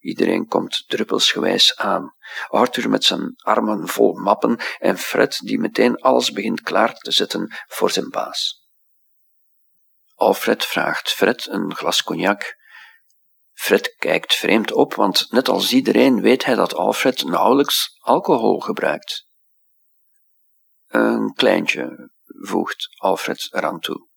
Iedereen 0.00 0.46
komt 0.46 0.84
druppelsgewijs 0.88 1.76
aan. 1.76 2.14
Arthur 2.48 2.88
met 2.88 3.04
zijn 3.04 3.34
armen 3.36 3.88
vol 3.88 4.12
mappen 4.12 4.58
en 4.78 4.98
Fred 4.98 5.38
die 5.38 5.58
meteen 5.58 5.96
alles 5.96 6.30
begint 6.30 6.60
klaar 6.60 6.94
te 6.94 7.12
zetten 7.12 7.54
voor 7.66 7.90
zijn 7.90 8.10
baas. 8.10 8.68
Alfred 10.14 10.64
vraagt 10.64 11.10
Fred 11.10 11.46
een 11.46 11.74
glas 11.74 12.02
cognac. 12.02 12.56
Fred 13.52 13.94
kijkt 13.98 14.34
vreemd 14.34 14.72
op, 14.72 14.94
want 14.94 15.30
net 15.30 15.48
als 15.48 15.72
iedereen 15.72 16.20
weet 16.20 16.44
hij 16.44 16.54
dat 16.54 16.74
Alfred 16.74 17.24
nauwelijks 17.24 17.96
alcohol 17.98 18.60
gebruikt. 18.60 19.28
Een 20.86 21.32
kleintje, 21.34 22.10
voegt 22.24 22.88
Alfred 22.96 23.48
eraan 23.50 23.80
toe. 23.80 24.09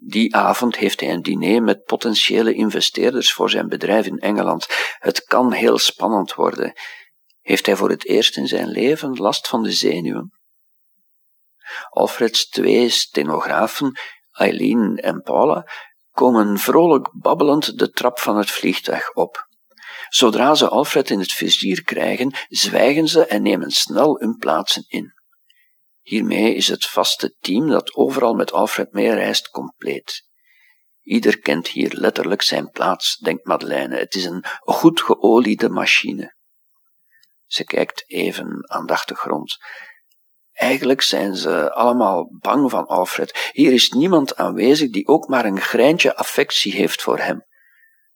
Die 0.00 0.34
avond 0.36 0.76
heeft 0.76 1.00
hij 1.00 1.12
een 1.12 1.22
diner 1.22 1.62
met 1.62 1.84
potentiële 1.84 2.54
investeerders 2.54 3.32
voor 3.32 3.50
zijn 3.50 3.68
bedrijf 3.68 4.06
in 4.06 4.18
Engeland. 4.18 4.66
Het 4.98 5.24
kan 5.24 5.52
heel 5.52 5.78
spannend 5.78 6.34
worden. 6.34 6.72
Heeft 7.40 7.66
hij 7.66 7.76
voor 7.76 7.90
het 7.90 8.06
eerst 8.06 8.36
in 8.36 8.46
zijn 8.46 8.68
leven 8.68 9.16
last 9.16 9.48
van 9.48 9.62
de 9.62 9.72
zenuwen? 9.72 10.32
Alfreds 11.88 12.48
twee 12.48 12.88
stenografen, 12.88 13.92
Eileen 14.32 14.96
en 14.96 15.22
Paula, 15.22 15.66
komen 16.10 16.58
vrolijk 16.58 17.10
babbelend 17.12 17.78
de 17.78 17.90
trap 17.90 18.18
van 18.18 18.36
het 18.36 18.50
vliegtuig 18.50 19.12
op. 19.12 19.46
Zodra 20.08 20.54
ze 20.54 20.68
Alfred 20.68 21.10
in 21.10 21.18
het 21.18 21.32
vizier 21.32 21.82
krijgen, 21.82 22.34
zwijgen 22.48 23.08
ze 23.08 23.26
en 23.26 23.42
nemen 23.42 23.70
snel 23.70 24.18
hun 24.18 24.36
plaatsen 24.36 24.84
in. 24.86 25.17
Hiermee 26.08 26.54
is 26.54 26.68
het 26.68 26.86
vaste 26.86 27.36
team 27.40 27.68
dat 27.68 27.94
overal 27.94 28.34
met 28.34 28.52
Alfred 28.52 28.92
meereist 28.92 29.50
compleet. 29.50 30.28
Ieder 31.02 31.38
kent 31.38 31.68
hier 31.68 31.92
letterlijk 31.92 32.42
zijn 32.42 32.70
plaats, 32.70 33.16
denkt 33.16 33.46
Madeleine. 33.46 33.96
Het 33.96 34.14
is 34.14 34.24
een 34.24 34.44
goed 34.60 35.00
geoliede 35.00 35.68
machine. 35.68 36.34
Ze 37.46 37.64
kijkt 37.64 38.04
even 38.06 38.70
aandachtig 38.70 39.24
rond. 39.24 39.56
Eigenlijk 40.52 41.02
zijn 41.02 41.36
ze 41.36 41.72
allemaal 41.72 42.38
bang 42.38 42.70
van 42.70 42.86
Alfred. 42.86 43.50
Hier 43.52 43.72
is 43.72 43.90
niemand 43.90 44.36
aanwezig 44.36 44.90
die 44.90 45.06
ook 45.06 45.28
maar 45.28 45.44
een 45.44 45.60
greintje 45.60 46.16
affectie 46.16 46.72
heeft 46.72 47.02
voor 47.02 47.18
hem. 47.18 47.46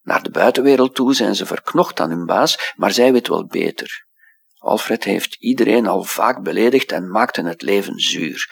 Naar 0.01 0.23
de 0.23 0.31
buitenwereld 0.31 0.95
toe 0.95 1.15
zijn 1.15 1.35
ze 1.35 1.47
verknocht 1.47 2.01
aan 2.01 2.11
hun 2.11 2.27
baas, 2.27 2.73
maar 2.77 2.93
zij 2.93 3.13
weet 3.13 3.29
wel 3.29 3.47
beter. 3.47 4.07
Alfred 4.63 5.05
heeft 5.05 5.37
iedereen 5.39 5.87
al 5.87 6.03
vaak 6.03 6.43
beledigd 6.43 6.93
en 6.93 7.11
maakte 7.11 7.43
het 7.43 7.63
leven 7.63 7.99
zuur. 7.99 8.51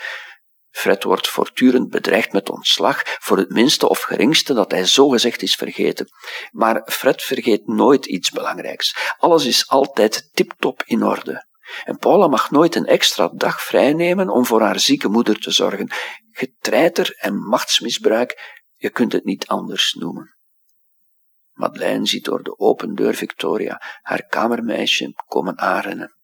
Fred 0.71 1.03
wordt 1.03 1.29
voortdurend 1.29 1.91
bedreigd 1.91 2.33
met 2.33 2.51
ontslag 2.51 3.03
voor 3.05 3.37
het 3.37 3.51
minste 3.51 3.89
of 3.89 4.03
geringste 4.03 4.55
dat 4.55 4.71
hij 4.71 4.85
zogezegd 4.85 5.43
is 5.43 5.55
vergeten. 5.55 6.09
Maar 6.51 6.83
Fred 6.85 7.23
vergeet 7.23 7.67
nooit 7.67 8.07
iets 8.07 8.31
belangrijks. 8.31 9.15
Alles 9.19 9.45
is 9.45 9.69
altijd 9.69 10.31
tiptop 10.33 10.83
in 10.85 11.03
orde. 11.03 11.49
En 11.85 11.99
Paula 11.99 12.27
mag 12.27 12.51
nooit 12.51 12.75
een 12.75 12.87
extra 12.87 13.31
dag 13.35 13.63
vrijnemen 13.63 14.29
om 14.29 14.47
voor 14.47 14.61
haar 14.61 14.81
zieke 14.81 15.09
moeder 15.09 15.41
te 15.41 15.51
zorgen. 15.51 15.91
Getreiter 16.31 17.15
en 17.17 17.35
machtsmisbruik, 17.37 18.59
je 18.77 18.91
kunt 18.91 19.13
het 19.13 19.25
niet 19.25 19.47
anders 19.47 19.93
noemen. 19.93 20.40
Madeleine 21.61 22.07
ziet 22.07 22.25
door 22.25 22.43
de 22.43 22.59
open 22.59 22.95
deur 22.95 23.15
Victoria, 23.15 23.83
haar 24.03 24.27
kamermeisje, 24.27 25.15
komen 25.27 25.59
aanrennen. 25.59 26.15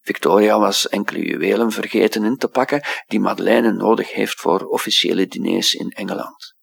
Victoria 0.00 0.58
was 0.58 0.88
enkele 0.88 1.24
juwelen 1.24 1.70
vergeten 1.70 2.24
in 2.24 2.36
te 2.36 2.48
pakken 2.48 2.82
die 3.06 3.20
Madeleine 3.20 3.72
nodig 3.72 4.12
heeft 4.12 4.40
voor 4.40 4.66
officiële 4.66 5.26
diners 5.26 5.74
in 5.74 5.90
Engeland. 5.90 6.54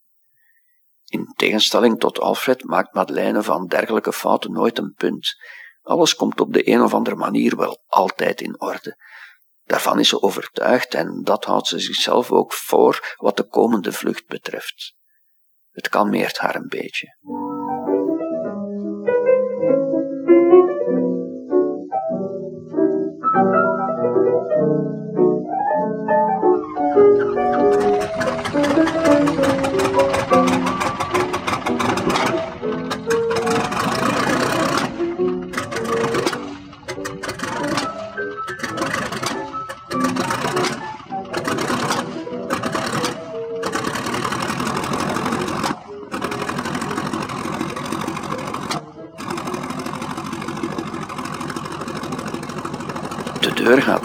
In 1.06 1.34
tegenstelling 1.36 2.00
tot 2.00 2.20
Alfred 2.20 2.64
maakt 2.64 2.94
Madeleine 2.94 3.44
van 3.44 3.68
dergelijke 3.68 4.14
fouten 4.14 4.52
nooit 4.52 4.78
een 4.78 4.94
punt. 4.94 5.36
Alles 5.82 6.16
komt 6.16 6.40
op 6.40 6.54
de 6.54 6.70
een 6.70 6.82
of 6.82 6.94
andere 6.94 7.16
manier 7.16 7.58
wel 7.58 7.84
altijd 7.88 8.42
in 8.42 8.62
orde. 8.62 8.98
Daarvan 9.64 10.00
is 10.00 10.10
ze 10.10 10.22
overtuigd 10.22 10.94
en 10.94 11.24
dat 11.24 11.46
houdt 11.46 11.68
ze 11.68 11.80
zichzelf 11.80 12.32
ook 12.32 12.54
voor 12.54 13.16
wat 13.18 13.38
de 13.38 13.48
komende 13.48 13.92
vlucht 13.92 14.28
betreft. 14.28 14.96
Het 15.72 15.90
kalmeert 15.90 16.38
haar 16.38 16.56
een 16.56 16.68
beetje. 16.68 17.18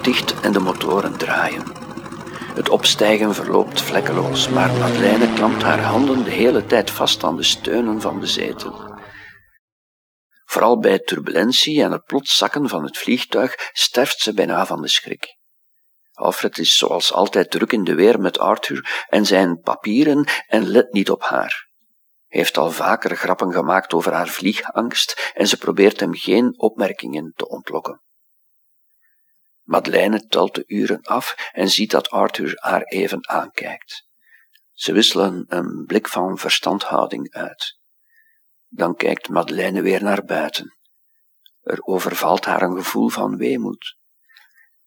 Dicht 0.04 0.40
en 0.40 0.52
de 0.52 0.60
motoren 0.60 1.16
draaien. 1.16 1.62
Het 2.54 2.68
opstijgen 2.68 3.34
verloopt 3.34 3.82
vlekkeloos, 3.82 4.48
maar 4.48 4.72
Madeleine 4.72 5.32
klampt 5.32 5.62
haar 5.62 5.82
handen 5.82 6.24
de 6.24 6.30
hele 6.30 6.66
tijd 6.66 6.90
vast 6.90 7.24
aan 7.24 7.36
de 7.36 7.42
steunen 7.42 8.00
van 8.00 8.20
de 8.20 8.26
zetel. 8.26 8.92
Vooral 10.44 10.78
bij 10.78 10.98
turbulentie 10.98 11.82
en 11.82 11.92
het 11.92 12.04
plots 12.04 12.36
zakken 12.36 12.68
van 12.68 12.84
het 12.84 12.98
vliegtuig 12.98 13.70
sterft 13.72 14.20
ze 14.20 14.34
bijna 14.34 14.66
van 14.66 14.82
de 14.82 14.88
schrik. 14.88 15.36
Alfred 16.12 16.58
is 16.58 16.76
zoals 16.76 17.12
altijd 17.12 17.50
druk 17.50 17.72
in 17.72 17.84
de 17.84 17.94
weer 17.94 18.20
met 18.20 18.38
Arthur 18.38 19.04
en 19.08 19.26
zijn 19.26 19.60
papieren 19.60 20.28
en 20.46 20.66
let 20.66 20.92
niet 20.92 21.10
op 21.10 21.22
haar. 21.22 21.68
Hij 22.26 22.40
heeft 22.40 22.56
al 22.56 22.70
vaker 22.70 23.16
grappen 23.16 23.52
gemaakt 23.52 23.92
over 23.92 24.12
haar 24.12 24.28
vliegangst 24.28 25.32
en 25.34 25.46
ze 25.46 25.56
probeert 25.56 26.00
hem 26.00 26.14
geen 26.14 26.58
opmerkingen 26.58 27.32
te 27.36 27.48
ontlokken. 27.48 28.03
Madeleine 29.64 30.26
telt 30.26 30.54
de 30.54 30.64
uren 30.66 31.02
af 31.02 31.50
en 31.52 31.68
ziet 31.68 31.90
dat 31.90 32.10
Arthur 32.10 32.52
haar 32.54 32.82
even 32.82 33.28
aankijkt. 33.28 34.06
Ze 34.72 34.92
wisselen 34.92 35.44
een 35.48 35.84
blik 35.86 36.08
van 36.08 36.38
verstandhouding 36.38 37.32
uit. 37.32 37.78
Dan 38.68 38.94
kijkt 38.94 39.28
Madeleine 39.28 39.82
weer 39.82 40.02
naar 40.02 40.24
buiten. 40.24 40.76
Er 41.62 41.82
overvalt 41.82 42.44
haar 42.44 42.62
een 42.62 42.76
gevoel 42.76 43.08
van 43.08 43.36
weemoed. 43.36 43.96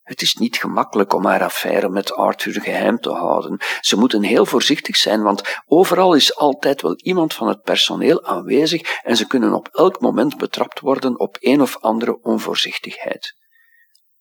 Het 0.02 0.22
is 0.22 0.34
niet 0.34 0.58
gemakkelijk 0.58 1.14
om 1.14 1.26
haar 1.26 1.44
affaire 1.44 1.90
met 1.90 2.14
Arthur 2.14 2.62
geheim 2.62 3.00
te 3.00 3.10
houden. 3.10 3.60
Ze 3.82 3.98
moeten 3.98 4.24
heel 4.24 4.46
voorzichtig 4.46 4.96
zijn, 4.96 5.22
want 5.22 5.42
overal 5.66 6.14
is 6.14 6.36
altijd 6.36 6.82
wel 6.82 6.96
iemand 6.96 7.34
van 7.34 7.48
het 7.48 7.62
personeel 7.62 8.26
aanwezig 8.26 9.02
en 9.02 9.18
ze 9.18 9.28
kunnen 9.28 9.54
op 9.54 9.68
elk 9.68 10.00
moment 10.00 10.38
betrapt 10.38 10.80
worden 10.80 11.20
op 11.20 11.38
een 11.40 11.62
of 11.62 11.78
andere 11.78 12.22
onvoorzichtigheid. 12.22 13.36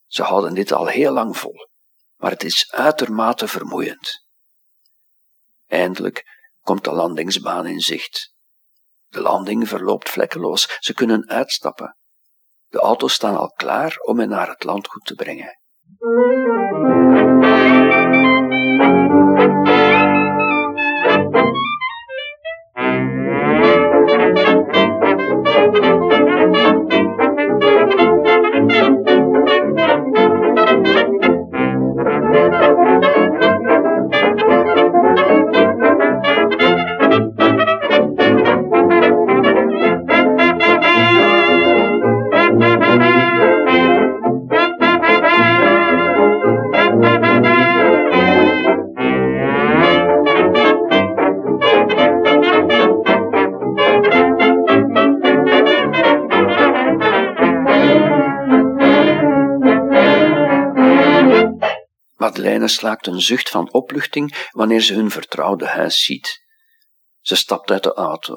Ze 0.06 0.22
houden 0.22 0.54
dit 0.54 0.72
al 0.72 0.86
heel 0.86 1.12
lang 1.12 1.36
vol, 1.36 1.68
maar 2.16 2.30
het 2.30 2.44
is 2.44 2.72
uitermate 2.72 3.48
vermoeiend. 3.48 4.26
Eindelijk 5.66 6.24
komt 6.60 6.84
de 6.84 6.92
landingsbaan 6.92 7.66
in 7.66 7.80
zicht. 7.80 8.34
De 9.06 9.20
landing 9.20 9.68
verloopt 9.68 10.08
vlekkeloos, 10.08 10.76
ze 10.78 10.94
kunnen 10.94 11.28
uitstappen. 11.28 11.96
De 12.68 12.78
auto's 12.78 13.12
staan 13.12 13.36
al 13.36 13.50
klaar 13.50 13.96
om 13.98 14.18
hen 14.18 14.28
naar 14.28 14.48
het 14.48 14.64
landgoed 14.64 15.04
te 15.04 15.14
brengen. 15.14 15.60
Madeleine 62.46 62.74
slaakt 62.74 63.06
een 63.06 63.20
zucht 63.20 63.48
van 63.48 63.72
opluchting 63.72 64.48
wanneer 64.50 64.80
ze 64.80 64.94
hun 64.94 65.10
vertrouwde 65.10 65.66
huis 65.66 66.04
ziet. 66.04 66.44
Ze 67.20 67.36
stapt 67.36 67.70
uit 67.70 67.82
de 67.82 67.94
auto. 67.94 68.34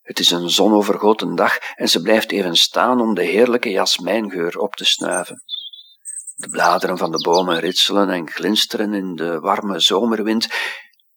Het 0.00 0.18
is 0.18 0.30
een 0.30 0.50
zonovergoten 0.50 1.34
dag 1.34 1.58
en 1.58 1.88
ze 1.88 2.02
blijft 2.02 2.32
even 2.32 2.56
staan 2.56 3.00
om 3.00 3.14
de 3.14 3.22
heerlijke 3.22 3.70
jasmijngeur 3.70 4.58
op 4.58 4.74
te 4.74 4.84
snuiven. 4.84 5.42
De 6.34 6.48
bladeren 6.48 6.98
van 6.98 7.10
de 7.10 7.18
bomen 7.18 7.58
ritselen 7.58 8.10
en 8.10 8.30
glinsteren 8.30 8.94
in 8.94 9.14
de 9.14 9.40
warme 9.40 9.80
zomerwind 9.80 10.48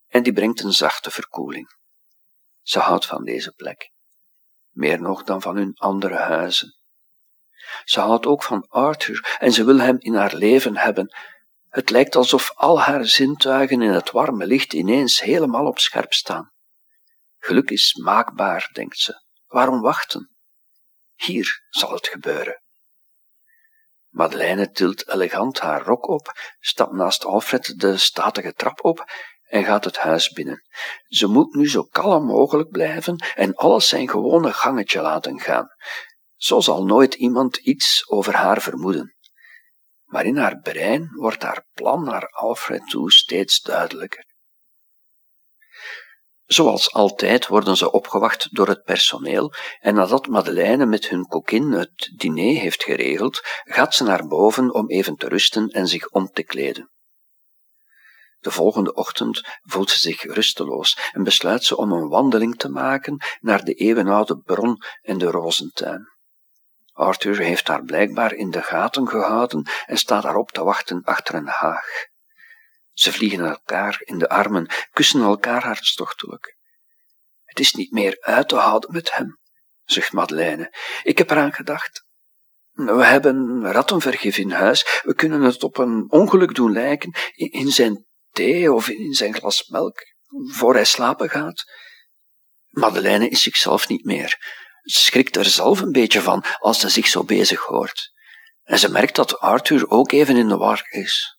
en 0.07 0.23
die 0.23 0.33
brengt 0.33 0.63
een 0.63 0.73
zachte 0.73 1.11
verkoeling. 1.11 1.77
Ze 2.61 2.79
houdt 2.79 3.05
van 3.05 3.23
deze 3.23 3.51
plek, 3.51 3.91
meer 4.69 5.01
nog 5.01 5.23
dan 5.23 5.41
van 5.41 5.55
hun 5.55 5.73
andere 5.75 6.17
huizen. 6.17 6.77
Ze 7.83 7.99
houdt 7.99 8.25
ook 8.25 8.43
van 8.43 8.67
Arthur 8.67 9.37
en 9.39 9.51
ze 9.51 9.63
wil 9.63 9.79
hem 9.79 9.95
in 9.99 10.15
haar 10.15 10.35
leven 10.35 10.77
hebben. 10.77 11.13
Het 11.69 11.89
lijkt 11.89 12.15
alsof 12.15 12.51
al 12.55 12.81
haar 12.81 13.05
zintuigen 13.05 13.81
in 13.81 13.91
het 13.91 14.11
warme 14.11 14.45
licht 14.45 14.73
ineens 14.73 15.21
helemaal 15.21 15.65
op 15.65 15.79
scherp 15.79 16.13
staan. 16.13 16.51
Geluk 17.37 17.69
is 17.69 17.93
maakbaar, 17.93 18.69
denkt 18.73 18.97
ze. 18.97 19.23
Waarom 19.47 19.81
wachten? 19.81 20.35
Hier 21.15 21.65
zal 21.69 21.91
het 21.91 22.07
gebeuren. 22.07 22.63
Madeleine 24.09 24.71
tilt 24.71 25.09
elegant 25.09 25.59
haar 25.59 25.81
rok 25.81 26.07
op, 26.07 26.31
stapt 26.59 26.93
naast 26.93 27.25
Alfred 27.25 27.79
de 27.79 27.97
statige 27.97 28.53
trap 28.53 28.83
op 28.83 29.11
en 29.43 29.63
gaat 29.63 29.83
het 29.83 29.97
huis 29.97 30.29
binnen. 30.29 30.67
Ze 31.07 31.27
moet 31.27 31.53
nu 31.53 31.69
zo 31.69 31.83
kalm 31.83 32.25
mogelijk 32.25 32.69
blijven 32.69 33.25
en 33.35 33.55
alles 33.55 33.87
zijn 33.87 34.09
gewone 34.09 34.53
gangetje 34.53 35.01
laten 35.01 35.39
gaan. 35.39 35.67
Zo 36.35 36.59
zal 36.59 36.85
nooit 36.85 37.13
iemand 37.13 37.57
iets 37.57 38.09
over 38.09 38.35
haar 38.35 38.61
vermoeden. 38.61 39.17
Maar 40.09 40.25
in 40.25 40.37
haar 40.37 40.59
brein 40.59 41.09
wordt 41.15 41.43
haar 41.43 41.65
plan 41.73 42.03
naar 42.03 42.27
Alfred 42.27 42.89
toe 42.89 43.11
steeds 43.11 43.61
duidelijker. 43.61 44.25
Zoals 46.45 46.93
altijd 46.93 47.47
worden 47.47 47.77
ze 47.77 47.91
opgewacht 47.91 48.55
door 48.55 48.67
het 48.67 48.83
personeel 48.83 49.53
en 49.79 49.95
nadat 49.95 50.27
Madeleine 50.27 50.85
met 50.85 51.09
hun 51.09 51.25
kokin 51.25 51.71
het 51.71 52.11
diner 52.15 52.59
heeft 52.61 52.83
geregeld, 52.83 53.41
gaat 53.63 53.95
ze 53.95 54.03
naar 54.03 54.27
boven 54.27 54.73
om 54.73 54.89
even 54.89 55.15
te 55.15 55.27
rusten 55.27 55.67
en 55.67 55.87
zich 55.87 56.09
om 56.09 56.27
te 56.27 56.43
kleden. 56.43 56.91
De 58.39 58.51
volgende 58.51 58.93
ochtend 58.93 59.41
voelt 59.61 59.89
ze 59.89 59.99
zich 59.99 60.23
rusteloos 60.23 61.09
en 61.11 61.23
besluit 61.23 61.63
ze 61.63 61.77
om 61.77 61.91
een 61.91 62.07
wandeling 62.07 62.57
te 62.57 62.69
maken 62.69 63.17
naar 63.39 63.63
de 63.63 63.73
eeuwenoude 63.73 64.37
bron 64.37 64.77
en 65.01 65.17
de 65.17 65.25
rozentuin. 65.25 66.18
Arthur 66.99 67.37
heeft 67.37 67.67
haar 67.67 67.83
blijkbaar 67.83 68.33
in 68.33 68.51
de 68.51 68.61
gaten 68.61 69.07
gehouden 69.07 69.69
en 69.85 69.97
staat 69.97 70.23
daarop 70.23 70.51
te 70.51 70.63
wachten 70.63 71.03
achter 71.03 71.35
een 71.35 71.47
haag. 71.47 71.87
Ze 72.91 73.11
vliegen 73.11 73.45
elkaar 73.45 74.01
in 74.03 74.17
de 74.17 74.29
armen, 74.29 74.67
kussen 74.91 75.21
elkaar 75.21 75.63
hartstochtelijk. 75.63 76.57
Het 77.43 77.59
is 77.59 77.73
niet 77.73 77.91
meer 77.91 78.17
uit 78.19 78.49
te 78.49 78.55
houden 78.55 78.91
met 78.93 79.13
hem, 79.13 79.39
zegt 79.83 80.11
Madeleine. 80.11 80.73
Ik 81.03 81.17
heb 81.17 81.29
eraan 81.29 81.53
gedacht. 81.53 82.05
We 82.71 83.05
hebben 83.05 83.71
rattenvergif 83.71 84.37
in 84.37 84.51
huis. 84.51 85.01
We 85.03 85.13
kunnen 85.13 85.41
het 85.41 85.63
op 85.63 85.77
een 85.77 86.05
ongeluk 86.09 86.55
doen 86.55 86.71
lijken 86.71 87.13
in 87.35 87.71
zijn 87.71 88.05
thee 88.31 88.73
of 88.73 88.89
in 88.89 89.13
zijn 89.13 89.33
glas 89.33 89.67
melk, 89.67 89.99
voor 90.47 90.73
hij 90.73 90.85
slapen 90.85 91.29
gaat. 91.29 91.63
Madeleine 92.69 93.29
is 93.29 93.41
zichzelf 93.41 93.87
niet 93.87 94.05
meer. 94.05 94.57
Schrikt 94.83 95.35
er 95.35 95.45
zelf 95.45 95.81
een 95.81 95.91
beetje 95.91 96.21
van 96.21 96.43
als 96.59 96.79
ze 96.79 96.89
zich 96.89 97.07
zo 97.07 97.23
bezig 97.23 97.61
hoort. 97.61 98.11
En 98.63 98.79
ze 98.79 98.91
merkt 98.91 99.15
dat 99.15 99.39
Arthur 99.39 99.89
ook 99.89 100.11
even 100.11 100.37
in 100.37 100.47
de 100.47 100.57
war 100.57 100.87
is. 100.89 101.37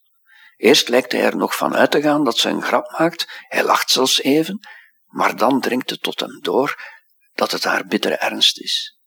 Eerst 0.57 0.89
lijkt 0.89 1.13
hij 1.13 1.23
er 1.23 1.37
nog 1.37 1.57
van 1.57 1.77
uit 1.77 1.91
te 1.91 2.03
gaan 2.03 2.25
dat 2.25 2.39
ze 2.39 2.49
een 2.49 2.63
grap 2.63 2.99
maakt, 2.99 3.27
hij 3.49 3.65
lacht 3.65 3.91
zelfs 3.91 4.23
even, 4.23 4.69
maar 5.07 5.37
dan 5.37 5.61
dringt 5.61 5.91
het 5.91 6.03
tot 6.03 6.21
hem 6.21 6.41
door 6.41 6.99
dat 7.35 7.51
het 7.51 7.65
haar 7.65 7.87
bittere 7.87 8.17
ernst 8.17 8.61
is. 8.61 8.99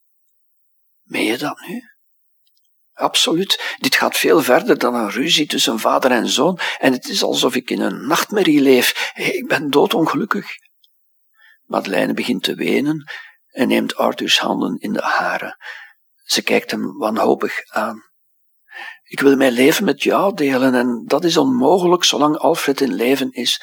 Meen 1.02 1.24
je 1.24 1.38
dat 1.38 1.60
nu? 1.66 1.82
Absoluut, 2.92 3.76
dit 3.78 3.94
gaat 3.94 4.16
veel 4.16 4.42
verder 4.42 4.78
dan 4.78 4.94
een 4.94 5.10
ruzie 5.10 5.46
tussen 5.46 5.78
vader 5.78 6.10
en 6.10 6.28
zoon 6.28 6.58
en 6.78 6.92
het 6.92 7.08
is 7.08 7.22
alsof 7.22 7.54
ik 7.54 7.70
in 7.70 7.80
een 7.80 8.06
nachtmerrie 8.06 8.60
leef. 8.60 9.12
Ik 9.14 9.48
ben 9.48 9.70
doodongelukkig. 9.70 10.46
Madeleine 11.62 12.14
begint 12.14 12.42
te 12.42 12.54
wenen 12.54 13.12
en 13.54 13.68
neemt 13.68 13.96
Arthurs 13.96 14.38
handen 14.38 14.78
in 14.78 14.92
de 14.92 15.02
hare. 15.02 15.56
Ze 16.24 16.42
kijkt 16.42 16.70
hem 16.70 16.98
wanhopig 16.98 17.60
aan. 17.70 18.02
Ik 19.02 19.20
wil 19.20 19.36
mijn 19.36 19.52
leven 19.52 19.84
met 19.84 20.02
jou 20.02 20.34
delen 20.34 20.74
en 20.74 21.02
dat 21.06 21.24
is 21.24 21.36
onmogelijk 21.36 22.04
zolang 22.04 22.36
Alfred 22.36 22.80
in 22.80 22.94
leven 22.94 23.32
is. 23.32 23.62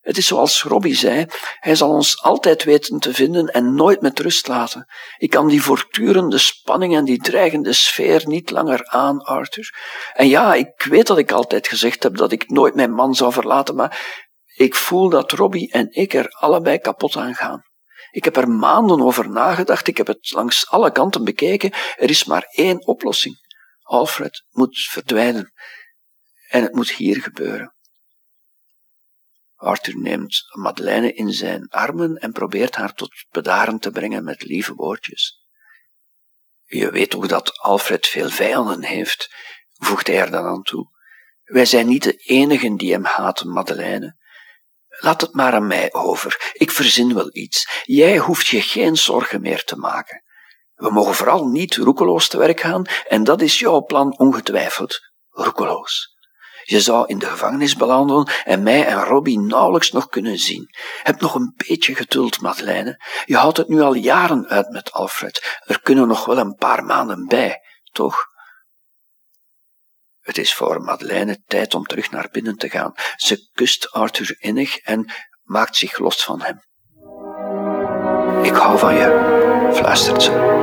Het 0.00 0.16
is 0.16 0.26
zoals 0.26 0.62
Robbie 0.62 0.94
zei, 0.94 1.26
hij 1.58 1.74
zal 1.74 1.90
ons 1.90 2.22
altijd 2.22 2.64
weten 2.64 2.98
te 2.98 3.14
vinden 3.14 3.46
en 3.46 3.74
nooit 3.74 4.00
met 4.00 4.18
rust 4.18 4.48
laten. 4.48 4.86
Ik 5.16 5.30
kan 5.30 5.48
die 5.48 5.62
voortdurende 5.62 6.38
spanning 6.38 6.96
en 6.96 7.04
die 7.04 7.18
dreigende 7.18 7.72
sfeer 7.72 8.22
niet 8.26 8.50
langer 8.50 8.86
aan, 8.86 9.18
Arthur. 9.18 9.74
En 10.12 10.28
ja, 10.28 10.54
ik 10.54 10.82
weet 10.88 11.06
dat 11.06 11.18
ik 11.18 11.32
altijd 11.32 11.68
gezegd 11.68 12.02
heb 12.02 12.16
dat 12.16 12.32
ik 12.32 12.48
nooit 12.48 12.74
mijn 12.74 12.92
man 12.92 13.14
zou 13.14 13.32
verlaten, 13.32 13.74
maar 13.74 14.24
ik 14.54 14.74
voel 14.74 15.08
dat 15.08 15.32
Robbie 15.32 15.72
en 15.72 15.86
ik 15.90 16.14
er 16.14 16.28
allebei 16.28 16.78
kapot 16.78 17.16
aan 17.16 17.34
gaan. 17.34 17.67
Ik 18.10 18.24
heb 18.24 18.36
er 18.36 18.48
maanden 18.48 19.00
over 19.00 19.30
nagedacht, 19.30 19.88
ik 19.88 19.96
heb 19.96 20.06
het 20.06 20.32
langs 20.32 20.68
alle 20.68 20.92
kanten 20.92 21.24
bekeken. 21.24 21.72
Er 21.96 22.10
is 22.10 22.24
maar 22.24 22.42
één 22.42 22.86
oplossing. 22.86 23.36
Alfred 23.82 24.44
moet 24.50 24.78
verdwijnen. 24.78 25.52
En 26.48 26.62
het 26.62 26.74
moet 26.74 26.90
hier 26.90 27.22
gebeuren. 27.22 27.74
Arthur 29.54 29.98
neemt 29.98 30.42
Madeleine 30.52 31.12
in 31.12 31.32
zijn 31.32 31.68
armen 31.68 32.16
en 32.16 32.32
probeert 32.32 32.74
haar 32.74 32.94
tot 32.94 33.26
bedaren 33.30 33.78
te 33.78 33.90
brengen 33.90 34.24
met 34.24 34.42
lieve 34.42 34.74
woordjes. 34.74 35.46
Je 36.64 36.90
weet 36.90 37.14
ook 37.14 37.28
dat 37.28 37.58
Alfred 37.58 38.06
veel 38.06 38.28
vijanden 38.28 38.82
heeft, 38.82 39.34
voegt 39.76 40.06
hij 40.06 40.18
er 40.18 40.30
dan 40.30 40.46
aan 40.46 40.62
toe. 40.62 40.96
Wij 41.44 41.64
zijn 41.64 41.86
niet 41.86 42.02
de 42.02 42.16
enigen 42.16 42.76
die 42.76 42.92
hem 42.92 43.04
haten, 43.04 43.48
Madeleine. 43.48 44.16
Laat 45.00 45.20
het 45.20 45.34
maar 45.34 45.52
aan 45.52 45.66
mij 45.66 45.92
over. 45.92 46.52
Ik 46.52 46.70
verzin 46.70 47.14
wel 47.14 47.28
iets. 47.32 47.82
Jij 47.84 48.18
hoeft 48.18 48.46
je 48.46 48.60
geen 48.60 48.96
zorgen 48.96 49.40
meer 49.40 49.64
te 49.64 49.76
maken. 49.76 50.22
We 50.74 50.90
mogen 50.90 51.14
vooral 51.14 51.46
niet 51.46 51.76
roekeloos 51.76 52.28
te 52.28 52.38
werk 52.38 52.60
gaan, 52.60 52.84
en 53.08 53.24
dat 53.24 53.40
is 53.40 53.58
jouw 53.58 53.84
plan 53.84 54.18
ongetwijfeld. 54.18 55.00
Roekeloos. 55.28 56.16
Je 56.64 56.80
zou 56.80 57.06
in 57.06 57.18
de 57.18 57.26
gevangenis 57.26 57.76
belanden 57.76 58.30
en 58.44 58.62
mij 58.62 58.86
en 58.86 59.04
Robbie 59.04 59.40
nauwelijks 59.40 59.92
nog 59.92 60.08
kunnen 60.08 60.38
zien. 60.38 60.68
Heb 61.02 61.20
nog 61.20 61.34
een 61.34 61.54
beetje 61.68 61.94
geduld, 61.94 62.40
Madeleine. 62.40 63.04
Je 63.24 63.36
houdt 63.36 63.56
het 63.56 63.68
nu 63.68 63.80
al 63.80 63.94
jaren 63.94 64.46
uit 64.46 64.70
met 64.70 64.92
Alfred. 64.92 65.60
Er 65.64 65.80
kunnen 65.82 66.08
nog 66.08 66.24
wel 66.24 66.38
een 66.38 66.54
paar 66.54 66.84
maanden 66.84 67.26
bij, 67.26 67.60
toch? 67.92 68.26
Het 70.28 70.38
is 70.38 70.54
voor 70.54 70.80
Madeleine 70.80 71.42
tijd 71.46 71.74
om 71.74 71.84
terug 71.84 72.10
naar 72.10 72.28
binnen 72.30 72.56
te 72.56 72.68
gaan. 72.68 72.92
Ze 73.16 73.48
kust 73.52 73.90
Arthur 73.92 74.36
innig 74.38 74.76
en 74.76 75.12
maakt 75.42 75.76
zich 75.76 75.98
los 75.98 76.24
van 76.24 76.42
hem. 76.42 76.60
Ik 78.44 78.54
hou 78.54 78.78
van 78.78 78.94
je, 78.94 79.70
fluistert 79.72 80.22
ze. 80.22 80.57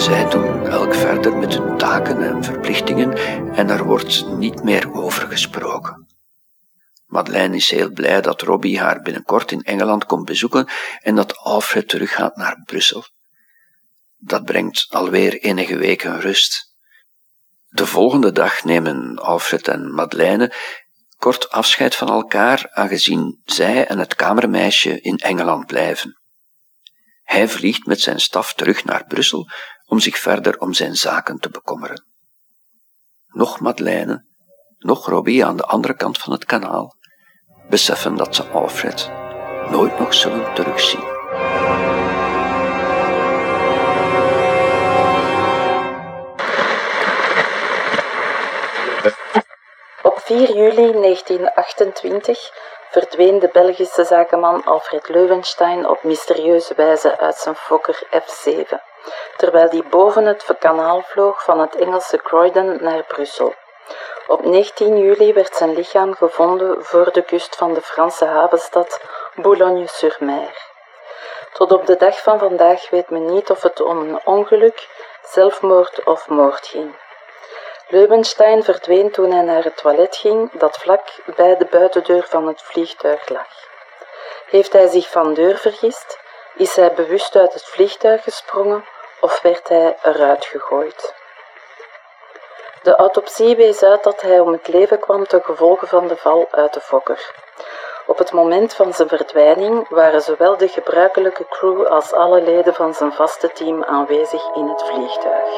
Zij 0.00 0.30
doen 0.30 0.66
elk 0.66 0.94
verder 0.94 1.36
met 1.36 1.54
hun 1.54 1.78
taken 1.78 2.22
en 2.22 2.44
verplichtingen 2.44 3.12
en 3.54 3.70
er 3.70 3.84
wordt 3.84 4.26
niet 4.26 4.62
meer 4.62 4.92
over 4.92 5.28
gesproken. 5.28 6.06
Madeleine 7.06 7.56
is 7.56 7.70
heel 7.70 7.90
blij 7.90 8.20
dat 8.20 8.42
Robbie 8.42 8.80
haar 8.80 9.02
binnenkort 9.02 9.52
in 9.52 9.62
Engeland 9.62 10.04
komt 10.04 10.24
bezoeken 10.24 10.68
en 11.00 11.14
dat 11.14 11.36
Alfred 11.36 11.88
teruggaat 11.88 12.36
naar 12.36 12.62
Brussel. 12.64 13.04
Dat 14.16 14.44
brengt 14.44 14.86
alweer 14.88 15.40
enige 15.40 15.76
weken 15.76 16.20
rust. 16.20 16.74
De 17.68 17.86
volgende 17.86 18.32
dag 18.32 18.64
nemen 18.64 19.18
Alfred 19.18 19.68
en 19.68 19.94
Madeleine 19.94 20.52
kort 21.16 21.50
afscheid 21.50 21.94
van 21.94 22.08
elkaar, 22.08 22.68
aangezien 22.70 23.40
zij 23.44 23.86
en 23.86 23.98
het 23.98 24.14
kamermeisje 24.14 25.00
in 25.00 25.16
Engeland 25.16 25.66
blijven. 25.66 26.20
Hij 27.22 27.48
vliegt 27.48 27.86
met 27.86 28.00
zijn 28.00 28.20
staf 28.20 28.54
terug 28.54 28.84
naar 28.84 29.04
Brussel 29.06 29.48
om 29.90 29.98
zich 29.98 30.18
verder 30.18 30.58
om 30.58 30.72
zijn 30.72 30.94
zaken 30.94 31.38
te 31.38 31.50
bekommeren. 31.50 32.04
Nog 33.26 33.60
Madeleine, 33.60 34.24
nog 34.78 35.06
Robbie 35.06 35.44
aan 35.44 35.56
de 35.56 35.62
andere 35.62 35.94
kant 35.94 36.18
van 36.18 36.32
het 36.32 36.44
kanaal 36.44 36.96
beseffen 37.68 38.16
dat 38.16 38.34
ze 38.34 38.42
Alfred 38.48 39.10
nooit 39.70 39.98
nog 39.98 40.14
zullen 40.14 40.54
terugzien. 40.54 41.18
Op 50.02 50.18
4 50.18 50.56
juli 50.56 50.92
1928 50.92 52.50
verdween 52.90 53.38
de 53.38 53.50
Belgische 53.52 54.04
zakenman 54.04 54.64
Alfred 54.64 55.08
Leuwenstein 55.08 55.88
op 55.88 56.04
mysterieuze 56.04 56.74
wijze 56.74 57.18
uit 57.18 57.36
zijn 57.36 57.54
Fokker 57.54 58.06
F7 58.12 58.89
terwijl 59.36 59.70
die 59.70 59.84
boven 59.84 60.24
het 60.24 60.44
kanaal 60.58 61.02
vloog 61.02 61.42
van 61.42 61.60
het 61.60 61.76
Engelse 61.76 62.16
Croydon 62.16 62.78
naar 62.82 63.02
Brussel. 63.02 63.54
Op 64.26 64.44
19 64.44 64.98
juli 64.98 65.32
werd 65.32 65.56
zijn 65.56 65.74
lichaam 65.74 66.14
gevonden 66.14 66.84
voor 66.84 67.12
de 67.12 67.22
kust 67.22 67.56
van 67.56 67.74
de 67.74 67.80
Franse 67.80 68.24
havenstad 68.24 69.00
Boulogne-sur-Mer. 69.34 70.68
Tot 71.52 71.72
op 71.72 71.86
de 71.86 71.96
dag 71.96 72.22
van 72.22 72.38
vandaag 72.38 72.90
weet 72.90 73.10
men 73.10 73.24
niet 73.24 73.50
of 73.50 73.62
het 73.62 73.80
om 73.80 73.98
een 73.98 74.20
ongeluk, 74.24 74.88
zelfmoord 75.22 76.04
of 76.04 76.28
moord 76.28 76.66
ging. 76.66 76.94
Leuwenstein 77.88 78.62
verdween 78.62 79.10
toen 79.10 79.32
hij 79.32 79.42
naar 79.42 79.64
het 79.64 79.76
toilet 79.76 80.16
ging 80.16 80.52
dat 80.52 80.76
vlak 80.76 81.08
bij 81.36 81.56
de 81.56 81.64
buitendeur 81.64 82.26
van 82.28 82.46
het 82.46 82.62
vliegtuig 82.62 83.28
lag. 83.28 83.48
Heeft 84.46 84.72
hij 84.72 84.86
zich 84.86 85.10
van 85.10 85.34
deur 85.34 85.56
vergist? 85.56 86.19
Is 86.54 86.76
hij 86.76 86.92
bewust 86.92 87.36
uit 87.36 87.52
het 87.52 87.64
vliegtuig 87.64 88.22
gesprongen 88.22 88.84
of 89.20 89.40
werd 89.42 89.68
hij 89.68 89.96
eruit 90.02 90.44
gegooid? 90.44 91.14
De 92.82 92.96
autopsie 92.96 93.56
wees 93.56 93.82
uit 93.82 94.02
dat 94.02 94.20
hij 94.20 94.40
om 94.40 94.52
het 94.52 94.68
leven 94.68 94.98
kwam 94.98 95.26
ten 95.26 95.42
gevolge 95.42 95.86
van 95.86 96.08
de 96.08 96.16
val 96.16 96.48
uit 96.50 96.74
de 96.74 96.80
fokker. 96.80 97.34
Op 98.06 98.18
het 98.18 98.32
moment 98.32 98.74
van 98.74 98.92
zijn 98.92 99.08
verdwijning 99.08 99.88
waren 99.88 100.20
zowel 100.20 100.56
de 100.56 100.68
gebruikelijke 100.68 101.46
crew 101.48 101.86
als 101.86 102.12
alle 102.12 102.42
leden 102.42 102.74
van 102.74 102.94
zijn 102.94 103.12
vaste 103.12 103.52
team 103.52 103.84
aanwezig 103.84 104.54
in 104.54 104.68
het 104.68 104.82
vliegtuig. 104.82 105.48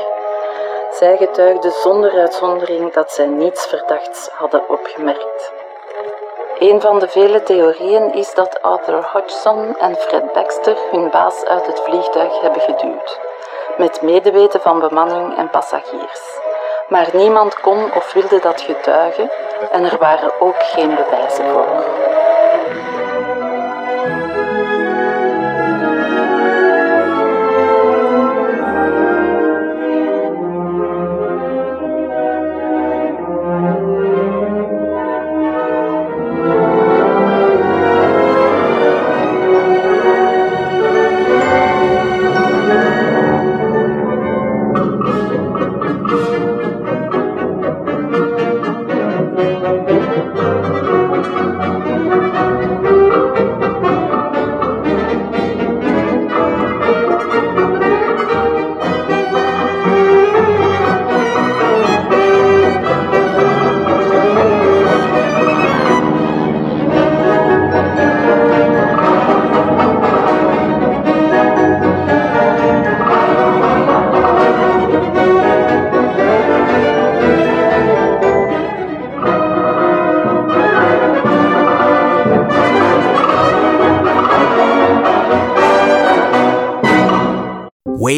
Zij 0.90 1.16
getuigden 1.16 1.72
zonder 1.72 2.12
uitzondering 2.12 2.93
dat 2.93 3.12
zij 3.12 3.26
niets 3.26 3.66
verdachts 3.66 4.28
hadden 4.28 4.68
opgemerkt. 4.68 5.62
Een 6.63 6.81
van 6.81 6.99
de 6.99 7.09
vele 7.09 7.43
theorieën 7.43 8.15
is 8.15 8.35
dat 8.35 8.63
Arthur 8.63 9.09
Hodgson 9.13 9.77
en 9.79 9.97
Fred 9.97 10.33
Baxter 10.33 10.77
hun 10.91 11.11
baas 11.11 11.45
uit 11.45 11.67
het 11.67 11.81
vliegtuig 11.81 12.41
hebben 12.41 12.61
geduwd, 12.61 13.21
met 13.77 14.03
medeweten 14.03 14.61
van 14.61 14.81
bemanning 14.81 15.37
en 15.37 15.51
passagiers. 15.51 16.39
Maar 16.89 17.09
niemand 17.13 17.61
kon 17.61 17.95
of 17.95 18.13
wilde 18.13 18.39
dat 18.39 18.61
getuigen 18.61 19.31
en 19.71 19.85
er 19.85 19.99
waren 19.99 20.41
ook 20.41 20.63
geen 20.63 20.95
bewijzen 20.95 21.45
voor. 21.51 21.85